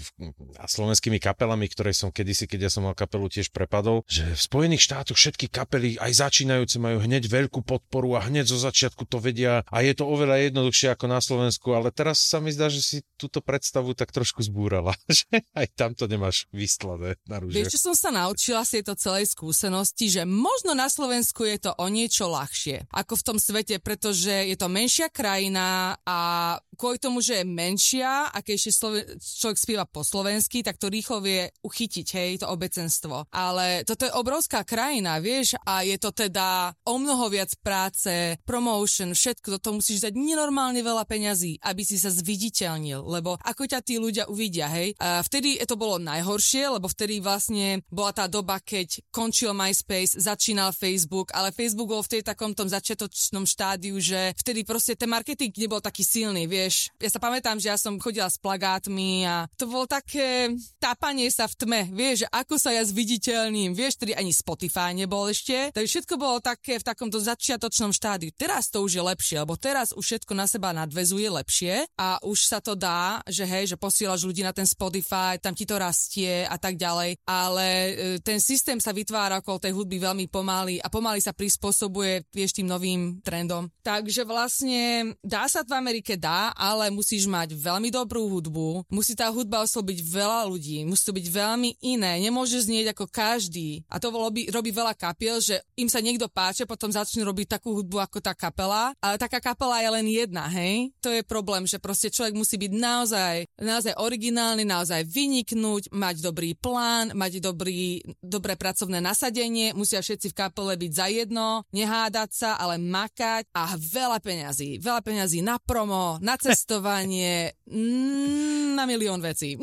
a 0.61 0.65
slovenskými 0.69 1.19
kapelami, 1.19 1.67
ktoré 1.67 1.91
som 1.97 2.15
kedysi, 2.15 2.47
keď 2.47 2.69
ja 2.69 2.71
som 2.71 2.87
mal 2.87 2.95
kapelu, 2.95 3.27
tiež 3.27 3.51
prepadol, 3.51 4.07
že 4.07 4.37
v 4.37 4.41
Spojených 4.41 4.87
štátoch 4.87 5.19
všetky 5.19 5.51
kapely, 5.51 5.99
aj 5.99 6.29
začínajúce, 6.29 6.79
majú 6.79 7.03
hneď 7.03 7.27
veľkú 7.27 7.67
podporu 7.67 8.15
a 8.15 8.25
hneď 8.29 8.47
zo 8.47 8.59
začiatku 8.63 9.09
to 9.09 9.19
vedia 9.19 9.67
a 9.67 9.83
je 9.83 9.93
to 9.97 10.07
oveľa 10.07 10.51
jednoduchšie 10.51 10.95
ako 10.95 11.07
na 11.11 11.19
Slovensku, 11.19 11.75
ale 11.75 11.91
teraz 11.91 12.23
sa 12.23 12.39
mi 12.39 12.55
zdá, 12.55 12.71
že 12.71 12.79
si 12.79 12.97
túto 13.19 13.43
predstavu 13.43 13.99
tak 13.99 14.15
trošku 14.15 14.47
zbúrala, 14.47 14.95
že 15.11 15.27
aj 15.59 15.67
tam 15.75 15.91
to 15.99 16.07
nemáš 16.07 16.47
vystlané 16.55 17.19
na 17.27 17.43
rúže. 17.43 17.59
Vieš, 17.59 17.75
čo 17.79 17.91
som 17.91 17.95
sa 17.99 18.15
naučila 18.15 18.63
z 18.63 18.79
tejto 18.81 18.95
celej 18.95 19.35
skúsenosti, 19.35 20.07
že 20.07 20.23
možno 20.23 20.62
možno 20.63 20.79
na 20.79 20.87
Slovensku 20.87 21.43
je 21.43 21.59
to 21.59 21.75
o 21.75 21.91
niečo 21.91 22.31
ľahšie 22.31 22.87
ako 22.95 23.19
v 23.19 23.27
tom 23.27 23.39
svete, 23.43 23.83
pretože 23.83 24.31
je 24.31 24.55
to 24.55 24.71
menšia 24.71 25.11
krajina 25.11 25.99
a 26.07 26.55
kvôli 26.79 27.03
tomu, 27.03 27.19
že 27.19 27.43
je 27.43 27.51
menšia 27.51 28.31
a 28.31 28.39
keď 28.39 28.55
ešte 28.55 28.71
Sloven- 28.71 29.09
človek 29.19 29.59
spieva 29.59 29.87
po 29.91 30.07
slovensky, 30.07 30.63
tak 30.63 30.79
to 30.79 30.87
rýchlo 30.87 31.19
vie 31.19 31.51
uchytiť, 31.67 32.07
hej, 32.15 32.31
to 32.39 32.47
obecenstvo. 32.47 33.27
Ale 33.35 33.83
toto 33.83 34.07
je 34.07 34.15
obrovská 34.15 34.63
krajina, 34.63 35.19
vieš, 35.19 35.59
a 35.67 35.83
je 35.83 35.99
to 35.99 36.15
teda 36.15 36.71
o 36.87 36.95
mnoho 36.95 37.27
viac 37.27 37.51
práce, 37.59 38.39
promotion, 38.47 39.19
všetko, 39.19 39.59
toto 39.59 39.83
musíš 39.83 40.07
dať 40.07 40.15
nenormálne 40.15 40.79
veľa 40.79 41.03
peňazí, 41.11 41.59
aby 41.59 41.83
si 41.83 41.99
sa 41.99 42.15
zviditeľnil, 42.15 43.03
lebo 43.03 43.35
ako 43.43 43.67
ťa 43.67 43.83
tí 43.83 43.99
ľudia 43.99 44.31
uvidia, 44.31 44.71
hej. 44.71 44.95
A 45.03 45.27
vtedy 45.27 45.59
to 45.67 45.75
bolo 45.75 45.99
najhoršie, 45.99 46.71
lebo 46.71 46.87
vtedy 46.87 47.19
vlastne 47.19 47.83
bola 47.91 48.15
tá 48.15 48.31
doba, 48.31 48.63
keď 48.63 49.03
končil 49.11 49.51
MySpace, 49.51 50.23
začínal 50.23 50.52
začínal 50.53 50.77
Facebook, 50.77 51.33
ale 51.33 51.49
Facebook 51.49 51.89
bol 51.89 52.05
v 52.05 52.13
tej 52.13 52.23
takom 52.29 52.53
tom 52.53 52.69
začiatočnom 52.69 53.49
štádiu, 53.49 53.97
že 53.97 54.37
vtedy 54.37 54.69
proste 54.69 54.93
ten 54.93 55.09
marketing 55.09 55.49
nebol 55.57 55.81
taký 55.81 56.05
silný, 56.05 56.45
vieš. 56.45 56.93
Ja 57.01 57.09
sa 57.09 57.17
pamätám, 57.17 57.57
že 57.57 57.73
ja 57.73 57.81
som 57.81 57.97
chodila 57.97 58.29
s 58.29 58.37
plagátmi 58.37 59.25
a 59.25 59.49
to 59.57 59.65
bolo 59.65 59.89
také 59.89 60.53
tápanie 60.77 61.33
sa 61.33 61.49
v 61.49 61.57
tme, 61.57 61.81
vieš, 61.89 62.29
že 62.29 62.29
ako 62.29 62.61
sa 62.61 62.77
ja 62.77 62.85
zviditeľným, 62.85 63.73
vieš, 63.73 63.97
tedy 63.97 64.13
ani 64.13 64.29
Spotify 64.29 64.93
nebol 64.93 65.25
ešte, 65.33 65.73
takže 65.73 65.89
všetko 65.89 66.21
bolo 66.21 66.37
také 66.45 66.77
v 66.77 66.85
takomto 66.85 67.17
začiatočnom 67.17 67.97
štádiu. 67.97 68.29
Teraz 68.37 68.69
to 68.69 68.85
už 68.85 69.01
je 69.01 69.03
lepšie, 69.09 69.41
lebo 69.41 69.57
teraz 69.57 69.97
už 69.97 70.05
všetko 70.05 70.37
na 70.37 70.45
seba 70.45 70.77
nadvezuje 70.77 71.33
lepšie 71.33 71.89
a 71.97 72.21
už 72.21 72.45
sa 72.45 72.61
to 72.61 72.77
dá, 72.77 73.25
že 73.25 73.49
hej, 73.49 73.73
že 73.73 73.81
posielaš 73.81 74.29
ľudí 74.29 74.45
na 74.45 74.53
ten 74.53 74.69
Spotify, 74.69 75.41
tam 75.41 75.57
ti 75.57 75.65
to 75.65 75.81
rastie 75.81 76.45
a 76.45 76.61
tak 76.61 76.77
ďalej, 76.77 77.17
ale 77.25 77.65
e, 77.65 77.93
ten 78.21 78.37
systém 78.37 78.77
sa 78.77 78.93
vytvára 78.93 79.41
okolo 79.41 79.57
tej 79.57 79.73
hudby 79.73 79.97
veľmi 79.97 80.29
po 80.29 80.42
pomaly 80.43 80.83
a 80.83 80.91
pomaly 80.91 81.23
sa 81.23 81.31
prispôsobuje, 81.31 82.27
vieš, 82.35 82.59
tým 82.59 82.67
novým 82.67 83.23
trendom. 83.23 83.71
Takže 83.87 84.27
vlastne 84.27 85.15
dá 85.23 85.47
sa 85.47 85.63
v 85.63 85.79
Amerike 85.79 86.19
dá, 86.19 86.51
ale 86.59 86.91
musíš 86.91 87.31
mať 87.31 87.55
veľmi 87.55 87.95
dobrú 87.95 88.27
hudbu, 88.27 88.91
musí 88.91 89.15
tá 89.15 89.31
hudba 89.31 89.63
oslobiť 89.63 90.03
veľa 90.03 90.51
ľudí, 90.51 90.83
musí 90.83 91.07
to 91.07 91.15
byť 91.15 91.27
veľmi 91.31 91.79
iné, 91.87 92.19
nemôže 92.19 92.59
znieť 92.59 92.91
ako 92.91 93.07
každý. 93.07 93.87
A 93.87 94.03
to 94.03 94.11
robí, 94.11 94.51
robí 94.51 94.75
veľa 94.75 94.99
kapiel, 94.99 95.39
že 95.39 95.63
im 95.79 95.87
sa 95.87 96.03
niekto 96.03 96.27
páče, 96.27 96.67
potom 96.67 96.91
začnú 96.91 97.23
robiť 97.23 97.61
takú 97.61 97.79
hudbu 97.79 98.03
ako 98.03 98.19
tá 98.19 98.35
kapela, 98.35 98.91
ale 98.99 99.15
taká 99.23 99.39
kapela 99.39 99.79
je 99.79 99.91
len 99.95 100.07
jedna, 100.11 100.51
hej? 100.51 100.91
To 100.99 101.15
je 101.15 101.23
problém, 101.23 101.71
že 101.71 101.79
proste 101.79 102.11
človek 102.11 102.35
musí 102.35 102.59
byť 102.59 102.73
naozaj, 102.75 103.37
naozaj 103.63 103.95
originálny, 103.95 104.67
naozaj 104.67 105.07
vyniknúť, 105.07 105.95
mať 105.95 106.17
dobrý 106.19 106.59
plán, 106.59 107.15
mať 107.15 107.39
dobrý, 107.39 108.03
dobré 108.19 108.59
pracovné 108.59 108.99
nasadenie, 108.99 109.71
musia 109.77 110.03
všetci 110.03 110.32
v 110.33 110.39
kapele 110.41 110.81
byť 110.81 110.93
za 110.97 111.07
jedno, 111.13 111.69
nehádať 111.77 112.31
sa, 112.33 112.51
ale 112.57 112.81
makať 112.81 113.53
a 113.53 113.77
veľa 113.77 114.19
peňazí. 114.25 114.81
Veľa 114.81 115.05
peňazí 115.05 115.45
na 115.45 115.61
promo, 115.61 116.17
na 116.25 116.41
cestovanie, 116.41 117.53
mm, 117.69 118.73
na 118.73 118.89
milión 118.89 119.21
vecí. 119.21 119.61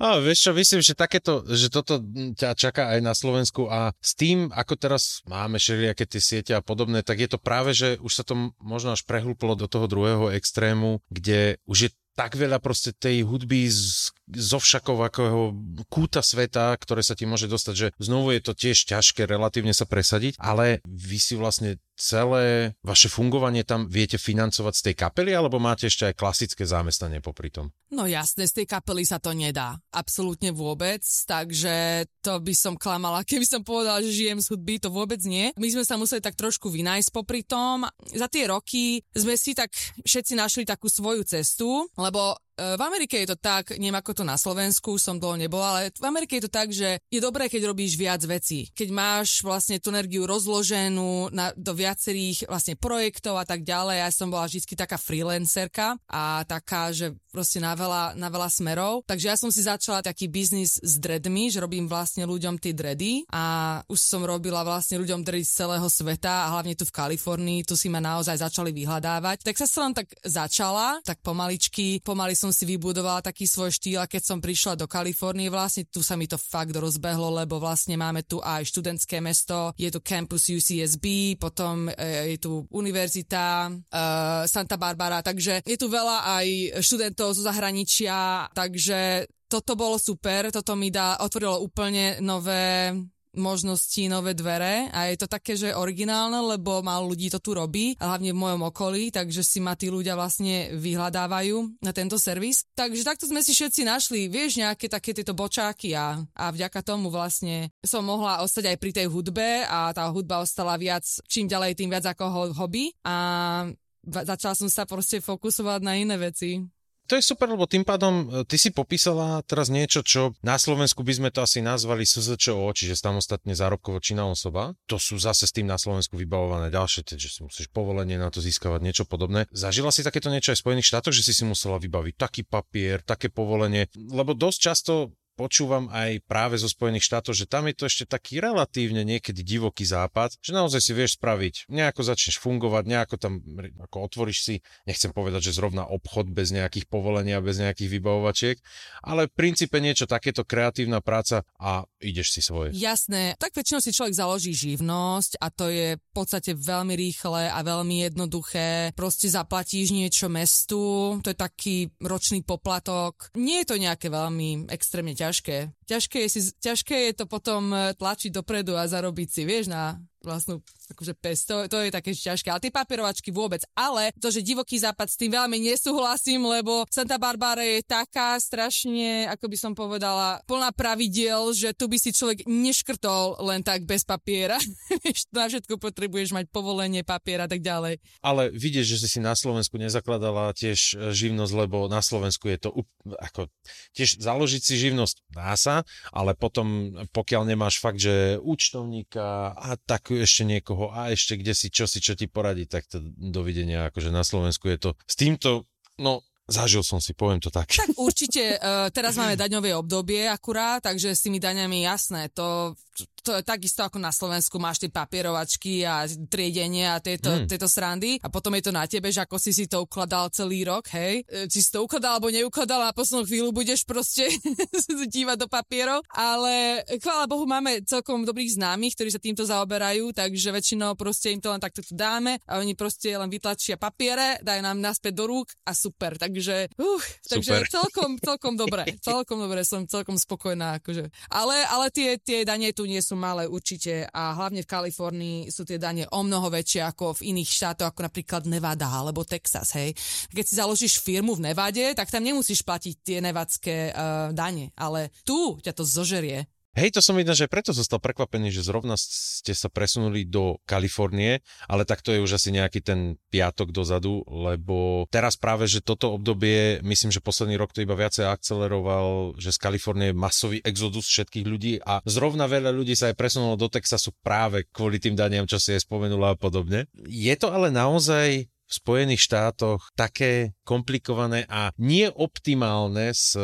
A 0.00 0.16
vieš 0.16 0.48
čo, 0.48 0.56
myslím, 0.56 0.80
že 0.80 0.96
takéto, 0.96 1.44
že 1.44 1.68
toto 1.68 2.00
ťa 2.32 2.56
čaká 2.56 2.96
aj 2.96 3.04
na 3.04 3.12
Slovensku 3.12 3.68
a 3.68 3.92
s 4.00 4.16
tým, 4.16 4.48
ako 4.48 4.72
teraz 4.80 5.20
máme 5.28 5.60
všelijaké 5.60 6.08
tie 6.08 6.24
siete 6.24 6.52
a 6.56 6.64
podobné, 6.64 7.04
tak 7.04 7.20
je 7.20 7.28
to 7.28 7.36
práve, 7.36 7.76
že 7.76 8.00
už 8.00 8.08
sa 8.08 8.24
to 8.24 8.56
možno 8.64 8.96
až 8.96 9.04
prehlúplo 9.04 9.60
do 9.60 9.68
toho 9.68 9.84
druhého 9.84 10.32
extrému, 10.32 11.04
kde 11.12 11.60
už 11.68 11.78
je 11.84 11.90
tak 12.16 12.36
veľa 12.36 12.60
proste 12.60 12.96
tej 12.96 13.24
hudby 13.24 13.68
z, 13.68 14.12
zo 14.34 14.58
všakovakého 14.62 15.54
kúta 15.90 16.22
sveta, 16.22 16.74
ktoré 16.76 17.02
sa 17.02 17.18
ti 17.18 17.26
môže 17.26 17.50
dostať, 17.50 17.74
že 17.74 17.88
znovu 17.98 18.34
je 18.34 18.40
to 18.42 18.52
tiež 18.54 18.86
ťažké 18.86 19.26
relatívne 19.26 19.74
sa 19.74 19.88
presadiť, 19.88 20.38
ale 20.38 20.84
vy 20.86 21.18
si 21.18 21.34
vlastne 21.34 21.78
celé 22.00 22.72
vaše 22.80 23.12
fungovanie 23.12 23.60
tam 23.60 23.84
viete 23.84 24.16
financovať 24.16 24.72
z 24.72 24.82
tej 24.90 24.94
kapely, 24.96 25.36
alebo 25.36 25.60
máte 25.60 25.92
ešte 25.92 26.08
aj 26.08 26.16
klasické 26.16 26.64
zamestnanie 26.64 27.20
popri 27.20 27.52
tom? 27.52 27.68
No 27.92 28.08
jasne, 28.08 28.48
z 28.48 28.64
tej 28.64 28.66
kapely 28.66 29.04
sa 29.04 29.20
to 29.20 29.36
nedá. 29.36 29.76
Absolútne 29.92 30.56
vôbec, 30.56 31.04
takže 31.04 32.08
to 32.24 32.40
by 32.40 32.54
som 32.56 32.80
klamala, 32.80 33.20
keby 33.28 33.44
som 33.44 33.60
povedala, 33.60 34.00
že 34.00 34.16
žijem 34.16 34.40
z 34.40 34.48
hudby, 34.48 34.80
to 34.80 34.88
vôbec 34.88 35.20
nie. 35.28 35.52
My 35.60 35.68
sme 35.68 35.84
sa 35.84 36.00
museli 36.00 36.24
tak 36.24 36.40
trošku 36.40 36.72
vynájsť 36.72 37.12
popri 37.12 37.44
tom. 37.44 37.84
Za 38.16 38.32
tie 38.32 38.48
roky 38.48 39.04
sme 39.12 39.36
si 39.36 39.52
tak 39.52 39.68
všetci 40.00 40.32
našli 40.40 40.64
takú 40.64 40.88
svoju 40.88 41.28
cestu, 41.28 41.84
lebo 42.00 42.40
v 42.60 42.82
Amerike 42.84 43.24
je 43.24 43.32
to 43.32 43.38
tak, 43.40 43.72
neviem 43.80 43.96
ako 43.96 44.20
to 44.20 44.24
na 44.24 44.36
Slovensku, 44.36 45.00
som 45.00 45.16
dlho 45.16 45.40
nebola, 45.40 45.66
ale 45.72 45.82
v 45.96 46.04
Amerike 46.04 46.36
je 46.36 46.44
to 46.44 46.52
tak, 46.52 46.68
že 46.68 47.00
je 47.08 47.20
dobré, 47.20 47.48
keď 47.48 47.72
robíš 47.72 47.96
viac 47.96 48.20
vecí. 48.28 48.68
Keď 48.76 48.88
máš 48.92 49.40
vlastne 49.40 49.80
tú 49.80 49.88
energiu 49.88 50.28
rozloženú 50.28 51.32
na, 51.32 51.56
do 51.56 51.72
viacerých 51.72 52.44
vlastne 52.46 52.76
projektov 52.76 53.40
a 53.40 53.48
tak 53.48 53.64
ďalej. 53.64 54.04
Ja 54.04 54.10
som 54.12 54.28
bola 54.28 54.44
vždy 54.44 54.76
taká 54.76 55.00
freelancerka 55.00 55.96
a 56.06 56.44
taká, 56.44 56.92
že 56.92 57.16
proste 57.30 57.62
na 57.62 57.72
veľa, 57.72 58.18
na 58.18 58.28
veľa 58.28 58.50
smerov. 58.50 59.06
Takže 59.06 59.26
ja 59.30 59.36
som 59.38 59.48
si 59.54 59.62
začala 59.64 60.02
taký 60.02 60.26
biznis 60.26 60.76
s 60.82 60.98
dreadmi, 60.98 61.48
že 61.48 61.62
robím 61.62 61.86
vlastne 61.86 62.26
ľuďom 62.26 62.58
tie 62.58 62.74
dready 62.74 63.24
a 63.30 63.78
už 63.86 63.98
som 63.98 64.26
robila 64.26 64.66
vlastne 64.66 64.98
ľuďom 64.98 65.22
dready 65.22 65.46
z 65.46 65.64
celého 65.64 65.86
sveta 65.86 66.50
a 66.50 66.50
hlavne 66.58 66.74
tu 66.74 66.84
v 66.84 66.92
Kalifornii, 66.92 67.64
tu 67.64 67.78
si 67.78 67.86
ma 67.86 68.02
naozaj 68.02 68.42
začali 68.42 68.74
vyhľadávať. 68.74 69.46
Tak 69.46 69.56
sa 69.56 69.66
som 69.70 69.94
tak 69.94 70.10
začala, 70.26 70.98
tak 71.06 71.22
pomaličky, 71.22 72.02
pomaly 72.02 72.34
som 72.34 72.49
som 72.50 72.66
si 72.66 72.66
vybudovala 72.66 73.22
taký 73.22 73.46
svoj 73.46 73.70
štýl 73.70 74.02
a 74.02 74.10
keď 74.10 74.26
som 74.26 74.42
prišla 74.42 74.74
do 74.74 74.90
Kalifornie, 74.90 75.46
vlastne 75.46 75.86
tu 75.86 76.02
sa 76.02 76.18
mi 76.18 76.26
to 76.26 76.34
fakt 76.34 76.74
rozbehlo, 76.74 77.30
lebo 77.30 77.62
vlastne 77.62 77.94
máme 77.94 78.26
tu 78.26 78.42
aj 78.42 78.66
študentské 78.66 79.22
mesto, 79.22 79.70
je 79.78 79.86
tu 79.86 80.02
campus 80.02 80.50
UCSB, 80.50 81.38
potom 81.38 81.86
e, 81.86 82.34
je 82.34 82.42
tu 82.42 82.66
univerzita 82.74 83.70
uh, 83.70 84.42
Santa 84.50 84.74
Barbara, 84.74 85.22
takže 85.22 85.62
je 85.62 85.78
tu 85.78 85.86
veľa 85.86 86.42
aj 86.42 86.46
študentov 86.82 87.38
zo 87.38 87.46
zahraničia, 87.46 88.50
takže 88.50 89.30
toto 89.46 89.78
bolo 89.78 89.94
super, 89.94 90.50
toto 90.50 90.74
mi 90.74 90.90
dá, 90.90 91.22
otvorilo 91.22 91.62
úplne 91.62 92.18
nové 92.18 92.90
možnosti, 93.36 94.02
nové 94.10 94.34
dvere 94.34 94.90
a 94.90 95.10
je 95.10 95.16
to 95.20 95.30
také, 95.30 95.54
že 95.54 95.74
originálne, 95.74 96.40
lebo 96.56 96.82
málo 96.82 97.14
ľudí 97.14 97.30
to 97.30 97.38
tu 97.38 97.54
robí, 97.54 97.94
hlavne 98.00 98.34
v 98.34 98.40
mojom 98.42 98.62
okolí, 98.70 99.14
takže 99.14 99.46
si 99.46 99.58
ma 99.62 99.78
tí 99.78 99.86
ľudia 99.92 100.18
vlastne 100.18 100.74
vyhľadávajú 100.74 101.82
na 101.82 101.92
tento 101.94 102.18
servis. 102.18 102.66
Takže 102.74 103.06
takto 103.06 103.30
sme 103.30 103.44
si 103.44 103.54
všetci 103.54 103.86
našli, 103.86 104.26
vieš, 104.26 104.58
nejaké 104.58 104.90
také 104.90 105.14
tieto 105.14 105.36
bočáky 105.36 105.94
a, 105.94 106.18
a 106.34 106.44
vďaka 106.50 106.82
tomu 106.82 107.12
vlastne 107.12 107.70
som 107.86 108.02
mohla 108.02 108.42
ostať 108.42 108.74
aj 108.74 108.76
pri 108.80 108.90
tej 108.90 109.06
hudbe 109.06 109.62
a 109.66 109.94
tá 109.94 110.10
hudba 110.10 110.42
ostala 110.42 110.74
viac, 110.74 111.06
čím 111.30 111.46
ďalej, 111.46 111.78
tým 111.78 111.90
viac 111.90 112.06
ako 112.10 112.54
hobby 112.56 112.90
a 113.06 113.66
začala 114.04 114.56
som 114.56 114.68
sa 114.72 114.88
proste 114.88 115.20
fokusovať 115.20 115.80
na 115.84 115.94
iné 116.00 116.16
veci 116.16 116.64
to 117.10 117.18
je 117.18 117.26
super, 117.26 117.50
lebo 117.50 117.66
tým 117.66 117.82
pádom 117.82 118.30
e, 118.30 118.46
ty 118.46 118.54
si 118.54 118.70
popísala 118.70 119.42
teraz 119.42 119.66
niečo, 119.66 120.06
čo 120.06 120.30
na 120.46 120.54
Slovensku 120.54 121.02
by 121.02 121.18
sme 121.18 121.28
to 121.34 121.42
asi 121.42 121.58
nazvali 121.58 122.06
SZČO, 122.06 122.70
čiže 122.70 122.94
samostatne 122.94 123.50
zárobkovo 123.50 123.98
činná 123.98 124.30
osoba. 124.30 124.78
To 124.86 124.94
sú 124.94 125.18
zase 125.18 125.50
s 125.50 125.52
tým 125.52 125.66
na 125.66 125.74
Slovensku 125.74 126.14
vybavované 126.14 126.70
ďalšie, 126.70 127.02
že 127.18 127.26
si 127.26 127.42
musíš 127.42 127.66
povolenie 127.74 128.14
na 128.14 128.30
to 128.30 128.38
získavať, 128.38 128.78
niečo 128.78 129.04
podobné. 129.10 129.50
Zažila 129.50 129.90
si 129.90 130.06
takéto 130.06 130.30
niečo 130.30 130.54
aj 130.54 130.62
v 130.62 130.64
Spojených 130.70 130.86
štátoch, 130.86 131.10
že 131.10 131.26
si 131.26 131.34
si 131.34 131.42
musela 131.42 131.82
vybaviť 131.82 132.14
taký 132.14 132.46
papier, 132.46 133.02
také 133.02 133.26
povolenie, 133.26 133.90
lebo 133.98 134.38
dosť 134.38 134.58
často 134.62 134.92
počúvam 135.38 135.88
aj 135.90 136.20
práve 136.26 136.60
zo 136.60 136.68
Spojených 136.68 137.06
štátov, 137.06 137.32
že 137.32 137.48
tam 137.48 137.66
je 137.70 137.74
to 137.76 137.84
ešte 137.88 138.04
taký 138.06 138.38
relatívne 138.38 139.02
niekedy 139.02 139.40
divoký 139.40 139.88
západ, 139.88 140.36
že 140.40 140.52
naozaj 140.52 140.80
si 140.80 140.92
vieš 140.92 141.16
spraviť, 141.16 141.70
nejako 141.72 142.00
začneš 142.04 142.36
fungovať, 142.42 142.84
nejako 142.86 143.16
tam 143.16 143.32
ako 143.80 143.96
otvoríš 144.06 144.38
si, 144.44 144.54
nechcem 144.84 145.10
povedať, 145.10 145.50
že 145.50 145.56
zrovna 145.56 145.88
obchod 145.88 146.28
bez 146.30 146.52
nejakých 146.52 146.86
povolenia, 146.86 147.42
bez 147.42 147.58
nejakých 147.58 148.00
vybavovačiek, 148.00 148.56
ale 149.04 149.28
v 149.28 149.36
princípe 149.36 149.80
niečo 149.80 150.04
takéto 150.04 150.44
kreatívna 150.44 151.00
práca 151.00 151.42
a 151.56 151.84
ideš 152.00 152.36
si 152.36 152.40
svoje. 152.44 152.76
Jasné, 152.76 153.36
tak 153.36 153.56
väčšinou 153.56 153.80
si 153.80 153.94
človek 153.96 154.14
založí 154.16 154.52
živnosť 154.52 155.40
a 155.40 155.46
to 155.52 155.72
je 155.72 155.96
v 155.96 156.12
podstate 156.12 156.52
veľmi 156.56 156.94
rýchle 156.96 157.48
a 157.48 157.58
veľmi 157.60 158.08
jednoduché. 158.08 158.92
Proste 158.92 159.32
zaplatíš 159.32 159.92
niečo 159.92 160.28
mestu, 160.28 161.16
to 161.24 161.32
je 161.32 161.38
taký 161.38 161.76
ročný 162.00 162.44
poplatok. 162.44 163.32
Nie 163.36 163.64
je 163.64 163.68
to 163.74 163.76
nejaké 163.80 164.08
veľmi 164.12 164.70
extrémne 164.72 165.12
ťažké 165.20 165.76
ťažké. 165.90 166.16
Je, 166.22 166.30
si, 166.30 166.40
ťažké 166.62 167.10
je 167.10 167.14
to 167.18 167.26
potom 167.26 167.74
eh, 167.74 167.92
tlačiť 167.98 168.30
dopredu 168.30 168.78
a 168.78 168.86
zarobiť 168.86 169.28
si, 169.28 169.42
vieš, 169.42 169.66
na 169.66 169.98
vlastnú 170.20 170.60
akože 170.90 171.14
pes, 171.16 171.46
to, 171.46 171.70
to 171.70 171.86
je 171.86 171.90
také 171.94 172.10
ťažké, 172.12 172.50
ale 172.50 172.62
tie 172.64 172.74
papierovačky 172.74 173.30
vôbec. 173.30 173.62
Ale 173.78 174.10
to, 174.18 174.28
že 174.28 174.42
divoký 174.42 174.76
západ 174.76 175.06
s 175.06 175.16
tým 175.16 175.32
veľmi 175.32 175.62
nesúhlasím, 175.62 176.42
lebo 176.44 176.84
Santa 176.90 177.16
Barbara 177.16 177.62
je 177.62 177.80
taká 177.86 178.34
strašne, 178.42 179.30
ako 179.30 179.46
by 179.46 179.56
som 179.56 179.72
povedala, 179.72 180.42
plná 180.50 180.74
pravidiel, 180.74 181.54
že 181.54 181.70
tu 181.72 181.86
by 181.86 181.96
si 181.96 182.10
človek 182.10 182.44
neškrtol 182.44 183.38
len 183.46 183.62
tak 183.62 183.86
bez 183.86 184.02
papiera. 184.02 184.58
na 185.36 185.46
všetko 185.46 185.78
potrebuješ 185.78 186.34
mať 186.34 186.50
povolenie, 186.50 187.06
papiera 187.06 187.46
a 187.46 187.50
tak 187.50 187.62
ďalej. 187.62 188.02
Ale 188.20 188.50
vidieš, 188.50 188.98
že 188.98 189.06
si 189.06 189.08
si 189.16 189.18
na 189.22 189.36
Slovensku 189.38 189.78
nezakladala 189.78 190.52
tiež 190.56 190.94
e, 190.94 191.14
živnosť, 191.14 191.52
lebo 191.54 191.86
na 191.86 192.02
Slovensku 192.02 192.50
je 192.50 192.58
to 192.58 192.70
ako 193.06 193.48
tiež 193.96 194.20
založiť 194.20 194.62
si 194.62 194.74
živnosť 194.76 195.16
dá 195.32 195.54
sa, 195.56 195.82
ale 196.12 196.36
potom 196.36 196.92
pokiaľ 197.10 197.42
nemáš 197.48 197.80
fakt, 197.80 198.00
že 198.02 198.36
účtovníka 198.40 199.56
a 199.56 199.74
tak 199.80 200.09
ešte 200.18 200.42
niekoho 200.48 200.90
a 200.90 201.12
ešte 201.12 201.38
kde 201.38 201.52
si, 201.54 201.68
čo 201.70 201.86
si, 201.86 202.02
čo 202.02 202.18
ti 202.18 202.26
poradí, 202.26 202.66
tak 202.66 202.88
to 202.90 202.98
dovidenia, 203.14 203.92
akože 203.92 204.10
na 204.10 204.26
Slovensku 204.26 204.66
je 204.72 204.78
to 204.78 204.90
s 205.06 205.14
týmto, 205.14 205.68
no 206.00 206.24
Zažil 206.50 206.82
som 206.82 206.98
si, 206.98 207.14
poviem 207.14 207.38
to 207.38 207.48
tak. 207.48 207.70
Tak 207.70 207.94
určite, 208.06 208.58
uh, 208.58 208.90
teraz 208.90 209.14
máme 209.14 209.38
daňové 209.38 209.70
obdobie 209.78 210.26
akurát, 210.26 210.82
takže 210.82 211.14
s 211.14 211.22
tými 211.22 211.38
daňami 211.38 211.86
jasné, 211.86 212.34
to 212.34 212.74
to 213.20 213.36
je 213.36 213.42
takisto 213.44 213.84
ako 213.84 214.00
na 214.00 214.10
Slovensku, 214.10 214.56
máš 214.56 214.80
tie 214.80 214.90
papierovačky 214.90 215.84
a 215.84 216.08
triedenie 216.08 216.88
a 216.88 216.98
tieto, 216.98 217.28
mm. 217.28 217.46
tieto 217.46 217.68
srandy 217.68 218.16
a 218.20 218.32
potom 218.32 218.56
je 218.56 218.64
to 218.64 218.72
na 218.72 218.84
tebe, 218.88 219.12
že 219.12 219.22
ako 219.24 219.36
si 219.36 219.52
si 219.52 219.68
to 219.68 219.84
ukladal 219.84 220.32
celý 220.32 220.64
rok, 220.64 220.88
hej, 220.96 221.22
e, 221.28 221.46
či 221.46 221.60
si 221.60 221.70
to 221.70 221.84
ukladal 221.84 222.16
alebo 222.16 222.32
neukladal 222.32 222.80
a 222.80 222.90
na 222.90 222.96
poslednú 222.96 223.28
chvíľu 223.28 223.50
budeš 223.52 223.84
proste 223.84 224.28
dívať 225.14 225.36
do 225.36 225.46
papierov, 225.46 226.00
ale 226.10 226.82
chvála 226.96 227.28
Bohu 227.28 227.44
máme 227.44 227.84
celkom 227.84 228.24
dobrých 228.24 228.56
známych, 228.56 228.96
ktorí 228.96 229.10
sa 229.12 229.20
týmto 229.20 229.44
zaoberajú, 229.44 230.16
takže 230.16 230.48
väčšinou 230.50 230.96
proste 230.96 231.36
im 231.36 231.40
to 231.44 231.52
len 231.52 231.60
takto 231.60 231.84
dáme 231.92 232.40
a 232.48 232.58
oni 232.58 232.72
proste 232.72 233.12
len 233.12 233.28
vytlačia 233.28 233.76
papiere, 233.76 234.40
dajú 234.40 234.60
nám 234.64 234.80
naspäť 234.80 235.12
do 235.20 235.24
rúk 235.28 235.52
a 235.68 235.76
super, 235.76 236.16
takže 236.16 236.39
uh, 236.48 237.02
takže 237.28 237.68
celkom, 237.68 238.16
celkom 238.28 238.54
dobre, 238.56 238.88
celkom 239.00 239.44
dobre, 239.44 239.60
som 239.66 239.84
celkom 239.84 240.16
spokojná, 240.16 240.80
akože. 240.80 241.08
Ale, 241.28 241.56
ale 241.68 241.92
tie, 241.92 242.16
tie 242.16 242.48
dane 242.48 242.72
tu 242.72 242.88
nie 242.88 243.00
sú 243.04 243.18
malé 243.18 243.44
určite 243.44 244.08
a 244.08 244.32
hlavne 244.36 244.64
v 244.64 244.70
Kalifornii 244.70 245.38
sú 245.52 245.68
tie 245.68 245.76
dane 245.76 246.08
o 246.08 246.20
mnoho 246.24 246.48
väčšie 246.48 246.80
ako 246.86 247.20
v 247.20 247.36
iných 247.36 247.50
štátoch, 247.50 247.92
ako 247.92 248.06
napríklad 248.06 248.48
Nevada 248.48 248.88
alebo 248.88 249.26
Texas, 249.26 249.74
hej. 249.76 249.92
Keď 250.30 250.44
si 250.46 250.54
založíš 250.56 251.02
firmu 251.02 251.36
v 251.36 251.52
Nevade, 251.52 251.92
tak 251.92 252.08
tam 252.08 252.24
nemusíš 252.24 252.64
platiť 252.64 252.94
tie 253.02 253.18
nevadské 253.20 253.90
uh, 253.90 254.30
dane, 254.32 254.72
ale 254.78 255.10
tu 255.26 255.58
ťa 255.60 255.72
to 255.74 255.84
zožerie. 255.84 256.46
Hej, 256.70 256.94
to 256.94 257.00
som 257.02 257.18
videl, 257.18 257.34
že 257.34 257.50
preto 257.50 257.74
zostal 257.74 257.98
prekvapený, 257.98 258.54
že 258.54 258.62
zrovna 258.62 258.94
ste 258.94 259.58
sa 259.58 259.66
presunuli 259.66 260.22
do 260.22 260.62
Kalifornie, 260.70 261.42
ale 261.66 261.82
tak 261.82 261.98
to 261.98 262.14
je 262.14 262.22
už 262.22 262.38
asi 262.38 262.54
nejaký 262.54 262.78
ten 262.78 263.18
piatok 263.34 263.74
dozadu, 263.74 264.22
lebo 264.30 265.10
teraz 265.10 265.34
práve, 265.34 265.66
že 265.66 265.82
toto 265.82 266.14
obdobie, 266.14 266.78
myslím, 266.86 267.10
že 267.10 267.18
posledný 267.18 267.58
rok 267.58 267.74
to 267.74 267.82
iba 267.82 267.98
viacej 267.98 268.22
akceleroval, 268.22 269.34
že 269.34 269.50
z 269.50 269.58
Kalifornie 269.58 270.14
je 270.14 270.20
masový 270.22 270.58
exodus 270.62 271.10
všetkých 271.10 271.46
ľudí 271.46 271.72
a 271.82 271.98
zrovna 272.06 272.46
veľa 272.46 272.70
ľudí 272.70 272.94
sa 272.94 273.10
aj 273.10 273.18
presunulo 273.18 273.58
do 273.58 273.66
Texasu 273.66 274.14
práve 274.22 274.70
kvôli 274.70 275.02
tým 275.02 275.18
daniam, 275.18 275.50
čo 275.50 275.58
si 275.58 275.74
je 275.74 275.82
spomenula 275.82 276.34
a 276.34 276.38
podobne. 276.38 276.86
Je 277.10 277.34
to 277.34 277.50
ale 277.50 277.74
naozaj 277.74 278.46
v 278.70 278.78
Spojených 278.78 279.26
štátoch 279.26 279.90
také 279.98 280.54
komplikované 280.62 281.42
a 281.50 281.74
neoptimálne 281.74 283.10
s 283.10 283.34
e, 283.34 283.42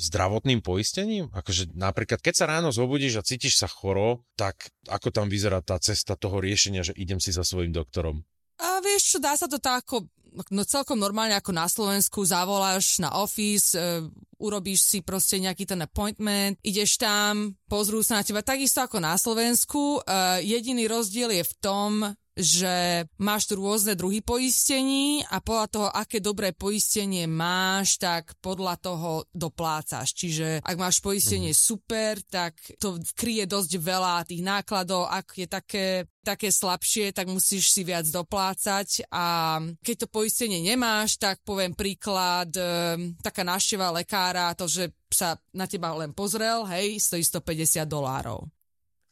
zdravotným 0.00 0.64
poistením? 0.64 1.28
Akože 1.36 1.76
napríklad, 1.76 2.24
keď 2.24 2.34
sa 2.34 2.48
ráno 2.48 2.72
zobudíš 2.72 3.20
a 3.20 3.26
cítiš 3.26 3.60
sa 3.60 3.68
choro, 3.68 4.24
tak 4.40 4.72
ako 4.88 5.12
tam 5.12 5.28
vyzerá 5.28 5.60
tá 5.60 5.76
cesta 5.76 6.16
toho 6.16 6.40
riešenia, 6.40 6.80
že 6.80 6.96
idem 6.96 7.20
si 7.20 7.36
za 7.36 7.44
svojim 7.44 7.76
doktorom? 7.76 8.24
A 8.60 8.80
vieš 8.80 9.16
čo, 9.16 9.18
dá 9.20 9.36
sa 9.36 9.44
to 9.44 9.60
tak 9.60 9.84
ako 9.84 10.08
no 10.50 10.62
celkom 10.62 10.98
normálne 10.98 11.34
ako 11.34 11.50
na 11.50 11.66
Slovensku, 11.66 12.22
zavoláš 12.22 13.02
na 13.02 13.10
office, 13.18 13.74
e, 13.74 14.06
urobíš 14.38 14.80
si 14.86 14.98
proste 15.02 15.42
nejaký 15.42 15.66
ten 15.66 15.82
appointment, 15.82 16.56
ideš 16.62 16.96
tam, 16.96 17.58
pozrú 17.66 18.00
sa 18.00 18.20
na 18.20 18.24
teba 18.24 18.40
takisto 18.40 18.80
ako 18.80 19.02
na 19.02 19.18
Slovensku. 19.18 20.00
E, 20.00 20.46
jediný 20.46 20.86
rozdiel 20.86 21.34
je 21.34 21.44
v 21.44 21.54
tom, 21.58 21.90
že 22.36 23.06
máš 23.18 23.50
tu 23.50 23.58
rôzne 23.58 23.98
druhy 23.98 24.22
poistení 24.22 25.22
a 25.26 25.42
podľa 25.42 25.66
toho, 25.68 25.88
aké 25.90 26.18
dobré 26.22 26.54
poistenie 26.54 27.26
máš, 27.26 27.98
tak 27.98 28.38
podľa 28.38 28.78
toho 28.78 29.10
doplácaš. 29.34 30.14
Čiže 30.14 30.62
ak 30.62 30.76
máš 30.78 31.02
poistenie 31.02 31.52
mm-hmm. 31.52 31.68
super, 31.68 32.22
tak 32.26 32.56
to 32.78 33.02
kryje 33.14 33.44
dosť 33.50 33.72
veľa 33.78 34.24
tých 34.26 34.42
nákladov. 34.44 35.10
Ak 35.10 35.34
je 35.36 35.46
také 35.50 35.86
také 36.20 36.52
slabšie, 36.52 37.16
tak 37.16 37.32
musíš 37.32 37.72
si 37.72 37.80
viac 37.80 38.04
doplácať 38.04 39.08
a 39.08 39.56
keď 39.80 40.04
to 40.04 40.12
poistenie 40.12 40.60
nemáš, 40.60 41.16
tak 41.16 41.40
poviem 41.40 41.72
príklad, 41.72 42.52
e, 42.52 43.16
taká 43.24 43.40
návšteva 43.40 43.88
lekára, 43.88 44.52
to, 44.52 44.68
že 44.68 44.92
sa 45.08 45.40
na 45.56 45.64
teba 45.64 45.96
len 45.96 46.12
pozrel, 46.12 46.68
hej, 46.68 47.00
stojí 47.00 47.24
150 47.24 47.88
dolárov. 47.88 48.44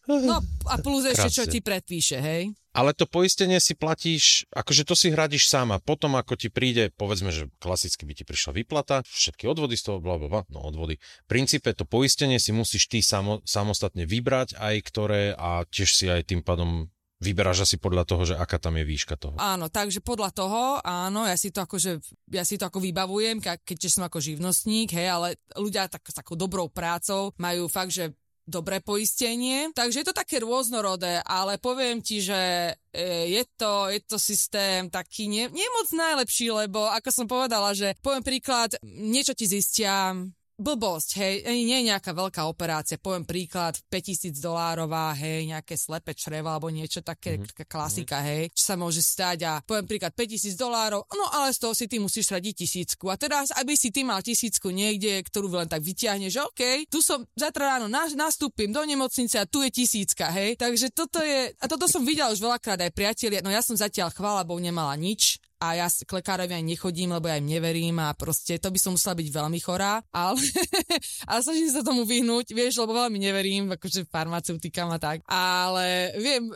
No 0.08 0.40
a 0.64 0.74
plus 0.80 1.04
ešte, 1.04 1.28
čo 1.28 1.44
ti 1.44 1.60
predpíše, 1.60 2.16
hej? 2.16 2.56
Ale 2.72 2.96
to 2.96 3.04
poistenie 3.04 3.60
si 3.60 3.76
platíš, 3.76 4.48
akože 4.54 4.88
to 4.88 4.94
si 4.96 5.12
hradíš 5.12 5.50
sama. 5.50 5.82
Potom, 5.82 6.16
ako 6.16 6.38
ti 6.38 6.48
príde, 6.48 6.88
povedzme, 6.94 7.28
že 7.28 7.52
klasicky 7.60 8.08
by 8.08 8.14
ti 8.16 8.24
prišla 8.24 8.56
výplata, 8.56 9.04
všetky 9.04 9.44
odvody 9.50 9.76
z 9.76 9.90
toho, 9.90 9.98
bla, 10.00 10.16
bla, 10.16 10.30
bla, 10.30 10.42
no 10.48 10.64
odvody. 10.64 10.96
V 10.96 11.28
princípe 11.28 11.74
to 11.76 11.84
poistenie 11.84 12.40
si 12.40 12.54
musíš 12.54 12.88
ty 12.88 13.04
samo, 13.04 13.44
samostatne 13.44 14.08
vybrať 14.08 14.56
aj 14.56 14.74
ktoré 14.86 15.22
a 15.36 15.66
tiež 15.68 15.90
si 15.90 16.06
aj 16.08 16.32
tým 16.32 16.40
pádom 16.40 16.88
Vyberáš 17.18 17.66
asi 17.66 17.82
podľa 17.82 18.06
toho, 18.06 18.22
že 18.22 18.38
aká 18.38 18.62
tam 18.62 18.78
je 18.78 18.86
výška 18.86 19.18
toho. 19.18 19.34
Áno, 19.42 19.66
takže 19.66 19.98
podľa 19.98 20.30
toho, 20.30 20.78
áno, 20.86 21.26
ja 21.26 21.34
si 21.34 21.50
to 21.50 21.66
akože, 21.66 21.98
ja 22.30 22.46
si 22.46 22.54
to 22.54 22.70
ako 22.70 22.78
vybavujem, 22.78 23.42
keďže 23.42 23.98
som 23.98 24.06
ako 24.06 24.22
živnostník, 24.22 24.94
hej, 24.94 25.10
ale 25.10 25.28
ľudia 25.58 25.90
tak, 25.90 26.06
s 26.06 26.14
takou 26.14 26.38
dobrou 26.38 26.70
prácou 26.70 27.34
majú 27.34 27.66
fakt, 27.66 27.90
že 27.90 28.14
dobré 28.48 28.80
poistenie, 28.80 29.68
takže 29.76 30.00
je 30.00 30.08
to 30.08 30.16
také 30.16 30.40
rôznorodé, 30.40 31.20
ale 31.20 31.60
poviem 31.60 32.00
ti, 32.00 32.24
že 32.24 32.72
e, 32.72 33.04
je 33.28 33.44
to, 33.60 33.92
je 33.92 34.00
to 34.08 34.16
systém 34.16 34.88
taký 34.88 35.28
nie, 35.28 35.52
nie 35.52 35.68
moc 35.76 35.88
najlepší, 35.92 36.48
lebo 36.64 36.88
ako 36.88 37.08
som 37.12 37.26
povedala, 37.28 37.76
že 37.76 37.92
poviem 38.00 38.24
príklad, 38.24 38.72
niečo 38.82 39.36
ti 39.36 39.44
zistia, 39.44 40.16
blbosť, 40.58 41.08
hej, 41.22 41.34
nie 41.46 41.86
je 41.86 41.88
nejaká 41.94 42.10
veľká 42.10 42.42
operácia, 42.50 42.98
poviem 42.98 43.22
príklad, 43.22 43.78
5000 43.86 44.42
dolárová, 44.42 45.14
hej, 45.14 45.46
nejaké 45.46 45.78
slepe 45.78 46.12
čreva 46.18 46.58
alebo 46.58 46.66
niečo 46.68 47.00
také, 47.00 47.38
mm-hmm. 47.38 47.70
klasika, 47.70 48.18
hej, 48.26 48.50
čo 48.50 48.62
sa 48.62 48.74
môže 48.74 48.98
stať 48.98 49.38
a 49.46 49.52
poviem 49.62 49.86
príklad 49.86 50.10
5000 50.18 50.58
dolárov, 50.58 51.06
no 51.14 51.26
ale 51.30 51.54
z 51.54 51.62
toho 51.62 51.72
si 51.78 51.86
ty 51.86 52.02
musíš 52.02 52.34
radiť 52.34 52.54
tisícku. 52.66 53.06
A 53.06 53.14
teraz, 53.14 53.54
aby 53.54 53.78
si 53.78 53.94
ty 53.94 54.02
mal 54.02 54.18
tisícku 54.18 54.74
niekde, 54.74 55.22
ktorú 55.22 55.46
len 55.54 55.70
tak 55.70 55.80
vyťahneš, 55.80 56.32
že 56.34 56.42
OK, 56.42 56.62
tu 56.90 56.98
som 56.98 57.22
zatra 57.38 57.78
ráno 57.78 57.86
nastúpim 57.88 58.74
do 58.74 58.82
nemocnice 58.82 59.38
a 59.38 59.46
tu 59.46 59.62
je 59.62 59.70
tisícka, 59.70 60.34
hej, 60.34 60.58
takže 60.58 60.90
toto 60.90 61.22
je, 61.22 61.54
a 61.54 61.64
toto 61.70 61.86
som 61.86 62.02
videl 62.02 62.26
už 62.34 62.42
veľakrát 62.42 62.82
aj 62.82 62.92
priatelia, 62.92 63.40
no 63.46 63.54
ja 63.54 63.62
som 63.62 63.78
zatiaľ 63.78 64.10
chvála 64.10 64.42
Bohu 64.42 64.58
nemala 64.58 64.98
nič, 64.98 65.38
a 65.58 65.74
ja 65.74 65.86
k 65.90 66.10
lekárovi 66.22 66.54
aj 66.54 66.64
nechodím, 66.64 67.10
lebo 67.14 67.26
ja 67.26 67.38
im 67.38 67.50
neverím 67.50 67.98
a 67.98 68.14
proste 68.14 68.62
to 68.62 68.70
by 68.70 68.78
som 68.78 68.94
musela 68.94 69.18
byť 69.18 69.28
veľmi 69.28 69.58
chorá, 69.58 69.98
ale, 70.14 70.38
ale 71.30 71.40
snažím 71.42 71.70
sa 71.74 71.82
tomu 71.82 72.06
vyhnúť, 72.06 72.54
vieš, 72.54 72.78
lebo 72.78 72.94
veľmi 72.94 73.18
neverím, 73.18 73.74
akože 73.74 74.06
farmaceutikám 74.06 74.88
a 74.94 74.98
tak, 75.02 75.18
ale 75.26 76.14
viem 76.22 76.46
e, 76.48 76.54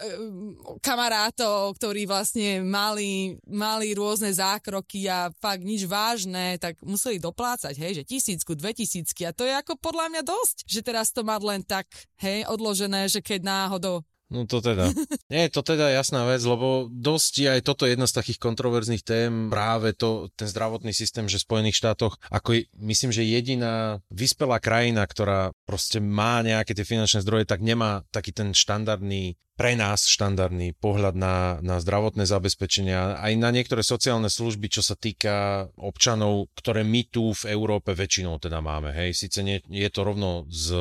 kamarátov, 0.78 1.74
ktorí 1.76 2.06
vlastne 2.06 2.62
mali, 2.62 3.34
mali 3.50 3.90
rôzne 3.92 4.30
zákroky 4.30 5.10
a 5.10 5.34
fakt 5.34 5.66
nič 5.66 5.84
vážne, 5.90 6.56
tak 6.62 6.78
museli 6.86 7.18
doplácať, 7.18 7.74
hej, 7.74 8.02
že 8.02 8.08
tisícku, 8.08 8.54
dve 8.54 8.70
tisícky. 8.70 9.26
A 9.26 9.34
to 9.34 9.42
je 9.42 9.52
ako 9.52 9.74
podľa 9.82 10.14
mňa 10.14 10.22
dosť, 10.22 10.56
že 10.70 10.80
teraz 10.86 11.10
to 11.10 11.26
mať 11.26 11.42
len 11.42 11.62
tak, 11.66 11.90
hej, 12.22 12.46
odložené, 12.46 13.10
že 13.10 13.18
keď 13.18 13.42
náhodou 13.42 14.06
No 14.32 14.48
to 14.48 14.64
teda. 14.64 14.88
Nie, 15.28 15.52
to 15.52 15.60
teda 15.60 15.92
jasná 15.92 16.24
vec, 16.24 16.40
lebo 16.40 16.88
dosť 16.88 17.32
je 17.36 17.48
aj 17.52 17.60
toto 17.60 17.84
jedna 17.84 18.08
z 18.08 18.16
takých 18.16 18.40
kontroverzných 18.40 19.04
tém, 19.04 19.52
práve 19.52 19.92
to, 19.92 20.32
ten 20.32 20.48
zdravotný 20.48 20.96
systém, 20.96 21.28
že 21.28 21.36
v 21.36 21.46
Spojených 21.52 21.76
štátoch, 21.76 22.16
ako 22.32 22.64
myslím, 22.80 23.12
že 23.12 23.28
jediná 23.28 24.00
vyspelá 24.08 24.56
krajina, 24.56 25.04
ktorá 25.04 25.52
proste 25.68 26.00
má 26.00 26.40
nejaké 26.40 26.72
tie 26.72 26.88
finančné 26.88 27.20
zdroje, 27.20 27.44
tak 27.44 27.60
nemá 27.60 28.08
taký 28.08 28.32
ten 28.32 28.56
štandardný 28.56 29.36
pre 29.52 29.76
nás 29.76 30.08
štandardný 30.08 30.74
pohľad 30.80 31.14
na, 31.14 31.36
na 31.60 31.76
zdravotné 31.78 32.24
zabezpečenia, 32.24 33.20
aj 33.20 33.32
na 33.36 33.52
niektoré 33.52 33.84
sociálne 33.84 34.32
služby, 34.32 34.72
čo 34.72 34.80
sa 34.80 34.96
týka 34.96 35.68
občanov, 35.76 36.48
ktoré 36.56 36.82
my 36.82 37.04
tu 37.12 37.36
v 37.36 37.52
Európe 37.52 37.92
väčšinou 37.92 38.40
teda 38.40 38.64
máme. 38.64 38.96
Hej, 38.96 39.28
síce 39.28 39.44
nie, 39.44 39.60
je 39.68 39.90
to 39.92 40.02
rovno 40.02 40.48
z 40.48 40.72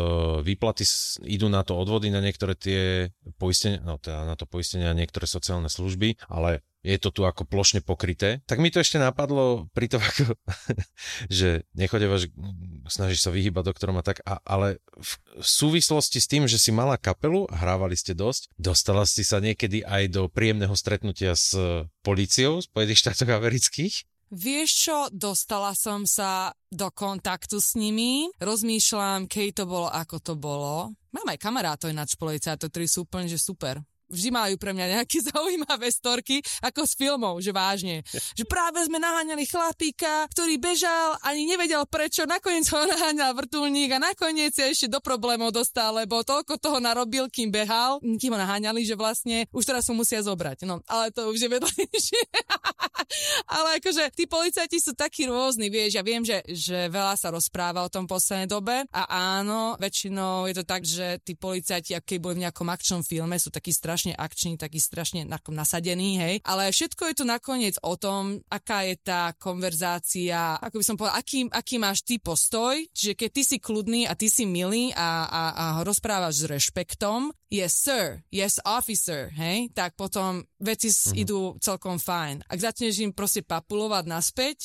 výplaty, 0.42 0.88
idú 1.28 1.52
na 1.52 1.68
to 1.68 1.76
odvody 1.76 2.08
na 2.08 2.24
niektoré 2.24 2.56
tie 2.56 3.12
poistenia, 3.36 3.84
no 3.84 4.00
teda 4.00 4.24
na 4.24 4.40
to 4.40 4.48
poistenia 4.48 4.96
niektoré 4.96 5.28
sociálne 5.28 5.68
služby, 5.68 6.18
ale 6.32 6.64
je 6.82 6.98
to 6.98 7.14
tu 7.14 7.22
ako 7.26 7.46
plošne 7.46 7.86
pokryté. 7.86 8.42
Tak 8.50 8.58
mi 8.58 8.74
to 8.74 8.82
ešte 8.82 8.98
napadlo 8.98 9.70
pri 9.72 9.88
tom, 9.90 10.02
ako, 10.02 10.34
že 11.30 11.66
nechodeva, 11.78 12.18
že 12.18 12.34
snažíš 12.90 13.26
sa 13.26 13.32
vyhýbať 13.32 13.74
doktorom 13.74 14.02
a 14.02 14.06
tak, 14.06 14.22
a, 14.26 14.42
ale 14.42 14.82
v 14.98 15.12
súvislosti 15.46 16.18
s 16.18 16.30
tým, 16.30 16.50
že 16.50 16.58
si 16.58 16.74
mala 16.74 16.98
kapelu 16.98 17.46
hrávali 17.50 17.94
ste 17.94 18.18
dosť, 18.18 18.50
dostala 18.58 19.06
si 19.06 19.22
sa 19.22 19.38
niekedy 19.38 19.86
aj 19.86 20.04
do 20.10 20.26
príjemného 20.28 20.74
stretnutia 20.74 21.38
s 21.38 21.54
políciou 22.02 22.62
Spojených 22.62 23.02
štátoch 23.06 23.30
amerických? 23.30 24.10
Vieš 24.32 24.70
čo, 24.88 24.98
dostala 25.12 25.76
som 25.76 26.08
sa 26.08 26.56
do 26.72 26.88
kontaktu 26.88 27.60
s 27.60 27.76
nimi, 27.76 28.32
rozmýšľam, 28.40 29.28
keď 29.28 29.48
to 29.52 29.64
bolo, 29.68 29.92
ako 29.92 30.24
to 30.24 30.34
bolo. 30.40 30.96
Mám 31.12 31.36
aj 31.36 31.44
kamarátov 31.44 31.92
ináč 31.92 32.16
policajtov, 32.16 32.72
ktorí 32.72 32.88
sú 32.88 33.04
úplne 33.04 33.28
že 33.28 33.36
super 33.36 33.84
vždy 34.12 34.30
majú 34.30 34.56
pre 34.60 34.76
mňa 34.76 34.86
nejaké 35.00 35.18
zaujímavé 35.32 35.88
storky, 35.90 36.44
ako 36.62 36.86
z 36.86 36.94
filmov, 37.00 37.40
že 37.40 37.52
vážne. 37.56 38.04
Že 38.42 38.48
práve 38.48 38.80
sme 38.88 38.98
naháňali 38.98 39.44
chlapíka, 39.44 40.26
ktorý 40.32 40.56
bežal, 40.58 41.20
ani 41.22 41.46
nevedel 41.46 41.84
prečo, 41.86 42.24
nakoniec 42.26 42.66
ho 42.72 42.80
naháňal 42.94 43.36
vrtulník 43.38 43.92
a 43.98 44.00
nakoniec 44.02 44.56
sa 44.56 44.66
ešte 44.66 44.88
do 44.88 45.04
problémov 45.04 45.54
dostal, 45.54 45.94
lebo 45.94 46.24
toľko 46.24 46.58
toho 46.58 46.80
narobil, 46.82 47.28
kým 47.28 47.52
behal, 47.54 48.02
kým 48.02 48.34
ho 48.34 48.40
naháňali, 48.40 48.82
že 48.82 48.96
vlastne 48.98 49.46
už 49.52 49.68
teraz 49.68 49.86
ho 49.92 49.94
musia 49.94 50.24
zobrať. 50.24 50.66
No, 50.66 50.82
ale 50.88 51.14
to 51.14 51.30
už 51.30 51.46
je 51.46 51.50
vedľajšie. 51.52 52.22
ale 53.56 53.78
akože 53.78 54.16
tí 54.16 54.26
policajti 54.26 54.78
sú 54.82 54.98
takí 54.98 55.28
rôzni, 55.28 55.70
vieš, 55.70 56.00
ja 56.00 56.04
viem, 56.04 56.26
že, 56.26 56.42
že 56.50 56.90
veľa 56.90 57.16
sa 57.20 57.30
rozpráva 57.30 57.86
o 57.86 57.92
tom 57.92 58.10
poslednej 58.10 58.50
dobe 58.50 58.88
a 58.90 59.02
áno, 59.38 59.78
väčšinou 59.78 60.50
je 60.50 60.56
to 60.58 60.66
tak, 60.66 60.82
že 60.82 61.22
tí 61.22 61.38
policajti, 61.38 61.94
keď 62.02 62.18
boli 62.18 62.42
v 62.42 62.44
nejakom 62.50 62.66
akčnom 62.66 63.06
filme, 63.06 63.38
sú 63.38 63.54
takí 63.54 63.70
strašne 63.70 64.01
strašne 64.02 64.18
akčný, 64.18 64.58
taký 64.58 64.80
strašne 64.82 65.22
nasadený, 65.30 66.18
hej. 66.18 66.36
Ale 66.42 66.74
všetko 66.74 67.14
je 67.14 67.16
to 67.22 67.26
nakoniec 67.30 67.78
o 67.86 67.94
tom, 67.94 68.42
aká 68.50 68.90
je 68.90 68.98
tá 68.98 69.38
konverzácia, 69.38 70.58
ako 70.58 70.82
by 70.82 70.86
som 70.86 70.98
povedal, 70.98 71.22
aký, 71.22 71.46
aký 71.54 71.78
máš 71.78 72.02
ty 72.02 72.18
postoj, 72.18 72.82
čiže 72.98 73.14
keď 73.14 73.30
ty 73.30 73.42
si 73.46 73.58
kľudný 73.62 74.10
a 74.10 74.18
ty 74.18 74.26
si 74.26 74.50
milý 74.50 74.90
a, 74.98 75.30
a, 75.30 75.44
a 75.54 75.66
rozprávaš 75.86 76.42
s 76.42 76.50
rešpektom, 76.50 77.30
yes 77.54 77.78
sir, 77.78 78.26
yes 78.34 78.58
officer, 78.66 79.30
hej, 79.38 79.70
tak 79.78 79.94
potom 79.94 80.42
veci 80.58 80.90
mm-hmm. 80.90 81.22
idú 81.22 81.54
celkom 81.62 82.02
fajn. 82.02 82.50
Ak 82.50 82.58
začneš 82.58 83.06
im 83.06 83.14
proste 83.14 83.46
papulovať 83.46 84.10
naspäť, 84.10 84.58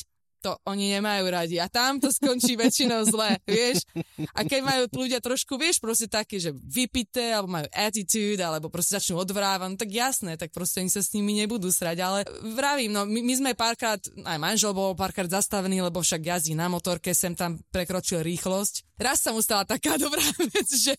to 0.47 0.55
oni 0.63 0.95
nemajú 0.95 1.27
radi. 1.27 1.59
A 1.59 1.67
tam 1.67 1.99
to 1.99 2.07
skončí 2.07 2.55
väčšinou 2.55 3.03
zle, 3.03 3.35
vieš. 3.51 3.83
A 4.31 4.47
keď 4.47 4.61
majú 4.63 4.81
ľudia 4.95 5.19
trošku, 5.19 5.59
vieš, 5.59 5.83
proste 5.83 6.07
také, 6.07 6.39
že 6.39 6.55
vypité, 6.55 7.35
alebo 7.35 7.51
majú 7.51 7.67
attitude, 7.75 8.39
alebo 8.39 8.71
proste 8.71 8.95
začnú 8.95 9.19
odvrávať, 9.19 9.67
no 9.67 9.75
tak 9.75 9.91
jasné, 9.91 10.39
tak 10.39 10.55
proste 10.55 10.79
oni 10.79 10.87
sa 10.87 11.03
s 11.03 11.11
nimi 11.11 11.35
nebudú 11.35 11.67
srať. 11.67 11.97
Ale 11.99 12.19
vravím, 12.55 12.95
no 12.95 13.03
my, 13.03 13.19
my 13.19 13.33
sme 13.35 13.51
párkrát, 13.59 13.99
aj 14.23 14.39
manžel 14.39 14.71
bol 14.71 14.95
párkrát 14.95 15.27
zastavený, 15.27 15.83
lebo 15.83 15.99
však 15.99 16.23
jazdí 16.23 16.55
na 16.55 16.71
motorke, 16.71 17.11
sem 17.11 17.35
tam 17.35 17.59
prekročil 17.75 18.23
rýchlosť. 18.23 18.87
Raz 18.97 19.21
sa 19.21 19.29
mu 19.35 19.43
stala 19.43 19.67
taká 19.67 19.99
dobrá 20.03 20.23
vec, 20.39 20.69
že 20.71 20.95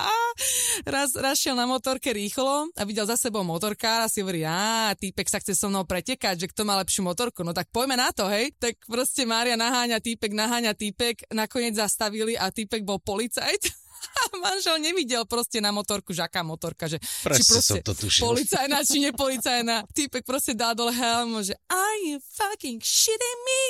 raz, 0.94 1.12
raz 1.12 1.36
šiel 1.36 1.54
na 1.54 1.68
motorke 1.68 2.10
rýchlo 2.10 2.72
a 2.72 2.82
videl 2.88 3.04
za 3.04 3.20
sebou 3.20 3.44
motorka 3.44 4.06
a 4.06 4.10
si 4.10 4.24
hovorí, 4.24 4.42
a 4.48 4.90
týpek 4.96 5.28
sa 5.28 5.38
chce 5.38 5.54
so 5.54 5.68
mnou 5.68 5.84
pretekať, 5.84 6.46
že 6.46 6.50
kto 6.50 6.64
má 6.64 6.80
lepšiu 6.80 7.04
motorku, 7.04 7.44
no 7.44 7.52
tak 7.52 7.68
poďme 7.68 8.00
na 8.00 8.08
to, 8.10 8.26
hej 8.32 8.50
tak 8.62 8.78
proste 8.86 9.26
Mária 9.26 9.58
naháňa 9.58 9.98
týpek, 9.98 10.30
naháňa 10.30 10.78
týpek, 10.78 11.26
nakoniec 11.34 11.74
zastavili 11.74 12.38
a 12.38 12.54
týpek 12.54 12.86
bol 12.86 13.02
policajt 13.02 13.82
manžel 14.42 14.78
nevidel 14.78 15.24
proste 15.26 15.62
na 15.62 15.70
motorku, 15.70 16.10
že 16.14 16.22
aká 16.26 16.42
motorka, 16.42 16.90
že 16.90 16.98
Presne 17.22 17.38
či 17.38 17.42
proste 17.46 17.78
som 17.78 17.86
to 17.86 17.94
tušil. 17.94 18.22
policajná, 18.26 18.78
či 18.82 18.98
nepolicajná. 19.10 19.76
Týpek 19.90 20.22
proste 20.26 20.52
dal 20.54 20.74
dole 20.74 20.94
helm, 20.94 21.38
že 21.42 21.54
are 21.70 21.98
you 22.06 22.18
fucking 22.18 22.78
shitting 22.82 23.40
me? 23.46 23.62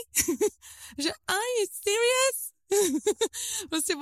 že 1.05 1.11
are 1.28 1.51
you 1.61 1.66
serious? 1.68 2.01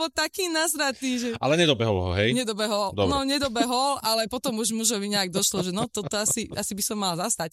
Bol 0.01 0.09
taký 0.09 0.49
nasratý, 0.49 1.21
že... 1.21 1.29
Ale 1.37 1.61
nedobehol 1.61 2.09
ho, 2.09 2.11
hej? 2.17 2.33
Nedobehol. 2.33 2.97
Dobre. 2.97 3.13
No, 3.13 3.21
nedobehol, 3.29 4.01
ale 4.01 4.25
potom 4.33 4.57
už 4.57 4.73
mužovi 4.73 5.13
nejak 5.13 5.29
došlo, 5.29 5.61
že 5.61 5.77
no, 5.77 5.85
toto 5.93 6.17
asi, 6.17 6.49
asi 6.57 6.73
by 6.73 6.83
som 6.83 6.97
mal 6.97 7.21
zastať. 7.21 7.53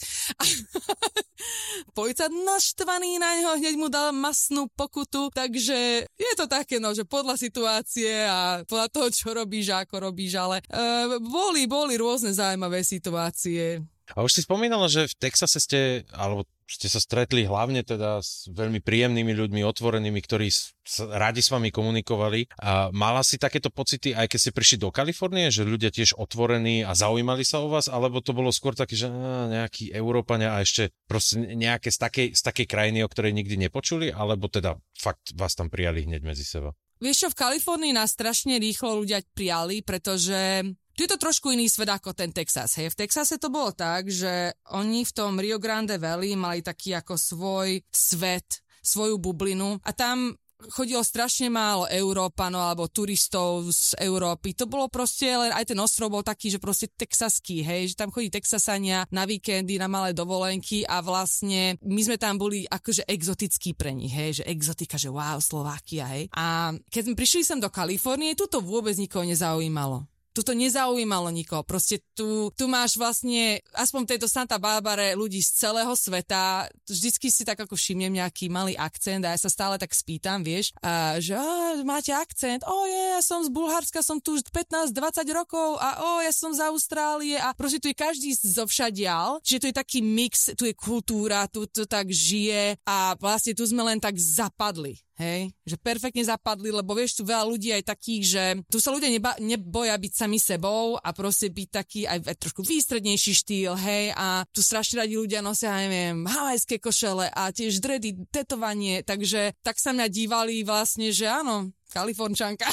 Policajt 1.97 2.31
naštvaný 2.31 3.19
na 3.19 3.29
neho, 3.35 3.53
hneď 3.59 3.75
mu 3.75 3.91
dal 3.91 4.15
masnú 4.15 4.71
pokutu, 4.73 5.29
takže 5.35 6.07
je 6.07 6.33
to 6.39 6.47
také, 6.47 6.79
no, 6.79 6.95
že 6.95 7.03
podľa 7.03 7.35
situácie 7.35 8.25
a 8.25 8.63
podľa 8.63 8.87
toho, 8.89 9.07
čo 9.11 9.35
robíš 9.35 9.75
a 9.75 9.83
ako 9.83 10.09
robíš, 10.09 10.39
ale 10.39 10.63
uh, 10.71 11.19
boli, 11.19 11.67
boli 11.67 11.99
rôzne 11.99 12.31
zaujímavé 12.33 12.81
situácie. 12.81 13.83
A 14.15 14.23
už 14.23 14.39
si 14.39 14.41
spomínala, 14.47 14.87
že 14.87 15.11
v 15.11 15.19
Texase 15.19 15.59
ste, 15.59 16.07
alebo 16.15 16.47
ste 16.67 16.91
sa 16.91 16.99
stretli 16.99 17.47
hlavne 17.47 17.81
teda 17.81 18.19
s 18.19 18.51
veľmi 18.51 18.83
príjemnými 18.83 19.31
ľuďmi, 19.31 19.63
otvorenými, 19.63 20.19
ktorí 20.19 20.51
s, 20.51 20.75
radi 20.99 21.39
s 21.39 21.49
vami 21.49 21.71
komunikovali. 21.71 22.51
A 22.59 22.91
mala 22.91 23.23
si 23.23 23.39
takéto 23.39 23.71
pocity, 23.71 24.11
aj 24.11 24.27
keď 24.27 24.39
ste 24.39 24.51
prišli 24.51 24.77
do 24.83 24.91
Kalifornie, 24.91 25.47
že 25.47 25.63
ľudia 25.63 25.89
tiež 25.89 26.19
otvorení 26.19 26.83
a 26.83 26.91
zaujímali 26.91 27.47
sa 27.47 27.63
o 27.63 27.71
vás, 27.71 27.87
alebo 27.87 28.19
to 28.19 28.35
bolo 28.35 28.51
skôr 28.51 28.75
také, 28.75 28.99
že 28.99 29.07
á, 29.07 29.47
nejakí 29.47 29.95
Európania 29.95 30.59
a 30.59 30.61
ešte 30.61 30.91
proste 31.07 31.39
nejaké 31.39 31.87
z 31.87 31.97
takej, 32.03 32.27
z 32.35 32.41
takej 32.43 32.67
krajiny, 32.67 32.99
o 33.01 33.09
ktorej 33.09 33.31
nikdy 33.31 33.55
nepočuli, 33.55 34.11
alebo 34.11 34.51
teda 34.51 34.75
fakt 34.99 35.31
vás 35.39 35.55
tam 35.55 35.71
prijali 35.71 36.03
hneď 36.03 36.21
medzi 36.21 36.43
seba? 36.43 36.75
Vieš 36.97 37.17
čo, 37.23 37.27
v 37.29 37.39
Kalifornii 37.39 37.93
nás 37.93 38.17
strašne 38.17 38.57
rýchlo 38.57 39.05
ľudia 39.05 39.21
prijali, 39.37 39.85
pretože 39.85 40.65
tu 40.97 41.05
je 41.05 41.13
to 41.13 41.21
trošku 41.21 41.53
iný 41.53 41.69
svet 41.69 41.93
ako 41.93 42.17
ten 42.17 42.33
Texas. 42.33 42.73
Hej. 42.81 42.97
V 42.97 43.05
Texase 43.05 43.37
to 43.37 43.53
bolo 43.53 43.69
tak, 43.69 44.09
že 44.09 44.57
oni 44.73 45.05
v 45.05 45.13
tom 45.13 45.37
Rio 45.37 45.61
Grande 45.61 46.01
Valley 46.01 46.33
mali 46.33 46.65
taký 46.65 46.97
ako 46.97 47.13
svoj 47.13 47.85
svet, 47.93 48.65
svoju 48.81 49.21
bublinu 49.21 49.77
a 49.85 49.93
tam 49.93 50.33
chodilo 50.73 51.05
strašne 51.05 51.53
málo 51.53 51.85
Európanov 51.85 52.65
alebo 52.65 52.89
turistov 52.89 53.69
z 53.69 53.93
Európy. 54.01 54.57
To 54.57 54.65
bolo 54.65 54.89
proste, 54.89 55.29
len 55.29 55.53
aj 55.53 55.69
ten 55.69 55.77
ostrov 55.77 56.09
bol 56.09 56.25
taký, 56.25 56.49
že 56.49 56.57
proste 56.57 56.89
texaský, 56.89 57.61
hej, 57.61 57.93
že 57.93 57.99
tam 58.01 58.09
chodí 58.09 58.33
Texasania 58.33 59.05
na 59.13 59.29
víkendy, 59.29 59.77
na 59.77 59.85
malé 59.85 60.17
dovolenky 60.17 60.81
a 60.89 61.05
vlastne 61.05 61.77
my 61.85 62.01
sme 62.01 62.17
tam 62.17 62.41
boli 62.41 62.65
akože 62.65 63.05
exotickí 63.05 63.77
pre 63.77 63.93
nich, 63.93 64.09
hej, 64.09 64.41
že 64.41 64.43
exotika, 64.49 64.97
že 64.97 65.13
wow, 65.13 65.37
Slovákia, 65.37 66.09
hej. 66.09 66.25
A 66.33 66.73
keď 66.89 67.01
sme 67.05 67.19
prišli 67.19 67.41
sem 67.45 67.61
do 67.61 67.69
Kalifornie, 67.69 68.33
tu 68.33 68.49
to 68.49 68.57
vôbec 68.57 68.97
nikoho 68.97 69.29
nezaujímalo 69.29 70.09
tu 70.37 70.45
to 70.45 70.53
nezaujímalo 70.53 71.33
nikoho. 71.33 71.65
Proste 71.65 71.97
tu, 72.13 72.53
tu 72.53 72.69
máš 72.69 72.93
vlastne, 72.93 73.57
aspoň 73.73 74.13
tejto 74.13 74.29
Santa 74.29 74.61
Barbare, 74.61 75.17
ľudí 75.17 75.41
z 75.41 75.65
celého 75.65 75.89
sveta. 75.97 76.69
Vždycky 76.85 77.33
si 77.33 77.41
tak 77.41 77.57
ako 77.57 77.73
všimnem 77.73 78.21
nejaký 78.21 78.45
malý 78.53 78.77
akcent 78.77 79.25
a 79.25 79.33
ja 79.33 79.39
sa 79.41 79.49
stále 79.49 79.81
tak 79.81 79.97
spýtam, 79.97 80.45
vieš, 80.45 80.77
a, 80.85 81.17
že 81.17 81.33
a, 81.33 81.81
máte 81.81 82.13
akcent, 82.13 82.61
o 82.69 82.85
je, 82.85 83.03
ja 83.17 83.21
som 83.25 83.41
z 83.41 83.49
Bulharska, 83.49 84.05
som 84.05 84.21
tu 84.21 84.37
už 84.37 84.45
15-20 84.53 85.25
rokov 85.33 85.81
a 85.81 86.05
o, 86.05 86.09
ja 86.21 86.29
som 86.29 86.53
z 86.53 86.61
Austrálie 86.69 87.41
a 87.41 87.49
proste 87.57 87.81
tu 87.81 87.89
je 87.89 87.97
každý 87.97 88.29
zo 88.37 88.69
všadial, 88.69 89.41
že 89.41 89.57
tu 89.57 89.65
je 89.65 89.73
taký 89.73 90.05
mix, 90.05 90.53
tu 90.53 90.69
je 90.69 90.77
kultúra, 90.77 91.49
tu 91.49 91.65
to 91.65 91.89
tak 91.89 92.13
žije 92.13 92.77
a 92.85 93.17
vlastne 93.17 93.57
tu 93.57 93.65
sme 93.65 93.81
len 93.81 93.97
tak 93.97 94.13
zapadli. 94.21 95.01
Hej, 95.17 95.49
že 95.65 95.81
perfektne 95.81 96.21
zapadli, 96.21 96.69
lebo 96.69 96.93
vieš, 96.93 97.17
tu 97.17 97.23
veľa 97.25 97.41
ľudí 97.49 97.73
aj 97.73 97.89
takých, 97.89 98.23
že 98.29 98.43
tu 98.69 98.77
sa 98.77 98.93
ľudia 98.93 99.09
neba, 99.09 99.33
neboja 99.41 99.97
byť 99.97 100.13
sami 100.13 100.37
sebou 100.37 100.93
a 101.01 101.09
proste 101.09 101.49
byť 101.49 101.69
taký 101.73 102.05
aj, 102.05 102.21
aj 102.21 102.37
trošku 102.37 102.61
výstrednejší 102.61 103.33
štýl, 103.33 103.73
hej, 103.81 104.13
a 104.13 104.45
tu 104.53 104.61
strašne 104.61 105.01
radi 105.01 105.17
ľudia 105.17 105.41
nosia, 105.41 105.73
ja 105.73 105.89
neviem, 105.89 106.21
havajské 106.21 106.77
košele 106.77 107.33
a 107.33 107.49
tiež 107.49 107.81
dredy, 107.81 108.29
tetovanie, 108.29 109.01
takže 109.01 109.57
tak 109.65 109.81
sa 109.81 109.89
mňa 109.89 110.05
dívali 110.05 110.61
vlastne, 110.61 111.09
že 111.09 111.25
áno, 111.25 111.73
Kalifornčanka. 111.89 112.67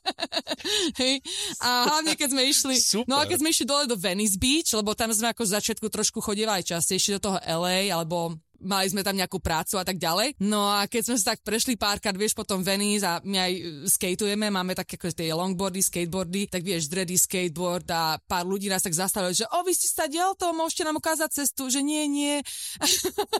Hej. 1.00 1.20
A 1.60 1.90
hlavne, 1.90 2.14
keď 2.14 2.28
sme 2.32 2.42
išli, 2.46 2.76
Super. 2.78 3.08
no 3.10 3.18
a 3.18 3.26
keď 3.26 3.42
sme 3.42 3.50
išli 3.50 3.66
dole 3.66 3.84
do 3.90 3.98
Venice 3.98 4.38
Beach, 4.38 4.70
lebo 4.72 4.94
tam 4.94 5.10
sme 5.10 5.34
ako 5.34 5.42
z 5.42 5.54
začiatku 5.58 5.86
trošku 5.90 6.22
chodívali 6.22 6.62
častejšie 6.62 7.18
do 7.18 7.28
toho 7.28 7.38
LA, 7.42 7.90
alebo 7.90 8.38
mali 8.62 8.86
sme 8.88 9.02
tam 9.02 9.18
nejakú 9.18 9.42
prácu 9.42 9.76
a 9.76 9.84
tak 9.84 9.98
ďalej. 9.98 10.38
No 10.40 10.70
a 10.70 10.86
keď 10.86 11.02
sme 11.12 11.16
sa 11.18 11.34
tak 11.34 11.42
prešli 11.42 11.74
párkrát, 11.74 12.14
vieš, 12.14 12.32
potom 12.38 12.62
Venice 12.62 13.04
a 13.04 13.18
my 13.22 13.36
aj 13.38 13.52
skateujeme, 13.90 14.48
máme 14.48 14.72
také 14.78 14.94
ako 14.96 15.10
tie 15.12 15.34
longboardy, 15.34 15.82
skateboardy, 15.82 16.48
tak 16.48 16.62
vieš, 16.62 16.86
dready, 16.88 17.18
skateboard 17.18 17.86
a 17.90 18.16
pár 18.22 18.46
ľudí 18.46 18.70
nás 18.70 18.80
tak 18.80 18.94
zastavili, 18.94 19.34
že 19.34 19.46
o, 19.50 19.58
vy 19.66 19.72
ste 19.74 19.88
sa 19.90 20.06
to 20.38 20.54
môžete 20.54 20.86
nám 20.86 20.96
ukázať 21.02 21.44
cestu, 21.44 21.68
že 21.68 21.82
nie, 21.82 22.06
nie. 22.06 22.36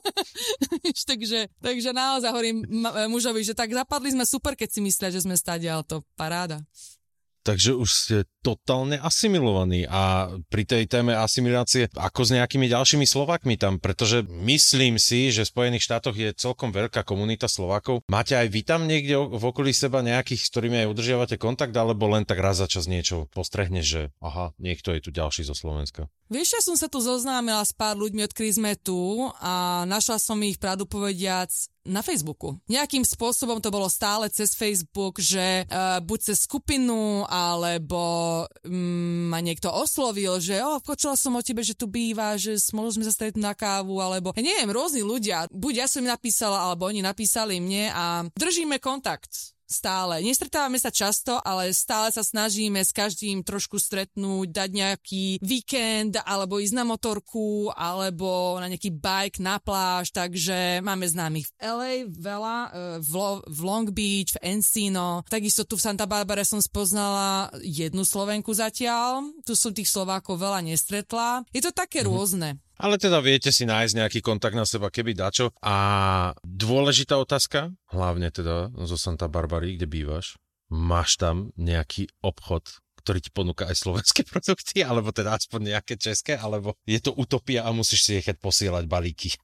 takže, 1.11 1.49
takže 1.62 1.91
naozaj 1.95 2.31
hovorím 2.35 2.66
mužovi, 3.09 3.47
že 3.47 3.55
tak 3.55 3.70
zapadli 3.70 4.12
sme 4.12 4.27
super, 4.27 4.59
keď 4.59 4.68
si 4.68 4.81
myslia, 4.83 5.14
že 5.14 5.23
sme 5.23 5.39
stadial 5.39 5.87
to 5.87 6.03
paráda. 6.18 6.61
Takže 7.43 7.74
už 7.74 7.90
ste 7.90 8.16
totálne 8.43 8.99
asimilovaní 9.03 9.86
a 9.86 10.30
pri 10.47 10.62
tej 10.62 10.86
téme 10.86 11.14
asimilácie 11.14 11.90
ako 11.95 12.26
s 12.26 12.34
nejakými 12.34 12.70
ďalšími 12.70 13.07
Slovakmi 13.07 13.59
tam, 13.59 13.82
pretože 13.82 14.22
myslím 14.26 14.99
si, 14.99 15.34
že 15.34 15.47
v 15.47 15.51
Spojených 15.51 15.86
štátoch 15.86 16.14
je 16.14 16.34
celkom 16.34 16.70
veľká 16.70 17.03
komunita 17.03 17.51
Slovákov. 17.51 18.07
Máte 18.07 18.38
aj 18.38 18.47
vy 18.51 18.61
tam 18.62 18.86
niekde 18.86 19.18
v 19.18 19.43
okolí 19.43 19.74
seba 19.74 20.03
nejakých, 20.07 20.43
s 20.43 20.51
ktorými 20.55 20.86
aj 20.86 20.90
udržiavate 20.90 21.36
kontakt, 21.38 21.74
alebo 21.74 22.11
len 22.11 22.22
tak 22.22 22.38
raz 22.38 22.62
za 22.62 22.70
čas 22.70 22.86
niečo 22.86 23.26
postrehneš, 23.34 23.86
že 23.86 24.03
aha, 24.22 24.55
niekto 24.62 24.95
je 24.95 25.03
tu 25.03 25.11
ďalší 25.11 25.43
zo 25.43 25.55
Slovenska? 25.55 26.07
Vieš, 26.32 26.49
ja 26.57 26.62
som 26.64 26.78
sa 26.78 26.88
tu 26.88 26.97
zoznámila 27.03 27.61
s 27.61 27.76
pár 27.76 27.99
ľuďmi, 27.99 28.24
odkedy 28.24 28.57
sme 28.57 28.72
tu 28.78 29.28
a 29.36 29.84
našla 29.84 30.16
som 30.16 30.40
ich, 30.40 30.57
pravdu 30.57 30.88
povediac, 30.88 31.53
na 31.87 32.01
Facebooku. 32.01 32.59
Nejakým 32.70 33.03
spôsobom 33.03 33.59
to 33.59 33.74
bolo 33.74 33.91
stále 33.91 34.30
cez 34.30 34.55
Facebook, 34.55 35.18
že 35.18 35.66
uh, 35.66 35.99
buď 35.99 36.33
cez 36.33 36.47
skupinu, 36.47 37.26
alebo 37.26 38.45
um, 38.66 39.30
ma 39.30 39.43
niekto 39.43 39.70
oslovil, 39.70 40.39
že 40.39 40.62
oh, 40.62 40.78
počula 40.78 41.18
som 41.18 41.35
o 41.35 41.43
tebe, 41.43 41.66
že 41.66 41.74
tu 41.74 41.91
býva, 41.91 42.39
že 42.39 42.59
mohli 42.70 42.95
sme 42.95 43.07
sa 43.07 43.14
stretnúť 43.14 43.43
na 43.43 43.55
kávu, 43.55 43.99
alebo 43.99 44.30
ja 44.35 44.43
neviem, 44.43 44.70
rôzni 44.70 45.03
ľudia. 45.03 45.51
Buď 45.51 45.72
ja 45.83 45.87
som 45.91 46.07
im 46.07 46.11
napísala, 46.11 46.70
alebo 46.70 46.87
oni 46.87 47.03
napísali 47.03 47.59
mne 47.59 47.91
a 47.91 48.05
držíme 48.30 48.78
kontakt 48.78 49.53
stále. 49.73 50.20
Nestretávame 50.20 50.77
sa 50.77 50.93
často, 50.93 51.41
ale 51.41 51.73
stále 51.73 52.12
sa 52.12 52.20
snažíme 52.20 52.79
s 52.85 52.93
každým 52.93 53.41
trošku 53.43 53.81
stretnúť, 53.81 54.53
dať 54.53 54.70
nejaký 54.70 55.25
víkend, 55.41 56.20
alebo 56.23 56.61
ísť 56.61 56.77
na 56.77 56.85
motorku, 56.85 57.73
alebo 57.73 58.61
na 58.61 58.68
nejaký 58.68 58.93
bike 58.93 59.41
na 59.41 59.57
pláž, 59.57 60.12
takže 60.12 60.85
máme 60.85 61.09
známych 61.09 61.49
v 61.49 61.55
LA 61.64 61.93
veľa, 62.12 62.57
e, 62.57 62.68
v, 63.01 63.11
Lo- 63.16 63.45
v 63.49 63.61
Long 63.64 63.89
Beach, 63.89 64.37
v 64.37 64.61
Encino, 64.61 65.25
takisto 65.27 65.64
tu 65.64 65.81
v 65.81 65.85
Santa 65.89 66.05
Barbara 66.05 66.45
som 66.45 66.61
spoznala 66.61 67.49
jednu 67.64 68.05
Slovenku 68.05 68.53
zatiaľ, 68.53 69.25
tu 69.43 69.57
som 69.57 69.73
tých 69.73 69.89
Slovákov 69.89 70.37
veľa 70.37 70.61
nestretla. 70.61 71.49
Je 71.51 71.64
to 71.64 71.73
také 71.73 72.05
mm-hmm. 72.05 72.12
rôzne. 72.12 72.51
Ale 72.83 72.99
teda 72.99 73.22
viete 73.22 73.55
si 73.55 73.62
nájsť 73.62 73.95
nejaký 73.95 74.18
kontakt 74.18 74.59
na 74.59 74.66
seba, 74.66 74.91
keby 74.91 75.14
dačo. 75.14 75.55
A 75.62 75.76
dôležitá 76.43 77.14
otázka, 77.14 77.70
hlavne 77.95 78.35
teda 78.35 78.74
zo 78.74 78.99
Santa 78.99 79.30
Barbary, 79.30 79.78
kde 79.78 79.87
bývaš, 79.87 80.35
máš 80.66 81.14
tam 81.14 81.55
nejaký 81.55 82.11
obchod, 82.26 82.83
ktorý 83.07 83.22
ti 83.22 83.30
ponúka 83.30 83.70
aj 83.70 83.78
slovenské 83.87 84.26
produkty, 84.35 84.83
alebo 84.83 85.14
teda 85.14 85.39
aspoň 85.39 85.78
nejaké 85.78 85.95
české, 85.95 86.35
alebo 86.35 86.74
je 86.83 86.99
to 86.99 87.14
utopia 87.14 87.62
a 87.62 87.70
musíš 87.70 88.03
si 88.03 88.11
nechať 88.18 88.43
posielať 88.43 88.91
balíky. 88.91 89.30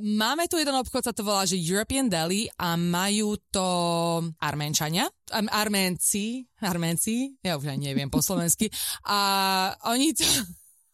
Máme 0.00 0.48
tu 0.48 0.56
jeden 0.56 0.72
obchod, 0.72 1.04
sa 1.04 1.12
to 1.12 1.20
volá, 1.20 1.44
že 1.44 1.60
European 1.60 2.08
Deli 2.08 2.48
a 2.56 2.80
majú 2.80 3.36
to 3.52 3.68
Arménčania, 4.40 5.04
Arménci, 5.30 6.48
Arménci, 6.64 7.36
ja 7.44 7.60
už 7.60 7.76
aj 7.76 7.78
neviem 7.78 8.08
po 8.08 8.24
slovensky, 8.24 8.72
a 9.04 9.18
oni 9.84 10.16
to 10.16 10.24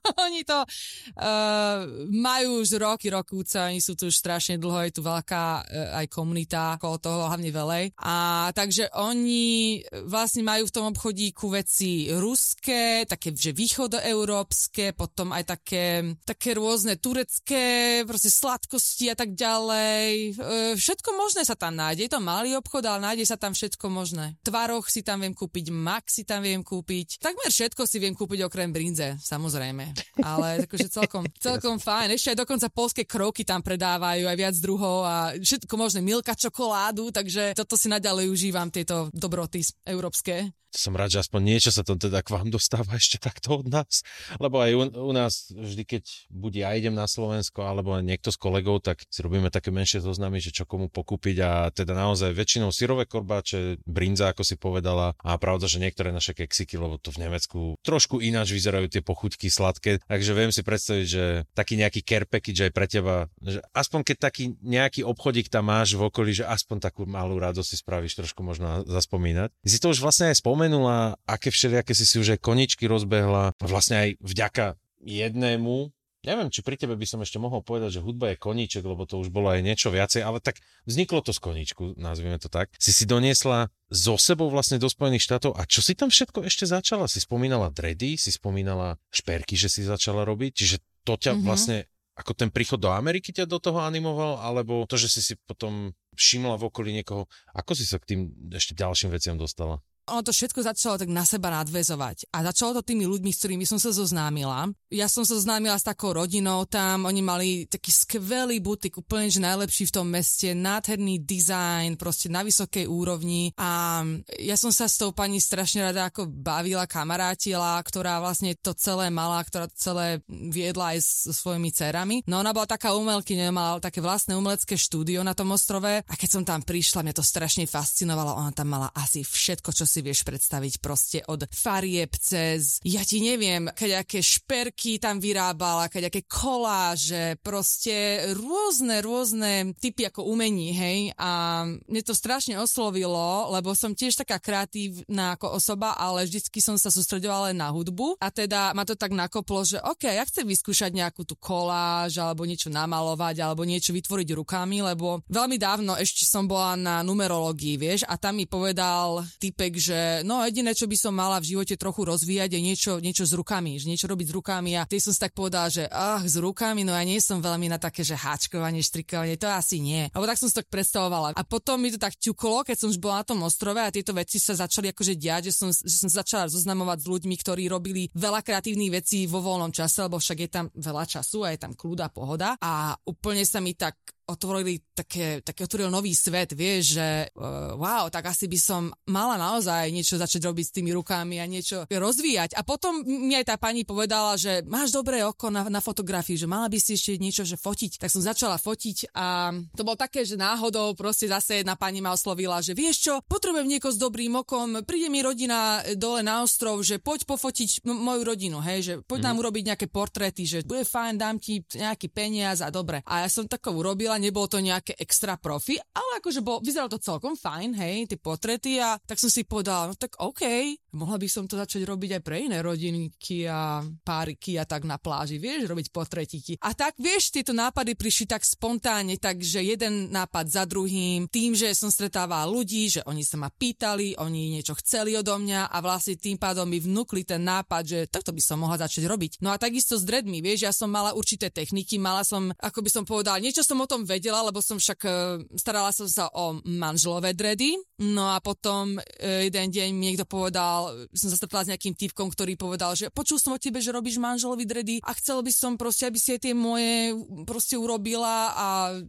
oni 0.26 0.42
to 0.42 0.58
uh, 0.62 1.86
majú 2.10 2.62
už 2.62 2.78
roky, 2.78 3.10
rokúce, 3.10 3.58
oni 3.58 3.78
sú 3.78 3.94
tu 3.94 4.10
už 4.10 4.16
strašne 4.18 4.58
dlho, 4.58 4.82
je 4.86 4.94
tu 4.98 5.02
veľká 5.02 5.44
uh, 5.62 5.98
aj 6.02 6.06
komunita 6.10 6.76
okolo 6.78 6.96
toho, 6.98 7.18
hlavne 7.30 7.50
velej. 7.54 7.84
A 8.02 8.48
takže 8.54 8.90
oni 8.98 9.78
vlastne 10.06 10.42
majú 10.42 10.66
v 10.66 10.74
tom 10.74 10.84
obchodíku 10.90 11.46
veci 11.54 12.10
ruské, 12.10 13.06
také, 13.06 13.34
že 13.34 13.54
východoeurópske, 13.54 14.94
potom 14.98 15.30
aj 15.30 15.58
také, 15.58 16.16
také 16.26 16.58
rôzne 16.58 16.98
turecké, 16.98 18.02
proste 18.02 18.30
sladkosti 18.32 19.12
a 19.12 19.16
tak 19.16 19.38
ďalej. 19.38 20.34
Uh, 20.36 20.72
všetko 20.74 21.14
možné 21.14 21.46
sa 21.46 21.54
tam 21.54 21.78
nájde. 21.78 22.10
Je 22.10 22.12
to 22.12 22.20
malý 22.20 22.58
obchod, 22.58 22.82
ale 22.82 23.12
nájde 23.12 23.24
sa 23.28 23.38
tam 23.38 23.54
všetko 23.54 23.86
možné. 23.86 24.34
Tvaroch 24.42 24.90
si 24.90 25.06
tam 25.06 25.22
viem 25.22 25.34
kúpiť, 25.34 25.70
mak 25.70 26.10
si 26.10 26.26
tam 26.26 26.42
viem 26.42 26.66
kúpiť. 26.66 27.22
Takmer 27.22 27.48
všetko 27.48 27.86
si 27.86 27.96
viem 28.02 28.14
kúpiť 28.16 28.42
okrem 28.42 28.74
brinze, 28.74 29.14
samozrejme 29.22 29.91
Ale 30.20 30.66
akože 30.68 30.88
celkom, 30.88 31.24
celkom 31.46 31.76
fajn. 31.78 32.16
Ešte 32.16 32.36
aj 32.36 32.38
dokonca 32.44 32.66
polské 32.72 33.02
kroky 33.06 33.42
tam 33.42 33.60
predávajú, 33.60 34.28
aj 34.28 34.36
viac 34.38 34.56
druhov 34.58 35.04
a 35.04 35.16
všetko 35.36 35.74
možné, 35.78 36.00
milka, 36.04 36.36
čokoládu, 36.36 37.10
takže 37.10 37.56
toto 37.56 37.74
si 37.78 37.88
naďalej 37.88 38.28
užívam, 38.30 38.68
tieto 38.68 39.08
dobroty 39.12 39.64
európske. 39.86 40.52
Som 40.72 40.96
rád, 40.96 41.12
že 41.12 41.20
aspoň 41.20 41.40
niečo 41.44 41.68
sa 41.68 41.84
to 41.84 42.00
teda 42.00 42.24
k 42.24 42.32
vám 42.32 42.48
dostáva 42.48 42.96
ešte 43.00 43.20
takto 43.20 43.60
od 43.60 43.68
nás, 43.68 44.00
lebo 44.40 44.64
aj 44.64 44.72
u, 44.72 44.82
u 44.88 45.12
nás 45.12 45.52
vždy, 45.52 45.84
keď 45.84 46.04
buď 46.32 46.52
ja 46.64 46.70
idem 46.72 46.96
na 46.96 47.04
Slovensko, 47.04 47.68
alebo 47.68 47.92
niekto 48.00 48.32
z 48.32 48.40
kolegov, 48.40 48.80
tak 48.80 49.04
si 49.12 49.20
robíme 49.20 49.52
také 49.52 49.68
menšie 49.68 50.00
zoznamy, 50.00 50.40
že 50.40 50.48
čo 50.48 50.64
komu 50.64 50.88
pokúpiť. 50.88 51.36
A 51.44 51.52
teda 51.68 51.92
naozaj 51.92 52.32
väčšinou 52.32 52.72
syrové 52.72 53.04
korbáče, 53.04 53.84
brinza, 53.84 54.32
ako 54.32 54.42
si 54.48 54.56
povedala. 54.56 55.12
A 55.20 55.36
pravda, 55.36 55.68
že 55.68 55.76
niektoré 55.76 56.08
naše 56.08 56.32
keksiky, 56.32 56.80
lebo 56.80 56.96
to 56.96 57.12
v 57.12 57.28
Nemecku 57.28 57.76
trošku 57.84 58.24
ináč 58.24 58.56
vyzerajú 58.56 58.88
tie 58.88 59.04
pochuťky 59.04 59.52
sladké, 59.52 59.81
takže 60.08 60.32
viem 60.34 60.50
si 60.50 60.62
predstaviť, 60.64 61.06
že 61.06 61.24
taký 61.54 61.78
nejaký 61.78 62.00
care 62.02 62.26
package 62.26 62.70
aj 62.70 62.72
pre 62.72 62.86
teba, 62.90 63.30
že 63.38 63.62
aspoň 63.70 64.00
keď 64.02 64.16
taký 64.18 64.44
nejaký 64.62 65.06
obchodík 65.06 65.52
tam 65.52 65.70
máš 65.70 65.94
v 65.94 66.08
okolí, 66.08 66.32
že 66.32 66.48
aspoň 66.48 66.82
takú 66.82 67.06
malú 67.06 67.38
radosť 67.38 67.68
si 67.68 67.76
spravíš 67.78 68.18
trošku 68.18 68.40
možno 68.42 68.82
zaspomínať. 68.88 69.52
Si 69.62 69.78
to 69.78 69.92
už 69.92 70.02
vlastne 70.02 70.32
aj 70.32 70.40
spomenul 70.42 70.72
spomenula, 70.72 71.18
aké 71.26 71.50
všelijaké 71.50 71.92
si 71.92 72.06
si 72.06 72.16
už 72.22 72.38
aj 72.38 72.40
koničky 72.40 72.86
rozbehla, 72.86 73.52
vlastne 73.60 73.96
aj 73.98 74.08
vďaka 74.22 74.66
jednému, 75.02 75.90
neviem, 76.22 76.48
či 76.48 76.62
pri 76.62 76.78
tebe 76.78 76.94
by 76.94 77.06
som 77.06 77.20
ešte 77.22 77.38
mohol 77.42 77.62
povedať, 77.62 77.98
že 77.98 78.04
hudba 78.04 78.32
je 78.32 78.40
koníček, 78.40 78.82
lebo 78.86 79.06
to 79.06 79.18
už 79.18 79.34
bolo 79.34 79.50
aj 79.50 79.60
niečo 79.62 79.90
viacej, 79.90 80.22
ale 80.22 80.38
tak 80.38 80.62
vzniklo 80.86 81.22
to 81.22 81.34
z 81.34 81.40
koníčku, 81.42 81.98
nazvime 81.98 82.38
to 82.38 82.46
tak. 82.46 82.70
Si 82.78 82.94
si 82.94 83.04
doniesla 83.04 83.70
so 83.90 84.14
sebou 84.16 84.48
vlastne 84.48 84.78
do 84.78 84.86
Spojených 84.86 85.26
štátov 85.26 85.58
a 85.58 85.66
čo 85.66 85.82
si 85.82 85.98
tam 85.98 86.08
všetko 86.08 86.46
ešte 86.46 86.64
začala? 86.64 87.10
Si 87.10 87.18
spomínala 87.18 87.74
dready, 87.74 88.14
si 88.16 88.30
spomínala 88.30 88.96
šperky, 89.10 89.58
že 89.58 89.68
si 89.68 89.82
začala 89.82 90.22
robiť, 90.22 90.52
čiže 90.54 90.76
to 91.02 91.18
ťa 91.18 91.34
mm-hmm. 91.34 91.46
vlastne 91.46 91.76
ako 92.12 92.32
ten 92.36 92.52
príchod 92.52 92.76
do 92.76 92.92
Ameriky 92.92 93.32
ťa 93.32 93.48
do 93.48 93.56
toho 93.56 93.80
animoval, 93.80 94.38
alebo 94.44 94.84
to, 94.84 95.00
že 95.00 95.08
si 95.08 95.20
si 95.24 95.34
potom 95.48 95.96
všimla 96.12 96.60
v 96.60 96.66
okolí 96.68 96.90
niekoho, 96.92 97.24
ako 97.56 97.72
si 97.72 97.88
sa 97.88 97.96
k 97.96 98.14
tým 98.14 98.20
ešte 98.52 98.76
ďalším 98.76 99.10
veciam 99.10 99.36
dostala? 99.40 99.80
Ono 100.10 100.22
to 100.26 100.34
všetko 100.34 100.66
začalo 100.66 100.98
tak 100.98 101.10
na 101.10 101.22
seba 101.22 101.54
nadvezovať. 101.54 102.34
A 102.34 102.42
začalo 102.42 102.80
to 102.80 102.82
tými 102.82 103.06
ľuďmi, 103.06 103.30
s 103.30 103.38
ktorými 103.44 103.62
som 103.62 103.78
sa 103.78 103.94
zoznámila. 103.94 104.66
Ja 104.90 105.06
som 105.06 105.22
sa 105.22 105.38
zoznámila 105.38 105.78
s 105.78 105.86
takou 105.86 106.10
rodinou 106.10 106.66
tam, 106.66 107.06
oni 107.06 107.22
mali 107.22 107.48
taký 107.70 107.94
skvelý 107.94 108.58
butik, 108.58 108.98
úplne 108.98 109.30
že 109.30 109.38
najlepší 109.38 109.88
v 109.88 109.94
tom 109.94 110.06
meste, 110.10 110.52
nádherný 110.58 111.22
dizajn, 111.22 111.94
proste 111.94 112.26
na 112.26 112.42
vysokej 112.42 112.90
úrovni. 112.90 113.54
A 113.56 114.02
ja 114.42 114.58
som 114.58 114.74
sa 114.74 114.90
s 114.90 114.98
tou 114.98 115.14
pani 115.14 115.38
strašne 115.38 115.86
rada 115.86 116.10
ako 116.10 116.26
bavila, 116.26 116.90
kamarátila, 116.90 117.78
ktorá 117.80 118.18
vlastne 118.18 118.58
to 118.58 118.74
celé 118.74 119.06
mala, 119.08 119.38
ktorá 119.46 119.70
to 119.70 119.76
celé 119.78 120.18
viedla 120.28 120.98
aj 120.98 121.30
so 121.30 121.32
svojimi 121.32 121.70
cerami. 121.70 122.26
No 122.26 122.42
ona 122.42 122.50
bola 122.50 122.66
taká 122.66 122.92
umelkyňa, 122.98 123.54
mala 123.54 123.78
také 123.78 124.02
vlastné 124.02 124.34
umelecké 124.34 124.74
štúdio 124.74 125.22
na 125.22 125.32
tom 125.32 125.54
ostrove 125.54 126.02
a 126.02 126.14
keď 126.18 126.28
som 126.28 126.42
tam 126.42 126.60
prišla, 126.66 127.06
mňa 127.06 127.14
to 127.14 127.24
strašne 127.24 127.64
fascinovalo. 127.70 128.34
Ona 128.34 128.50
tam 128.50 128.74
mala 128.74 128.90
asi 128.92 129.22
všetko, 129.22 129.70
čo 129.72 129.84
si 129.92 130.00
vieš 130.00 130.24
predstaviť 130.24 130.80
proste 130.80 131.18
od 131.28 131.44
farieb 131.52 132.16
cez, 132.16 132.80
ja 132.80 133.04
ti 133.04 133.20
neviem, 133.20 133.68
aké 133.68 134.24
šperky 134.24 134.96
tam 134.96 135.20
vyrábala, 135.20 135.92
aké 135.92 136.24
koláže, 136.24 137.36
proste 137.44 138.24
rôzne, 138.32 139.04
rôzne 139.04 139.76
typy 139.76 140.08
ako 140.08 140.32
umení, 140.32 140.72
hej, 140.72 140.98
a 141.20 141.62
mne 141.68 142.02
to 142.06 142.16
strašne 142.16 142.56
oslovilo, 142.56 143.52
lebo 143.52 143.76
som 143.76 143.92
tiež 143.92 144.24
taká 144.24 144.40
kreatívna 144.40 145.36
ako 145.36 145.58
osoba, 145.58 145.98
ale 145.98 146.24
vždycky 146.24 146.62
som 146.62 146.80
sa 146.80 146.88
sústredovala 146.88 147.50
len 147.50 147.58
na 147.58 147.68
hudbu. 147.68 148.22
A 148.22 148.30
teda 148.30 148.70
ma 148.72 148.86
to 148.86 148.94
tak 148.94 149.10
nakoplo, 149.10 149.66
že 149.66 149.82
OK, 149.82 150.06
ja 150.06 150.22
chcem 150.22 150.46
vyskúšať 150.46 150.94
nejakú 150.94 151.26
tú 151.26 151.34
koláž 151.34 152.22
alebo 152.22 152.46
niečo 152.46 152.70
namalovať 152.70 153.42
alebo 153.42 153.66
niečo 153.66 153.90
vytvoriť 153.90 154.28
rukami, 154.38 154.86
lebo 154.86 155.26
veľmi 155.26 155.58
dávno 155.58 155.98
ešte 155.98 156.22
som 156.22 156.46
bola 156.46 156.78
na 156.78 157.02
numerológii, 157.02 157.74
vieš, 157.74 158.00
a 158.06 158.14
tam 158.14 158.38
mi 158.38 158.46
povedal 158.46 159.26
typek, 159.42 159.74
že 159.82 159.98
no 160.22 160.46
jediné, 160.46 160.70
čo 160.70 160.86
by 160.86 160.94
som 160.94 161.10
mala 161.10 161.42
v 161.42 161.58
živote 161.58 161.74
trochu 161.74 162.06
rozvíjať 162.06 162.54
je 162.54 162.60
niečo, 162.62 162.92
niečo 163.02 163.26
s 163.26 163.34
rukami, 163.34 163.82
že 163.82 163.90
niečo 163.90 164.06
robiť 164.06 164.30
s 164.30 164.36
rukami 164.38 164.78
a 164.78 164.86
ty 164.86 165.02
som 165.02 165.10
si 165.10 165.18
tak 165.18 165.34
povedala, 165.34 165.66
že 165.66 165.90
ach, 165.90 166.22
s 166.22 166.38
rukami, 166.38 166.86
no 166.86 166.94
ja 166.94 167.02
nie 167.02 167.18
som 167.18 167.42
veľmi 167.42 167.66
na 167.66 167.82
také, 167.82 168.06
že 168.06 168.14
háčkovanie, 168.14 168.78
štrikovanie, 168.78 169.34
to 169.34 169.50
asi 169.50 169.82
nie. 169.82 170.06
Alebo 170.14 170.30
tak 170.30 170.38
som 170.38 170.46
si 170.46 170.54
tak 170.54 170.70
predstavovala. 170.70 171.34
A 171.34 171.42
potom 171.42 171.82
mi 171.82 171.90
to 171.90 171.98
tak 171.98 172.14
ťuklo, 172.14 172.62
keď 172.62 172.76
som 172.78 172.88
už 172.94 173.02
bola 173.02 173.20
na 173.20 173.26
tom 173.26 173.42
ostrove 173.42 173.82
a 173.82 173.90
tieto 173.90 174.14
veci 174.14 174.38
sa 174.38 174.54
začali 174.54 174.94
akože 174.94 175.18
diať, 175.18 175.50
že 175.50 175.52
som, 175.58 175.68
že 175.74 175.96
som 175.98 176.06
začala 176.06 176.46
zoznamovať 176.46 177.02
s 177.02 177.10
ľuďmi, 177.10 177.34
ktorí 177.42 177.66
robili 177.66 178.06
veľa 178.14 178.44
kreatívnych 178.46 179.02
vecí 179.02 179.26
vo 179.26 179.42
voľnom 179.42 179.74
čase, 179.74 180.06
lebo 180.06 180.22
však 180.22 180.38
je 180.38 180.50
tam 180.52 180.66
veľa 180.76 181.04
času 181.08 181.42
a 181.42 181.50
je 181.50 181.58
tam 181.58 181.72
kľud 181.74 181.98
a 182.04 182.08
pohoda. 182.12 182.54
A 182.60 182.94
úplne 183.08 183.42
sa 183.42 183.58
mi 183.58 183.74
tak 183.74 183.98
otvorili 184.36 184.82
také, 184.92 185.40
také 185.40 185.64
otvoril 185.64 185.88
nový 185.88 186.12
svet, 186.12 186.52
vieš, 186.52 187.00
že 187.00 187.08
uh, 187.32 187.76
wow, 187.80 188.12
tak 188.12 188.28
asi 188.28 188.44
by 188.44 188.58
som 188.60 188.82
mala 189.08 189.40
naozaj 189.40 189.88
niečo 189.88 190.20
začať 190.20 190.52
robiť 190.52 190.64
s 190.68 190.74
tými 190.76 190.90
rukami 190.92 191.40
a 191.40 191.48
niečo 191.48 191.88
rozvíjať. 191.88 192.56
A 192.56 192.60
potom 192.66 193.00
mi 193.04 193.32
aj 193.32 193.54
tá 193.54 193.56
pani 193.56 193.88
povedala, 193.88 194.36
že 194.36 194.60
máš 194.68 194.92
dobré 194.92 195.24
oko 195.24 195.48
na, 195.48 195.64
na 195.72 195.80
fotografii, 195.80 196.36
že 196.36 196.50
mala 196.50 196.68
by 196.68 196.78
si 196.80 196.96
ešte 196.96 197.16
niečo, 197.16 197.48
že 197.48 197.56
fotiť. 197.56 198.02
Tak 198.04 198.12
som 198.12 198.20
začala 198.20 198.60
fotiť 198.60 199.16
a 199.16 199.52
to 199.72 199.82
bolo 199.86 199.96
také, 199.96 200.28
že 200.28 200.36
náhodou 200.36 200.92
proste 200.92 201.28
zase 201.28 201.64
jedna 201.64 201.74
pani 201.78 202.04
ma 202.04 202.12
oslovila, 202.12 202.60
že 202.60 202.76
vieš 202.76 203.08
čo, 203.08 203.14
potrebujem 203.24 203.68
niekoho 203.68 203.92
s 203.92 204.00
dobrým 204.00 204.44
okom, 204.44 204.84
príde 204.84 205.08
mi 205.08 205.24
rodina 205.24 205.80
dole 205.96 206.20
na 206.20 206.44
ostrov, 206.44 206.84
že 206.84 207.00
poď 207.00 207.24
pofotiť 207.24 207.86
m- 207.88 207.96
moju 207.96 208.22
rodinu, 208.26 208.58
hej, 208.60 208.80
že 208.84 208.94
poď 209.04 209.20
mm. 209.24 209.26
nám 209.28 209.36
urobiť 209.40 209.64
nejaké 209.72 209.86
portréty, 209.88 210.44
že 210.44 210.64
bude 210.64 210.84
fajn, 210.84 211.14
dám 211.16 211.36
ti 211.40 211.64
nejaký 211.64 212.12
peniaz 212.12 212.60
a 212.60 212.68
dobre. 212.68 213.00
A 213.08 213.24
ja 213.24 213.28
som 213.28 213.48
takovú 213.48 213.82
urobila 213.82 214.02
robila, 214.02 214.16
nebolo 214.22 214.46
to 214.46 214.62
nejaké 214.62 214.94
extra 215.02 215.34
profi, 215.34 215.74
ale 215.74 216.22
akože 216.22 216.40
bol, 216.46 216.62
vyzeralo 216.62 216.94
to 216.94 217.02
celkom 217.02 217.34
fajn, 217.34 217.74
hej, 217.74 217.96
tie 218.06 218.18
potrety 218.22 218.78
a 218.78 218.94
tak 219.02 219.18
som 219.18 219.26
si 219.26 219.42
povedala, 219.42 219.90
no 219.90 219.94
tak 219.98 220.14
OK, 220.22 220.46
mohla 220.92 221.16
by 221.16 221.28
som 221.28 221.44
to 221.48 221.56
začať 221.56 221.88
robiť 221.88 222.20
aj 222.20 222.22
pre 222.22 222.36
iné 222.44 222.60
rodinky 222.60 223.48
a 223.48 223.80
páriky 224.04 224.60
a 224.60 224.64
tak 224.68 224.84
na 224.84 225.00
pláži, 225.00 225.40
vieš, 225.40 225.68
robiť 225.68 225.88
potretiky. 225.88 226.52
A 226.60 226.76
tak, 226.76 226.96
vieš, 227.00 227.32
tieto 227.32 227.56
nápady 227.56 227.96
prišli 227.96 228.28
tak 228.28 228.44
spontánne, 228.44 229.16
takže 229.16 229.64
jeden 229.64 230.12
nápad 230.12 230.52
za 230.52 230.64
druhým, 230.68 231.26
tým, 231.32 231.56
že 231.56 231.72
som 231.72 231.88
stretávala 231.88 232.44
ľudí, 232.48 232.92
že 232.92 233.00
oni 233.08 233.24
sa 233.24 233.40
ma 233.40 233.48
pýtali, 233.48 234.20
oni 234.20 234.60
niečo 234.60 234.76
chceli 234.80 235.16
odo 235.16 235.36
mňa 235.40 235.72
a 235.72 235.76
vlastne 235.80 236.20
tým 236.20 236.36
pádom 236.36 236.68
mi 236.68 236.78
vnúkli 236.78 237.24
ten 237.24 237.40
nápad, 237.40 237.82
že 237.82 237.98
takto 238.12 238.36
by 238.36 238.42
som 238.44 238.60
mohla 238.60 238.76
začať 238.84 239.08
robiť. 239.08 239.32
No 239.40 239.50
a 239.50 239.56
takisto 239.56 239.96
s 239.96 240.04
dreadmi, 240.04 240.44
vieš, 240.44 240.68
ja 240.68 240.72
som 240.72 240.92
mala 240.92 241.16
určité 241.16 241.48
techniky, 241.48 241.96
mala 241.96 242.22
som, 242.22 242.52
ako 242.60 242.84
by 242.84 242.90
som 242.92 243.04
povedala, 243.08 243.40
niečo 243.40 243.64
som 243.64 243.80
o 243.80 243.88
tom 243.88 244.04
vedela, 244.04 244.44
lebo 244.44 244.60
som 244.60 244.76
však 244.76 245.00
e, 245.02 245.10
starala 245.56 245.94
som 245.94 246.06
sa 246.06 246.28
o 246.36 246.60
manželové 246.68 247.32
dredy, 247.32 247.78
no 248.04 248.28
a 248.34 248.38
potom 248.44 248.98
e, 248.98 249.48
jeden 249.48 249.72
deň 249.72 249.88
mi 249.96 250.12
niekto 250.12 250.26
povedal, 250.28 250.81
som 251.12 251.28
sa 251.28 251.36
stretla 251.36 251.66
s 251.66 251.70
nejakým 251.74 251.94
typkom, 251.94 252.28
ktorý 252.32 252.56
povedal, 252.56 252.94
že 252.96 253.10
počul 253.12 253.36
som 253.38 253.54
o 253.54 253.60
tebe, 253.60 253.78
že 253.82 253.94
robíš 253.94 254.18
manželovi 254.18 254.64
dredy 254.64 254.96
a 255.02 255.12
chcel 255.18 255.42
by 255.44 255.52
som 255.52 255.76
proste, 255.76 256.08
aby 256.08 256.18
si 256.18 256.34
aj 256.34 256.40
tie 256.48 256.54
moje 256.56 257.14
proste 257.44 257.76
urobila 257.76 258.54
a 258.54 258.66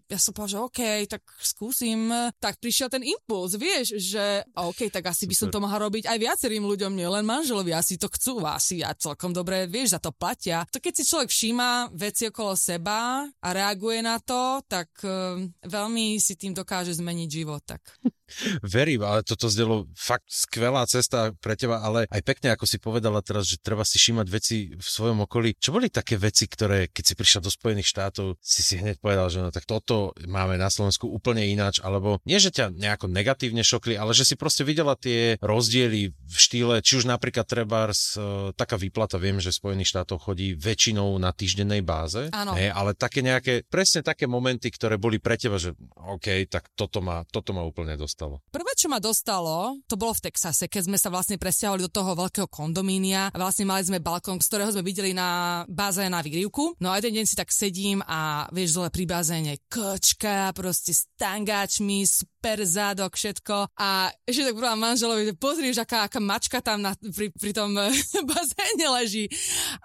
ja 0.09 0.19
som 0.19 0.33
povedala, 0.35 0.53
že 0.53 0.63
OK, 0.63 0.81
tak 1.07 1.23
skúsim. 1.39 2.09
Tak 2.37 2.59
prišiel 2.59 2.89
ten 2.91 3.03
impuls, 3.05 3.55
vieš, 3.55 3.97
že 3.99 4.43
OK, 4.55 4.89
tak 4.89 5.09
asi 5.09 5.25
Super. 5.25 5.29
by 5.29 5.35
som 5.39 5.49
to 5.49 5.63
mohla 5.63 5.77
robiť 5.87 6.09
aj 6.09 6.17
viacerým 6.17 6.63
ľuďom, 6.65 6.91
nielen 6.93 7.23
manželovi, 7.23 7.71
asi 7.73 7.95
to 7.95 8.09
chcú, 8.11 8.43
asi 8.43 8.81
a 8.81 8.93
celkom 8.97 9.31
dobre, 9.31 9.65
vieš, 9.69 9.97
za 9.97 9.99
to 9.99 10.11
platia. 10.11 10.65
To 10.71 10.79
keď 10.79 10.93
si 10.93 11.03
človek 11.07 11.29
všíma 11.29 11.93
veci 11.95 12.27
okolo 12.29 12.53
seba 12.57 13.23
a 13.27 13.47
reaguje 13.51 13.99
na 14.01 14.17
to, 14.19 14.61
tak 14.65 14.89
uh, 15.05 15.39
veľmi 15.65 16.17
si 16.17 16.35
tým 16.35 16.55
dokáže 16.55 16.95
zmeniť 16.97 17.29
život. 17.29 17.61
Tak. 17.63 17.81
Verím, 18.61 19.01
ale 19.03 19.25
toto 19.25 19.49
zdelo 19.49 19.89
fakt 19.97 20.27
skvelá 20.27 20.85
cesta 20.85 21.33
pre 21.39 21.57
teba, 21.57 21.81
ale 21.81 22.05
aj 22.11 22.21
pekne, 22.21 22.53
ako 22.53 22.65
si 22.67 22.77
povedala 22.77 23.23
teraz, 23.25 23.49
že 23.49 23.57
treba 23.57 23.81
si 23.87 23.97
všímať 23.97 24.27
veci 24.29 24.57
v 24.75 24.87
svojom 24.87 25.25
okolí. 25.25 25.57
Čo 25.57 25.75
boli 25.75 25.89
také 25.89 26.15
veci, 26.15 26.45
ktoré, 26.47 26.91
keď 26.91 27.03
si 27.03 27.15
prišla 27.17 27.39
do 27.43 27.51
Spojených 27.51 27.89
štátov, 27.89 28.37
si 28.39 28.61
si 28.61 28.79
hneď 28.79 28.99
povedal, 28.99 29.27
že 29.31 29.39
no 29.41 29.49
tak 29.49 29.65
toto 29.67 30.13
máme 30.27 30.55
na 30.59 30.69
Slovensku 30.69 31.09
úplne 31.09 31.43
ináč, 31.47 31.83
alebo 31.83 32.21
nie, 32.23 32.39
že 32.39 32.53
ťa 32.53 32.71
nejako 32.73 33.11
negatívne 33.11 33.65
šokli, 33.65 33.97
ale 33.99 34.15
že 34.15 34.23
si 34.23 34.35
proste 34.39 34.63
videla 34.63 34.95
tie 34.95 35.35
rozdiely 35.43 36.13
v 36.13 36.35
štýle, 36.35 36.79
či 36.79 37.03
už 37.03 37.09
napríklad 37.09 37.43
treba 37.43 37.91
uh, 37.91 38.51
taká 38.55 38.79
výplata, 38.79 39.19
viem, 39.19 39.43
že 39.43 39.51
v 39.51 39.59
Spojených 39.59 39.91
štátoch 39.91 40.23
chodí 40.23 40.55
väčšinou 40.55 41.19
na 41.19 41.35
týždennej 41.35 41.83
báze, 41.83 42.31
Áno. 42.31 42.55
Hej, 42.55 42.71
ale 42.71 42.95
také 42.95 43.19
nejaké, 43.19 43.67
presne 43.67 43.99
také 43.99 44.25
momenty, 44.25 44.71
ktoré 44.71 44.95
boli 44.95 45.19
pre 45.19 45.35
teba, 45.35 45.59
že 45.59 45.75
OK, 45.99 46.47
tak 46.47 46.71
toto 46.71 47.03
ma, 47.03 47.27
toto 47.27 47.51
ma 47.51 47.67
úplne 47.67 47.99
dostalo. 47.99 48.22
Prvé, 48.51 48.69
čo 48.72 48.72
čo 48.83 48.91
ma 48.91 48.99
dostalo, 48.99 49.79
to 49.87 49.95
bolo 49.95 50.11
v 50.11 50.27
Texase, 50.27 50.67
keď 50.67 50.91
sme 50.91 50.97
sa 50.99 51.07
vlastne 51.07 51.39
presťahovali 51.39 51.87
do 51.87 51.91
toho 51.93 52.19
veľkého 52.19 52.51
kondomínia 52.51 53.31
vlastne 53.43 53.67
mali 53.67 53.83
sme 53.83 53.99
balkón, 53.99 54.39
z 54.39 54.47
ktorého 54.49 54.71
sme 54.71 54.87
videli 54.87 55.11
na 55.11 55.61
bazéne 55.67 56.15
na 56.15 56.23
výrivku. 56.23 56.79
No 56.79 56.95
a 56.95 56.97
jeden 56.97 57.19
deň 57.21 57.25
si 57.27 57.35
tak 57.35 57.51
sedím 57.51 57.99
a 58.07 58.47
vieš, 58.55 58.79
dole 58.79 58.87
pri 58.87 59.03
bazéne 59.03 59.59
kočka, 59.67 60.55
proste 60.55 60.95
s 60.95 61.11
tangáčmi, 61.19 62.07
super 62.07 62.63
zádok, 62.63 63.19
všetko. 63.19 63.75
A 63.75 64.11
ešte 64.23 64.47
tak 64.47 64.55
povedala 64.55 64.79
manželovi, 64.79 65.27
že 65.27 65.33
pozri, 65.35 65.71
aká, 65.75 66.07
aká 66.07 66.19
mačka 66.23 66.59
tam 66.63 66.79
na, 66.83 66.95
pri, 66.95 67.35
pri 67.35 67.51
tom 67.51 67.75
bazéne 68.31 68.87
leží. 68.99 69.27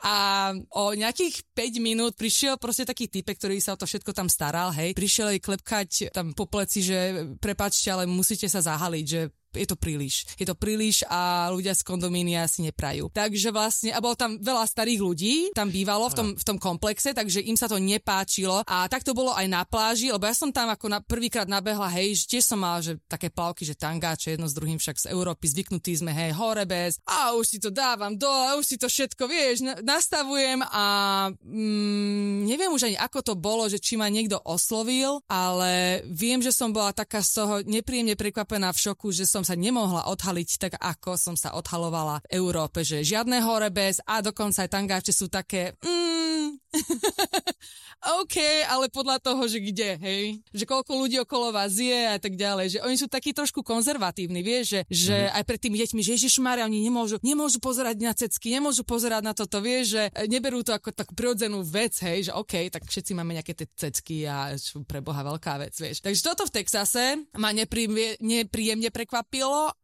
A 0.07 0.51
o 0.75 0.95
nejakých 0.95 1.43
5 1.55 1.83
minút 1.83 2.15
prišiel 2.15 2.59
proste 2.63 2.87
taký 2.87 3.11
typek, 3.11 3.39
ktorý 3.39 3.59
sa 3.59 3.75
o 3.75 3.81
to 3.81 3.87
všetko 3.91 4.15
tam 4.15 4.31
staral, 4.31 4.71
hej. 4.75 4.95
Prišiel 4.95 5.35
jej 5.35 5.43
klepkať 5.43 5.91
tam 6.15 6.31
po 6.31 6.47
pleci, 6.47 6.83
že 6.83 6.99
prepačte, 7.43 7.91
ale 7.91 8.07
musíte 8.07 8.47
sa 8.47 8.63
zahaliť, 8.63 8.88
že 9.07 9.31
je 9.55 9.67
to 9.69 9.77
príliš. 9.77 10.29
Je 10.37 10.47
to 10.49 10.57
príliš 10.57 11.05
a 11.09 11.49
ľudia 11.53 11.73
z 11.73 11.83
kondomínia 11.85 12.45
si 12.49 12.65
neprajú. 12.65 13.09
Takže 13.13 13.49
vlastne, 13.53 13.91
a 13.93 14.03
bolo 14.03 14.19
tam 14.19 14.37
veľa 14.41 14.65
starých 14.69 15.01
ľudí, 15.01 15.35
tam 15.57 15.73
bývalo 15.73 16.09
v 16.13 16.15
tom, 16.15 16.29
v 16.37 16.45
tom 16.45 16.59
komplexe, 16.61 17.17
takže 17.17 17.45
im 17.45 17.57
sa 17.57 17.69
to 17.69 17.81
nepáčilo. 17.81 18.63
A 18.69 18.87
tak 18.87 19.05
to 19.05 19.17
bolo 19.17 19.33
aj 19.33 19.47
na 19.49 19.63
pláži, 19.65 20.13
lebo 20.13 20.29
ja 20.29 20.35
som 20.37 20.53
tam 20.53 20.69
ako 20.73 20.87
na, 20.93 20.99
prvýkrát 21.01 21.49
nabehla, 21.49 21.89
hej, 21.97 22.25
že 22.25 22.37
tiež 22.37 22.45
som 22.45 22.61
mala, 22.61 22.85
že 22.85 23.01
také 23.09 23.33
plavky, 23.33 23.65
že 23.65 23.79
tangáče, 23.79 24.37
jedno 24.37 24.49
s 24.49 24.57
druhým 24.57 24.77
však 24.77 24.97
z 25.01 25.07
Európy, 25.13 25.49
zvyknutí 25.49 25.93
sme, 25.97 26.13
hej, 26.13 26.37
hore 26.37 26.69
bez, 26.69 27.01
a 27.09 27.33
už 27.35 27.45
si 27.47 27.59
to 27.59 27.73
dávam 27.73 28.15
dole, 28.15 28.61
už 28.61 28.67
si 28.67 28.77
to 28.77 28.91
všetko, 28.91 29.25
vieš, 29.29 29.65
nastavujem 29.83 30.61
a 30.65 30.85
mm, 31.33 32.49
neviem 32.49 32.73
už 32.73 32.91
ani 32.91 32.97
ako 32.99 33.21
to 33.23 33.35
bolo, 33.39 33.67
že 33.71 33.81
či 33.81 33.97
ma 33.97 34.11
niekto 34.11 34.41
oslovil, 34.45 35.23
ale 35.31 36.03
viem, 36.09 36.43
že 36.43 36.53
som 36.53 36.73
bola 36.75 36.93
taká 36.93 37.23
z 37.23 37.31
toho 37.43 37.55
nepríjemne 37.65 38.19
prekvapená 38.19 38.75
v 38.75 38.83
šoku, 38.91 39.15
že 39.15 39.25
som 39.29 39.38
som 39.39 39.47
sa 39.47 39.55
nemohla 39.55 40.11
odhaliť 40.11 40.51
tak, 40.59 40.73
ako 40.83 41.15
som 41.15 41.39
sa 41.39 41.55
odhalovala 41.55 42.19
v 42.27 42.43
Európe, 42.43 42.83
že 42.83 43.07
žiadne 43.07 43.39
hore 43.47 43.71
bez 43.71 44.03
a 44.03 44.19
dokonca 44.19 44.67
aj 44.67 44.75
tangáče 44.75 45.15
sú 45.15 45.31
také... 45.31 45.79
Mm, 45.79 46.59
OK, 48.23 48.37
ale 48.71 48.87
podľa 48.91 49.19
toho, 49.19 49.43
že 49.51 49.59
kde, 49.59 49.99
hej? 49.99 50.23
Že 50.55 50.65
koľko 50.71 50.93
ľudí 50.95 51.17
okolo 51.23 51.51
vás 51.51 51.75
je 51.75 51.99
a 52.07 52.15
tak 52.19 52.39
ďalej. 52.39 52.79
Že 52.79 52.83
oni 52.87 52.97
sú 52.99 53.07
takí 53.11 53.35
trošku 53.35 53.67
konzervatívni, 53.67 54.43
vieš, 54.43 54.79
že, 54.79 54.81
že 54.87 55.17
mm-hmm. 55.17 55.37
aj 55.39 55.45
pred 55.47 55.61
tými 55.61 55.77
deťmi, 55.83 56.01
že 56.03 56.15
Ježiš 56.15 56.39
Mária, 56.39 56.69
oni 56.69 56.79
nemôžu, 56.79 57.19
nemôžu 57.27 57.59
pozerať 57.59 57.97
na 57.99 58.15
cecky, 58.15 58.55
nemôžu 58.55 58.87
pozerať 58.87 59.23
na 59.23 59.35
toto, 59.35 59.59
vieš, 59.59 59.99
že 59.99 60.03
neberú 60.31 60.63
to 60.63 60.75
ako 60.75 60.95
takú 60.95 61.13
prirodzenú 61.19 61.63
vec, 61.67 61.95
hej, 62.05 62.31
že 62.31 62.33
OK, 62.35 62.71
tak 62.71 62.87
všetci 62.87 63.13
máme 63.19 63.35
nejaké 63.35 63.55
tie 63.55 63.67
cecky 63.75 64.29
a 64.29 64.55
čo 64.55 64.87
pre 64.87 65.03
Boha 65.03 65.25
veľká 65.27 65.59
vec, 65.59 65.75
vieš. 65.75 66.05
Takže 66.05 66.21
toto 66.23 66.47
v 66.47 66.55
Texase 66.55 67.19
ma 67.35 67.51
nepríjemne, 67.51 68.21
nepríjemne 68.23 68.95
prekvapilo 68.95 69.28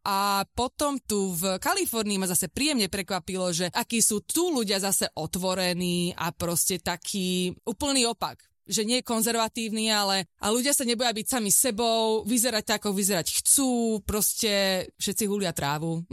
a 0.01 0.41
potom 0.57 0.97
tu 0.97 1.31
v 1.37 1.61
Kalifornii 1.61 2.17
ma 2.17 2.25
zase 2.25 2.49
príjemne 2.49 2.89
prekvapilo, 2.89 3.53
že 3.53 3.69
akí 3.69 4.01
sú 4.01 4.25
tu 4.25 4.49
ľudia 4.49 4.81
zase 4.81 5.05
otvorení 5.13 6.17
a 6.17 6.33
proste 6.33 6.81
taký 6.81 7.53
úplný 7.69 8.09
opak 8.09 8.54
že 8.65 8.81
nie 8.81 9.01
je 9.01 9.05
konzervatívny, 9.05 9.93
ale 9.93 10.25
a 10.41 10.49
ľudia 10.49 10.73
sa 10.73 10.87
neboja 10.87 11.13
byť 11.13 11.25
sami 11.29 11.53
sebou, 11.53 12.25
vyzerať 12.25 12.63
tak, 12.65 12.81
ako 12.85 12.97
vyzerať 12.97 13.41
chcú, 13.41 14.01
proste 14.05 14.85
všetci 14.97 15.25
hulia 15.25 15.53
trávu. 15.53 16.05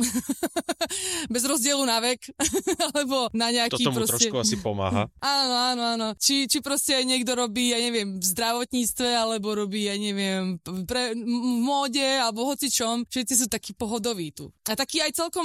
Bez 1.33 1.45
rozdielu 1.49 1.81
na 1.85 2.01
vek, 2.01 2.33
alebo 2.93 3.33
na 3.33 3.49
nejaký 3.53 3.85
to 3.85 3.89
tomu 3.89 4.05
proste... 4.05 4.29
trošku 4.29 4.37
asi 4.41 4.57
pomáha. 4.61 5.09
áno, 5.21 5.57
áno, 5.73 5.83
áno. 5.97 6.09
Či, 6.17 6.49
či 6.49 6.61
proste 6.61 6.97
aj 6.97 7.05
niekto 7.09 7.33
robí, 7.33 7.73
ja 7.73 7.81
neviem, 7.81 8.21
v 8.21 8.25
zdravotníctve, 8.25 9.09
alebo 9.09 9.57
robí, 9.57 9.89
ja 9.89 9.97
neviem, 9.97 10.61
pre, 10.85 11.17
v 11.17 11.59
móde, 11.61 12.05
alebo 12.21 12.49
hoci 12.49 12.69
čom. 12.69 13.05
Všetci 13.09 13.35
sú 13.37 13.47
takí 13.49 13.73
pohodoví 13.73 14.33
tu. 14.33 14.53
A 14.69 14.77
takí 14.77 15.01
aj 15.01 15.17
celkom 15.17 15.45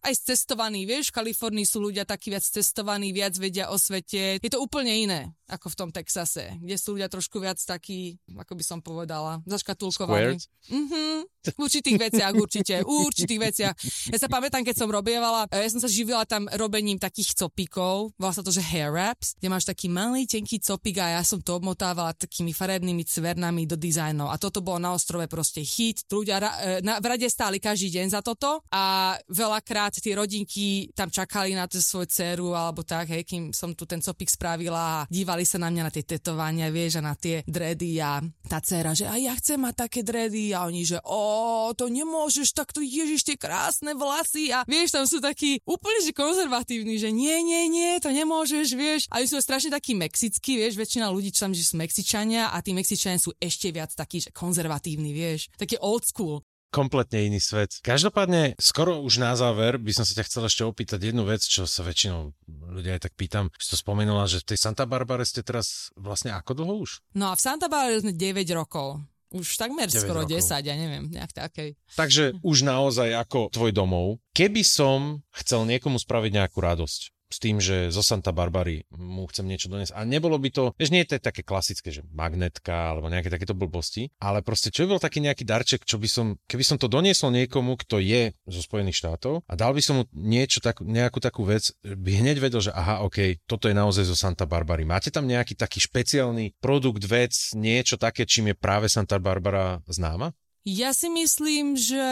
aj 0.00 0.14
cestovaní, 0.24 0.88
vieš, 0.88 1.12
v 1.12 1.24
Kalifornii 1.24 1.66
sú 1.68 1.84
ľudia 1.84 2.08
takí 2.08 2.32
viac 2.32 2.44
cestovaní, 2.44 3.12
viac 3.12 3.36
vedia 3.36 3.68
o 3.68 3.76
svete. 3.76 4.40
Je 4.40 4.50
to 4.52 4.60
úplne 4.60 4.92
iné, 4.92 5.20
ako 5.48 5.72
v 5.72 5.78
tom 5.78 5.90
Texase 5.92 6.45
kde 6.54 6.76
sú 6.78 6.94
ľudia 6.94 7.10
trošku 7.10 7.42
viac 7.42 7.58
takí, 7.58 8.20
ako 8.30 8.52
by 8.54 8.64
som 8.64 8.78
povedala, 8.84 9.42
zaškatulkovaní. 9.48 10.38
Mhm, 10.66 11.26
v 11.54 11.58
určitých 11.62 11.98
veciach 12.10 12.32
určite, 12.34 12.74
v 12.82 12.90
určitých 13.06 13.40
veciach. 13.40 13.74
Ja 14.10 14.18
sa 14.18 14.26
pamätám, 14.26 14.66
keď 14.66 14.82
som 14.82 14.88
robievala, 14.90 15.46
ja 15.50 15.70
som 15.70 15.78
sa 15.78 15.86
živila 15.86 16.26
tam 16.26 16.50
robením 16.58 16.98
takých 16.98 17.38
copíkov, 17.38 18.10
volá 18.18 18.32
sa 18.34 18.42
to, 18.42 18.50
že 18.50 18.64
hair 18.64 18.90
wraps, 18.90 19.38
kde 19.38 19.48
máš 19.50 19.68
taký 19.68 19.86
malý, 19.86 20.26
tenký 20.26 20.58
copík 20.58 20.98
a 20.98 21.20
ja 21.20 21.22
som 21.22 21.38
to 21.38 21.58
obmotávala 21.58 22.16
takými 22.18 22.50
farebnými 22.50 23.06
cvernami 23.06 23.68
do 23.68 23.78
dizajnov. 23.78 24.30
A 24.30 24.36
toto 24.40 24.58
bolo 24.62 24.82
na 24.82 24.90
ostrove 24.90 25.26
proste 25.30 25.62
hit. 25.62 26.02
Ľudia 26.10 26.42
e, 26.42 26.82
na, 26.82 26.98
v 26.98 27.06
rade 27.06 27.26
stáli 27.30 27.62
každý 27.62 27.94
deň 28.00 28.06
za 28.10 28.20
toto 28.26 28.66
a 28.72 29.14
veľakrát 29.30 29.94
tie 29.94 30.18
rodinky 30.18 30.90
tam 30.92 31.10
čakali 31.12 31.54
na 31.54 31.70
tú 31.70 31.78
svoju 31.78 32.08
dceru 32.10 32.48
alebo 32.54 32.82
tak, 32.82 33.10
hej, 33.12 33.22
kým 33.22 33.54
som 33.54 33.72
tu 33.76 33.86
ten 33.86 34.02
copík 34.02 34.30
spravila 34.30 35.02
a 35.02 35.06
dívali 35.06 35.46
sa 35.46 35.62
na 35.62 35.70
mňa 35.70 35.82
na 35.86 35.92
tie 35.92 36.02
tetovania, 36.36 36.68
vieš, 36.68 37.00
a 37.00 37.08
na 37.08 37.16
tie 37.16 37.40
dredy 37.48 37.96
a 37.96 38.20
tá 38.44 38.60
dcera, 38.60 38.92
že 38.92 39.08
aj 39.08 39.20
ja 39.24 39.32
chcem 39.40 39.56
mať 39.56 39.88
také 39.88 40.00
dredy 40.04 40.52
a 40.52 40.68
oni, 40.68 40.84
že 40.84 41.00
o, 41.08 41.72
to 41.72 41.88
nemôžeš, 41.88 42.52
takto 42.52 42.84
ježiš 42.84 43.24
tie 43.24 43.40
krásne 43.40 43.96
vlasy 43.96 44.52
a 44.52 44.60
vieš, 44.68 44.92
tam 44.92 45.08
sú 45.08 45.24
takí 45.24 45.64
úplne 45.64 46.04
že 46.04 46.12
konzervatívni, 46.12 47.00
že 47.00 47.08
nie, 47.08 47.40
nie, 47.40 47.72
nie, 47.72 47.96
to 48.04 48.12
nemôžeš, 48.12 48.76
vieš. 48.76 49.08
A 49.08 49.24
oni 49.24 49.32
sú 49.32 49.40
strašne 49.40 49.72
takí 49.72 49.96
mexickí, 49.96 50.60
vieš, 50.60 50.76
väčšina 50.76 51.08
ľudí, 51.08 51.32
čo 51.32 51.48
tam, 51.48 51.56
že 51.56 51.64
sú 51.64 51.80
Mexičania 51.80 52.52
a 52.52 52.60
tí 52.60 52.76
Mexičania 52.76 53.16
sú 53.16 53.32
ešte 53.40 53.72
viac 53.72 53.96
takí, 53.96 54.20
že 54.20 54.28
konzervatívni, 54.28 55.16
vieš, 55.16 55.48
taký 55.56 55.80
old 55.80 56.04
school 56.04 56.44
kompletne 56.76 57.24
iný 57.24 57.40
svet. 57.40 57.80
Každopádne, 57.80 58.60
skoro 58.60 59.00
už 59.00 59.16
na 59.16 59.32
záver 59.32 59.80
by 59.80 59.96
som 59.96 60.04
sa 60.04 60.12
ťa 60.12 60.28
chcel 60.28 60.44
ešte 60.44 60.62
opýtať 60.68 61.00
jednu 61.08 61.24
vec, 61.24 61.40
čo 61.40 61.64
sa 61.64 61.80
väčšinou 61.80 62.36
ľudia 62.76 63.00
aj 63.00 63.08
tak 63.08 63.16
pýtam. 63.16 63.48
Si 63.56 63.72
to 63.72 63.80
spomenula, 63.80 64.28
že 64.28 64.44
v 64.44 64.52
tej 64.52 64.58
Santa 64.60 64.84
Barbare 64.84 65.24
ste 65.24 65.40
teraz 65.40 65.88
vlastne 65.96 66.36
ako 66.36 66.52
dlho 66.52 66.74
už? 66.84 67.00
No 67.16 67.32
a 67.32 67.34
v 67.34 67.40
Santa 67.40 67.72
Barbare 67.72 68.04
sme 68.04 68.12
9 68.12 68.44
rokov. 68.52 69.00
Už 69.32 69.58
takmer 69.58 69.90
skoro 69.90 70.22
rokov. 70.22 70.38
10, 70.38 70.68
ja 70.68 70.76
neviem, 70.76 71.10
nejak 71.10 71.32
takej. 71.34 71.74
Takže 71.98 72.38
už 72.46 72.62
naozaj 72.62 73.10
ako 73.16 73.50
tvoj 73.50 73.74
domov. 73.74 74.22
Keby 74.36 74.62
som 74.62 75.24
chcel 75.34 75.66
niekomu 75.66 75.98
spraviť 75.98 76.30
nejakú 76.30 76.62
radosť, 76.62 77.15
s 77.26 77.42
tým, 77.42 77.58
že 77.58 77.90
zo 77.90 78.02
Santa 78.02 78.30
Barbary 78.30 78.86
mu 78.94 79.26
chcem 79.26 79.46
niečo 79.46 79.66
doniesť. 79.66 79.94
A 79.98 80.06
nebolo 80.06 80.38
by 80.38 80.48
to, 80.54 80.64
vieš, 80.78 80.94
nie 80.94 81.02
je 81.02 81.16
to 81.16 81.26
také 81.26 81.42
klasické, 81.42 81.90
že 81.90 82.06
magnetka 82.14 82.94
alebo 82.94 83.10
nejaké 83.10 83.28
takéto 83.30 83.54
blbosti, 83.56 84.14
ale 84.22 84.46
proste 84.46 84.70
čo 84.70 84.86
by 84.86 84.96
bol 84.96 85.02
taký 85.02 85.18
nejaký 85.22 85.42
darček, 85.42 85.82
čo 85.82 85.98
by 85.98 86.08
som, 86.08 86.26
keby 86.46 86.62
som 86.62 86.76
to 86.78 86.86
doniesol 86.86 87.34
niekomu, 87.34 87.74
kto 87.82 87.98
je 87.98 88.34
zo 88.46 88.60
Spojených 88.62 88.98
štátov 89.02 89.42
a 89.46 89.52
dal 89.58 89.74
by 89.74 89.82
som 89.82 90.02
mu 90.02 90.04
niečo, 90.14 90.62
tak, 90.62 90.82
nejakú 90.82 91.18
takú 91.18 91.42
vec, 91.42 91.74
by 91.82 92.10
hneď 92.22 92.38
vedel, 92.38 92.62
že 92.62 92.70
aha, 92.70 93.02
ok, 93.02 93.42
toto 93.50 93.66
je 93.66 93.74
naozaj 93.74 94.06
zo 94.06 94.16
Santa 94.18 94.46
Barbary. 94.46 94.86
Máte 94.86 95.10
tam 95.10 95.26
nejaký 95.26 95.58
taký 95.58 95.82
špeciálny 95.82 96.58
produkt, 96.62 97.02
vec, 97.06 97.34
niečo 97.58 97.98
také, 97.98 98.22
čím 98.24 98.54
je 98.54 98.56
práve 98.56 98.86
Santa 98.86 99.18
Barbara 99.18 99.82
známa? 99.90 100.30
Ja 100.66 100.90
si 100.90 101.06
myslím, 101.06 101.78
že 101.78 102.02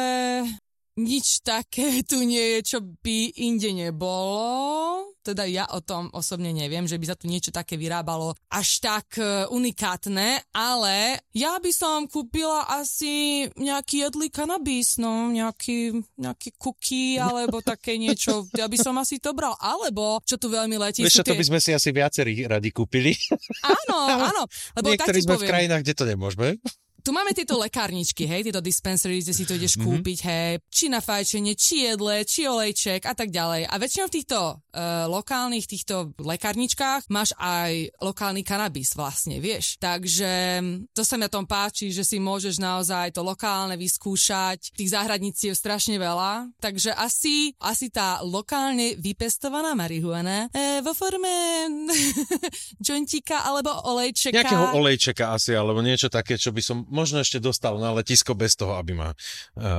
nič 0.94 1.42
také 1.42 2.06
tu 2.06 2.22
nie 2.22 2.58
je, 2.58 2.76
čo 2.76 2.78
by 2.82 3.34
inde 3.42 3.74
nebolo. 3.74 5.10
Teda 5.24 5.48
ja 5.48 5.64
o 5.72 5.80
tom 5.80 6.12
osobne 6.12 6.52
neviem, 6.52 6.84
že 6.84 7.00
by 7.00 7.06
sa 7.08 7.16
tu 7.16 7.26
niečo 7.26 7.48
také 7.48 7.80
vyrábalo 7.80 8.36
až 8.52 8.68
tak 8.84 9.16
e, 9.16 9.48
unikátne, 9.48 10.44
ale 10.52 11.24
ja 11.32 11.56
by 11.56 11.72
som 11.72 12.04
kúpila 12.04 12.68
asi 12.68 13.48
nejaký 13.56 14.04
jedlý 14.04 14.28
kanabis, 14.28 15.00
no, 15.00 15.32
nejaký, 15.32 15.96
nejaký 16.20 16.50
kuky, 16.60 17.16
alebo 17.16 17.64
také 17.64 17.96
niečo. 18.04 18.44
Ja 18.52 18.68
by 18.68 18.76
som 18.76 19.00
asi 19.00 19.16
to 19.16 19.32
bral. 19.32 19.56
Alebo, 19.58 20.20
čo 20.28 20.36
tu 20.36 20.52
veľmi 20.52 20.76
letí... 20.76 21.00
Vieš, 21.02 21.24
tie... 21.24 21.32
to 21.32 21.40
by 21.40 21.46
sme 21.48 21.58
si 21.58 21.72
asi 21.72 21.88
viacerí 21.88 22.44
radi 22.44 22.68
kúpili. 22.68 23.16
Áno, 23.64 23.96
áno. 24.28 24.42
Lebo 24.76 24.92
Niektorí 24.92 25.24
sme 25.24 25.40
poviem, 25.40 25.48
v 25.48 25.50
krajinách, 25.50 25.82
kde 25.88 25.94
to 25.96 26.04
nemôžeme 26.04 26.60
tu 27.04 27.12
máme 27.12 27.36
tieto 27.36 27.60
lekárničky, 27.60 28.24
hej, 28.24 28.48
tieto 28.48 28.64
dispensaries, 28.64 29.28
kde 29.28 29.36
si 29.36 29.44
to 29.44 29.52
ideš 29.60 29.76
mm-hmm. 29.76 30.00
kúpiť, 30.00 30.18
hej, 30.24 30.50
či 30.72 30.88
na 30.88 31.04
fajčenie, 31.04 31.52
či 31.52 31.84
jedle, 31.84 32.24
či 32.24 32.48
olejček 32.48 33.04
a 33.04 33.12
tak 33.12 33.28
ďalej. 33.28 33.68
A 33.68 33.74
väčšinou 33.76 34.08
v 34.08 34.14
týchto 34.16 34.38
uh, 34.56 35.04
lokálnych 35.12 35.68
týchto 35.68 36.16
lekárničkách 36.16 37.12
máš 37.12 37.36
aj 37.36 37.92
lokálny 38.00 38.40
kanabis 38.40 38.96
vlastne, 38.96 39.36
vieš. 39.36 39.76
Takže 39.76 40.64
to 40.96 41.04
sa 41.04 41.20
mi 41.20 41.28
na 41.28 41.30
tom 41.30 41.44
páči, 41.44 41.92
že 41.92 42.08
si 42.08 42.16
môžeš 42.16 42.56
naozaj 42.56 43.12
to 43.12 43.20
lokálne 43.20 43.76
vyskúšať. 43.76 44.72
Tých 44.72 44.96
záhradníci 44.96 45.52
je 45.52 45.54
strašne 45.60 46.00
veľa, 46.00 46.56
takže 46.56 46.96
asi, 46.96 47.52
asi 47.60 47.92
tá 47.92 48.24
lokálne 48.24 48.96
vypestovaná 48.96 49.76
marihuana 49.76 50.48
e, 50.56 50.80
vo 50.80 50.96
forme 50.96 51.68
jointika 52.86 53.44
alebo 53.44 53.76
olejčeka. 53.92 54.40
Nejakého 54.40 54.72
olejčeka 54.72 55.36
asi, 55.36 55.52
alebo 55.52 55.84
niečo 55.84 56.08
také, 56.08 56.40
čo 56.40 56.48
by 56.48 56.62
som 56.64 56.93
možno 56.94 57.18
ešte 57.18 57.42
dostal 57.42 57.74
na 57.76 57.90
letisko 57.90 58.32
bez 58.32 58.54
toho, 58.54 58.78
aby 58.78 58.94
ma 58.94 59.10
uh, 59.10 59.18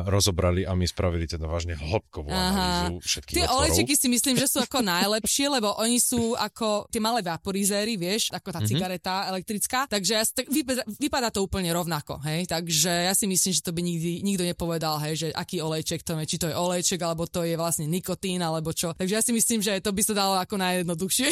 rozobrali 0.06 0.68
a 0.68 0.76
my 0.76 0.84
spravili 0.84 1.24
teda 1.26 1.48
vážne 1.48 1.80
hĺbkovú 1.80 2.28
analýzu 2.28 3.00
všetkých 3.00 3.36
Tie 3.40 3.48
olejčeky 3.48 3.96
si 3.96 4.08
myslím, 4.12 4.36
že 4.36 4.52
sú 4.52 4.60
ako 4.60 4.84
najlepšie, 4.84 5.48
lebo 5.48 5.72
oni 5.80 5.98
sú 5.98 6.36
ako 6.36 6.92
tie 6.92 7.00
malé 7.00 7.24
vaporizéry, 7.24 7.96
vieš, 7.96 8.36
ako 8.36 8.52
tá 8.52 8.60
Mhm. 8.60 8.68
cigareta 8.68 9.32
elektrická, 9.32 9.88
takže 9.88 10.12
ja, 10.12 10.24
tak 10.26 10.52
vypadá, 10.52 10.84
vypadá 10.86 11.32
to 11.32 11.40
úplne 11.40 11.72
rovnako, 11.72 12.20
hej, 12.26 12.44
takže 12.46 12.90
ja 13.08 13.14
si 13.16 13.30
myslím, 13.30 13.54
že 13.54 13.62
to 13.64 13.72
by 13.72 13.80
nikdy, 13.80 14.20
nikto 14.20 14.44
nepovedal, 14.44 14.98
hej, 15.00 15.14
že 15.16 15.28
aký 15.32 15.62
olejček 15.62 16.02
to 16.02 16.18
je, 16.20 16.26
či 16.26 16.42
to 16.42 16.50
je 16.50 16.56
olejček, 16.58 17.00
alebo 17.00 17.30
to 17.30 17.46
je 17.46 17.56
vlastne 17.56 17.86
nikotín, 17.86 18.42
alebo 18.42 18.74
čo. 18.74 18.92
Takže 18.92 19.14
ja 19.16 19.24
si 19.24 19.32
myslím, 19.32 19.62
že 19.62 19.78
to 19.80 19.94
by 19.94 20.02
sa 20.02 20.18
dalo 20.18 20.36
ako 20.36 20.58
najjednoduchšie 20.58 21.30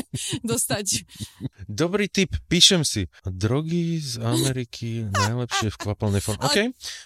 dostať. 0.50 0.86
Dobrý 1.66 2.06
tip, 2.06 2.32
píšem 2.46 2.86
si. 2.86 3.10
Drogy 3.26 3.98
z 3.98 4.22
Ameriky 4.22 5.04
najlepšie 5.28 5.68
v 5.68 5.76
kvapalnej 5.78 6.20
forme. 6.20 6.42
OK, 6.42 6.58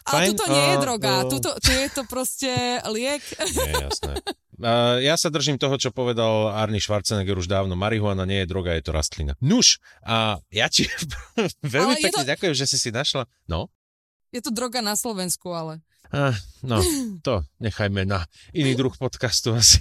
Ale 0.05 0.17
fajn. 0.17 0.29
tuto 0.31 0.45
nie 0.47 0.65
je 0.65 0.77
a, 0.77 0.81
droga, 0.81 1.13
o, 1.19 1.29
tuto, 1.29 1.51
tu 1.57 1.71
je 1.71 1.89
to 1.89 2.03
proste 2.05 2.51
liek. 2.87 3.23
Nie, 3.51 3.73
jasné. 3.87 4.15
Uh, 4.61 5.01
ja 5.01 5.17
sa 5.17 5.33
držím 5.33 5.57
toho, 5.57 5.73
čo 5.75 5.89
povedal 5.89 6.53
Arnie 6.53 6.79
Schwarzenegger 6.79 7.33
už 7.35 7.49
dávno. 7.49 7.73
Marihuana 7.75 8.29
nie 8.29 8.45
je 8.45 8.47
droga, 8.47 8.77
je 8.77 8.85
to 8.85 8.93
rastlina. 8.93 9.33
Nuž, 9.41 9.81
a 10.03 10.37
ja 10.49 10.69
ti 10.69 10.85
veľmi 11.65 11.97
Ale 11.97 12.05
pekne 12.05 12.21
to- 12.21 12.29
ďakujem, 12.29 12.55
že 12.55 12.69
si 12.69 12.77
si 12.77 12.93
našla. 12.93 13.25
No? 13.49 13.73
Je 14.31 14.41
to 14.43 14.55
droga 14.55 14.79
na 14.79 14.95
Slovensku, 14.95 15.51
ale... 15.51 15.83
Ah, 16.11 16.35
no, 16.67 16.83
to 17.23 17.47
nechajme 17.63 18.03
na 18.03 18.27
iný 18.51 18.75
druh 18.75 18.91
podcastu 18.91 19.55
asi. 19.55 19.79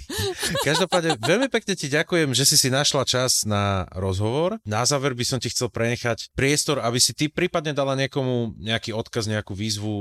Každopádne, 0.62 1.18
veľmi 1.18 1.50
pekne 1.50 1.74
ti 1.74 1.90
ďakujem, 1.90 2.30
že 2.38 2.46
si 2.46 2.54
si 2.54 2.70
našla 2.70 3.02
čas 3.02 3.42
na 3.42 3.90
rozhovor. 3.98 4.62
Na 4.62 4.86
záver 4.86 5.18
by 5.18 5.26
som 5.26 5.42
ti 5.42 5.50
chcel 5.50 5.74
prenechať 5.74 6.30
priestor, 6.38 6.78
aby 6.86 7.02
si 7.02 7.18
ty 7.18 7.26
prípadne 7.26 7.74
dala 7.74 7.98
niekomu 7.98 8.54
nejaký 8.62 8.94
odkaz, 8.94 9.26
nejakú 9.26 9.58
výzvu 9.58 9.94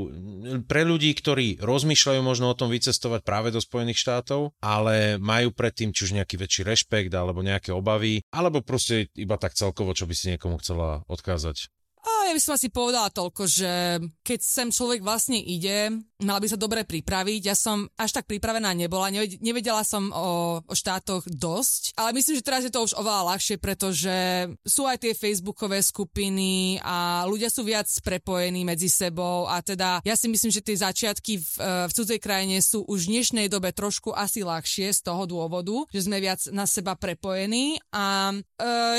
pre 0.69 0.85
ľudí, 0.85 1.09
ktorí 1.17 1.65
rozmýšľajú 1.65 2.21
možno 2.21 2.53
o 2.53 2.57
tom 2.57 2.69
vycestovať 2.69 3.25
práve 3.25 3.49
do 3.49 3.57
Spojených 3.57 3.97
štátov, 3.97 4.53
ale 4.61 5.17
majú 5.17 5.49
predtým 5.49 5.89
či 5.97 6.13
už 6.13 6.21
nejaký 6.21 6.37
väčší 6.37 6.61
rešpekt 6.61 7.09
alebo 7.09 7.41
nejaké 7.41 7.73
obavy, 7.73 8.21
alebo 8.29 8.61
proste 8.61 9.09
iba 9.17 9.41
tak 9.41 9.57
celkovo, 9.57 9.97
čo 9.97 10.05
by 10.05 10.13
si 10.13 10.29
niekomu 10.29 10.61
chcela 10.61 11.01
odkázať. 11.09 11.73
Ja 12.29 12.37
by 12.37 12.45
som 12.45 12.53
asi 12.61 12.69
povedala 12.69 13.09
toľko, 13.09 13.49
že 13.49 13.97
keď 14.21 14.39
sem 14.45 14.69
človek 14.69 15.01
vlastne 15.01 15.41
ide, 15.41 15.89
mal 16.21 16.37
by 16.37 16.45
sa 16.45 16.61
dobre 16.61 16.85
pripraviť. 16.85 17.41
Ja 17.41 17.57
som 17.57 17.89
až 17.97 18.21
tak 18.21 18.29
pripravená 18.29 18.69
nebola, 18.77 19.09
neved- 19.09 19.41
nevedela 19.41 19.81
som 19.81 20.13
o, 20.13 20.61
o 20.61 20.73
štátoch 20.77 21.25
dosť, 21.25 21.97
ale 21.97 22.13
myslím, 22.13 22.37
že 22.37 22.45
teraz 22.45 22.61
je 22.61 22.69
to 22.69 22.85
už 22.85 22.93
oveľa 23.01 23.33
ľahšie, 23.33 23.57
pretože 23.57 24.13
sú 24.61 24.85
aj 24.85 25.01
tie 25.01 25.17
facebookové 25.17 25.81
skupiny 25.81 26.77
a 26.85 27.25
ľudia 27.25 27.49
sú 27.49 27.65
viac 27.65 27.89
prepojení 28.05 28.61
medzi 28.61 28.93
sebou 28.93 29.49
a 29.49 29.65
teda 29.65 30.05
ja 30.05 30.13
si 30.13 30.29
myslím, 30.29 30.53
že 30.53 30.61
tie 30.61 30.77
začiatky 30.77 31.41
v, 31.41 31.49
e, 31.57 31.73
v 31.89 31.91
cudzej 31.97 32.19
krajine 32.21 32.61
sú 32.61 32.85
už 32.85 33.09
v 33.09 33.17
dnešnej 33.17 33.47
dobe 33.49 33.73
trošku 33.73 34.13
asi 34.13 34.45
ľahšie 34.45 34.93
z 34.93 35.01
toho 35.01 35.25
dôvodu, 35.25 35.87
že 35.89 36.05
sme 36.05 36.21
viac 36.21 36.45
na 36.53 36.69
seba 36.69 36.93
prepojení 36.93 37.81
a 37.89 38.35
e, 38.35 38.37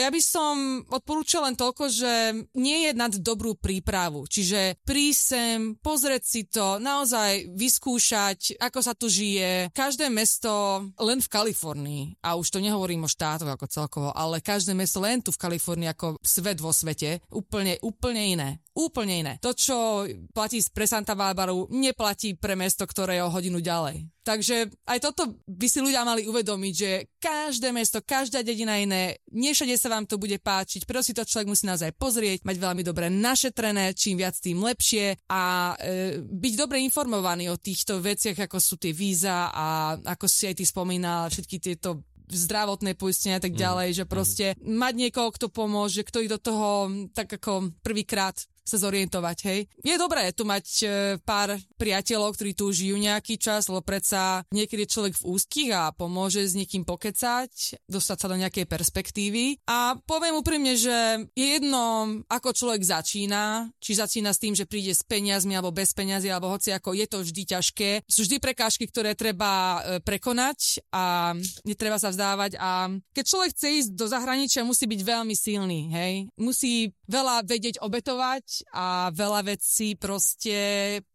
ja 0.03 0.11
by 0.11 0.18
som 0.18 0.83
odporúčala 0.91 1.53
len 1.53 1.57
toľko, 1.57 1.85
že 1.93 2.12
nie 2.57 2.89
je 2.89 2.91
nad 2.97 3.12
dobrú 3.21 3.55
prípravu. 3.57 4.25
Čiže 4.27 4.81
prísť 4.83 5.21
sem, 5.21 5.59
pozrieť 5.79 6.23
si 6.25 6.43
to, 6.49 6.81
naozaj 6.81 7.53
vyskúšať, 7.53 8.59
ako 8.59 8.81
sa 8.81 8.93
tu 8.97 9.07
žije. 9.07 9.71
Každé 9.71 10.09
mesto 10.09 10.83
len 10.99 11.21
v 11.21 11.29
Kalifornii, 11.29 12.03
a 12.25 12.35
už 12.35 12.49
to 12.51 12.59
nehovorím 12.59 13.05
o 13.05 13.12
štátoch 13.12 13.49
ako 13.49 13.66
celkovo, 13.68 14.09
ale 14.11 14.43
každé 14.43 14.73
mesto 14.73 14.99
len 15.05 15.21
tu 15.21 15.31
v 15.31 15.41
Kalifornii 15.41 15.93
ako 15.93 16.18
svet 16.25 16.59
vo 16.59 16.73
svete, 16.73 17.21
úplne, 17.31 17.77
úplne 17.85 18.23
iné. 18.35 18.51
Úplne 18.81 19.14
iné. 19.20 19.35
To, 19.45 19.53
čo 19.53 20.09
platí 20.33 20.64
pre 20.72 20.89
Santa 20.89 21.12
Barbaru, 21.12 21.68
neplatí 21.68 22.33
pre 22.41 22.57
mesto, 22.57 22.89
ktoré 22.89 23.20
je 23.20 23.26
o 23.28 23.33
hodinu 23.33 23.61
ďalej. 23.61 24.09
Takže 24.24 24.72
aj 24.89 24.99
toto 25.01 25.43
by 25.45 25.66
si 25.68 25.81
ľudia 25.85 26.07
mali 26.07 26.24
uvedomiť, 26.24 26.74
že 26.76 26.91
každé 27.20 27.72
mesto, 27.72 28.01
každá 28.01 28.41
dedina 28.41 28.81
iné, 28.81 29.20
nie 29.33 29.53
všade 29.53 29.74
sa 29.81 29.93
vám 29.93 30.05
to 30.05 30.20
bude 30.20 30.37
páčiť, 30.41 30.85
preto 30.85 31.05
si 31.05 31.16
to 31.16 31.24
človek 31.24 31.51
musí 31.51 31.64
naozaj 31.64 31.97
pozrieť, 31.97 32.45
mať 32.45 32.57
veľmi 32.57 32.83
dobre 32.85 33.09
našetrené, 33.09 33.97
čím 33.97 34.20
viac, 34.20 34.37
tým 34.37 34.61
lepšie 34.61 35.24
a 35.28 35.74
e, 35.76 36.20
byť 36.20 36.55
dobre 36.57 36.85
informovaný 36.85 37.49
o 37.51 37.61
týchto 37.61 37.99
veciach, 37.99 38.47
ako 38.47 38.61
sú 38.61 38.76
tie 38.76 38.93
víza 38.93 39.51
a 39.51 39.97
ako 39.99 40.28
si 40.28 40.53
aj 40.53 40.57
ty 40.61 40.64
spomínal, 40.68 41.33
všetky 41.33 41.57
tieto 41.57 42.05
zdravotné 42.31 42.95
poistenia 42.95 43.43
a 43.43 43.45
tak 43.45 43.59
ďalej, 43.59 44.03
že 44.03 44.05
proste 44.07 44.47
mať 44.62 44.95
niekoho, 44.95 45.35
kto 45.35 45.51
pomôže, 45.51 46.07
kto 46.07 46.22
ich 46.22 46.31
do 46.31 46.39
toho 46.39 46.87
tak 47.11 47.26
ako 47.26 47.74
prvýkrát 47.83 48.39
sa 48.65 48.77
zorientovať, 48.79 49.39
hej. 49.47 49.61
Je 49.83 49.97
dobré 49.99 50.31
tu 50.31 50.47
mať 50.47 50.67
e, 50.83 50.87
pár 51.21 51.59
priateľov, 51.81 52.37
ktorí 52.37 52.53
tu 52.55 52.71
žijú 52.71 52.97
nejaký 53.01 53.41
čas, 53.41 53.67
lebo 53.67 53.83
predsa 53.83 54.45
niekedy 54.53 54.87
človek 54.87 55.17
v 55.19 55.27
úzkých 55.27 55.71
a 55.75 55.91
pomôže 55.91 56.45
s 56.45 56.55
niekým 56.55 56.85
pokecať, 56.87 57.83
dostať 57.89 58.17
sa 58.21 58.27
do 58.31 58.37
nejakej 58.39 58.69
perspektívy. 58.69 59.59
A 59.67 59.97
poviem 60.05 60.39
úprimne, 60.39 60.77
že 60.77 61.27
je 61.33 61.47
jedno, 61.59 62.17
ako 62.29 62.55
človek 62.55 62.83
začína, 62.85 63.73
či 63.81 63.97
začína 63.97 64.31
s 64.31 64.43
tým, 64.43 64.55
že 64.55 64.69
príde 64.69 64.93
s 64.95 65.03
peniazmi 65.03 65.57
alebo 65.57 65.75
bez 65.75 65.91
peniazy, 65.97 66.31
alebo 66.31 66.53
hoci 66.53 66.71
ako 66.71 66.95
je 66.95 67.07
to 67.09 67.19
vždy 67.25 67.43
ťažké. 67.57 67.91
Sú 68.07 68.23
vždy 68.29 68.39
prekážky, 68.39 68.87
ktoré 68.87 69.17
treba 69.17 69.81
e, 69.81 70.05
prekonať 70.05 70.85
a 70.95 71.35
netreba 71.67 71.99
sa 71.99 72.13
vzdávať. 72.13 72.61
A 72.61 72.93
keď 73.17 73.25
človek 73.25 73.51
chce 73.57 73.69
ísť 73.85 73.91
do 73.97 74.07
zahraničia, 74.07 74.69
musí 74.69 74.85
byť 74.87 75.01
veľmi 75.03 75.35
silný, 75.35 75.81
hej. 75.91 76.15
Musí 76.37 76.93
veľa 77.11 77.43
vedieť 77.43 77.83
obetovať 77.83 78.60
a 78.71 79.09
veľa 79.15 79.57
vecí 79.57 79.97
proste 79.97 80.57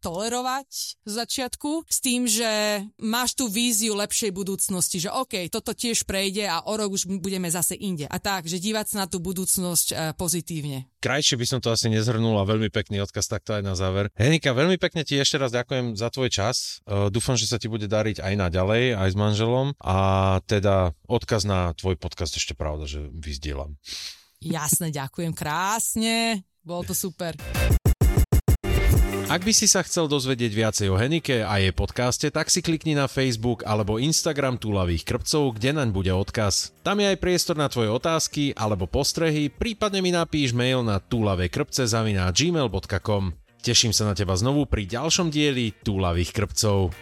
tolerovať 0.02 0.68
z 1.04 1.12
začiatku 1.12 1.86
s 1.86 1.98
tým, 2.02 2.26
že 2.26 2.82
máš 3.00 3.38
tú 3.38 3.46
víziu 3.46 3.94
lepšej 3.94 4.30
budúcnosti, 4.34 5.02
že 5.02 5.12
OK, 5.12 5.48
toto 5.48 5.72
tiež 5.72 6.04
prejde 6.04 6.46
a 6.46 6.64
o 6.66 6.72
rok 6.74 6.92
už 6.92 7.06
budeme 7.20 7.48
zase 7.48 7.78
inde. 7.78 8.10
A 8.10 8.18
tak, 8.18 8.50
že 8.50 8.62
dívať 8.62 8.86
sa 8.92 8.96
na 9.04 9.06
tú 9.06 9.22
budúcnosť 9.22 9.88
e, 9.90 9.94
pozitívne. 10.14 10.90
Krajšie 11.00 11.38
by 11.38 11.46
som 11.46 11.60
to 11.62 11.70
asi 11.70 11.86
nezhrnul 11.86 12.34
a 12.40 12.48
veľmi 12.48 12.66
pekný 12.72 12.98
odkaz 13.04 13.30
takto 13.30 13.54
aj 13.54 13.62
na 13.62 13.78
záver. 13.78 14.10
Henika, 14.18 14.50
veľmi 14.50 14.74
pekne 14.80 15.06
ti 15.06 15.14
ešte 15.14 15.38
raz 15.38 15.54
ďakujem 15.54 15.94
za 15.94 16.10
tvoj 16.10 16.28
čas. 16.32 16.82
Uh, 16.82 17.06
dúfam, 17.12 17.38
že 17.38 17.46
sa 17.46 17.62
ti 17.62 17.70
bude 17.70 17.86
dariť 17.86 18.18
aj 18.18 18.34
naďalej, 18.34 18.98
aj 18.98 19.08
s 19.12 19.16
manželom. 19.16 19.66
A 19.78 19.96
teda 20.50 20.98
odkaz 21.06 21.46
na 21.46 21.70
tvoj 21.78 21.94
podcast 21.94 22.34
ešte 22.34 22.58
pravda, 22.58 22.90
že 22.90 23.06
vyzdielam. 23.14 23.78
Jasne, 24.42 24.90
ďakujem 24.90 25.32
krásne. 25.32 26.42
Bolo 26.66 26.82
to 26.82 26.98
super. 26.98 27.38
Ak 29.26 29.42
by 29.42 29.50
si 29.50 29.66
sa 29.66 29.82
chcel 29.82 30.06
dozvedieť 30.06 30.54
viacej 30.54 30.86
o 30.90 30.98
Henike 30.98 31.42
a 31.42 31.58
jej 31.62 31.72
podcaste, 31.74 32.30
tak 32.30 32.50
si 32.50 32.62
klikni 32.62 32.94
na 32.94 33.08
Facebook 33.10 33.66
alebo 33.66 33.98
Instagram 34.02 34.58
Túlavých 34.58 35.02
krpcov, 35.02 35.54
kde 35.58 35.72
naň 35.78 35.92
bude 35.94 36.12
odkaz. 36.14 36.70
Tam 36.86 37.00
je 37.02 37.10
aj 37.10 37.22
priestor 37.22 37.58
na 37.58 37.66
tvoje 37.66 37.90
otázky 37.90 38.54
alebo 38.54 38.86
postrehy, 38.86 39.50
prípadne 39.50 39.98
mi 40.02 40.10
napíš 40.14 40.54
mail 40.54 40.82
na 40.86 41.02
túlavekrpce.gmail.com 41.02 43.46
Teším 43.66 43.90
sa 43.90 44.06
na 44.06 44.14
teba 44.14 44.38
znovu 44.38 44.70
pri 44.70 44.86
ďalšom 44.86 45.26
dieli 45.26 45.74
Túlavých 45.74 46.30
krpcov. 46.30 46.94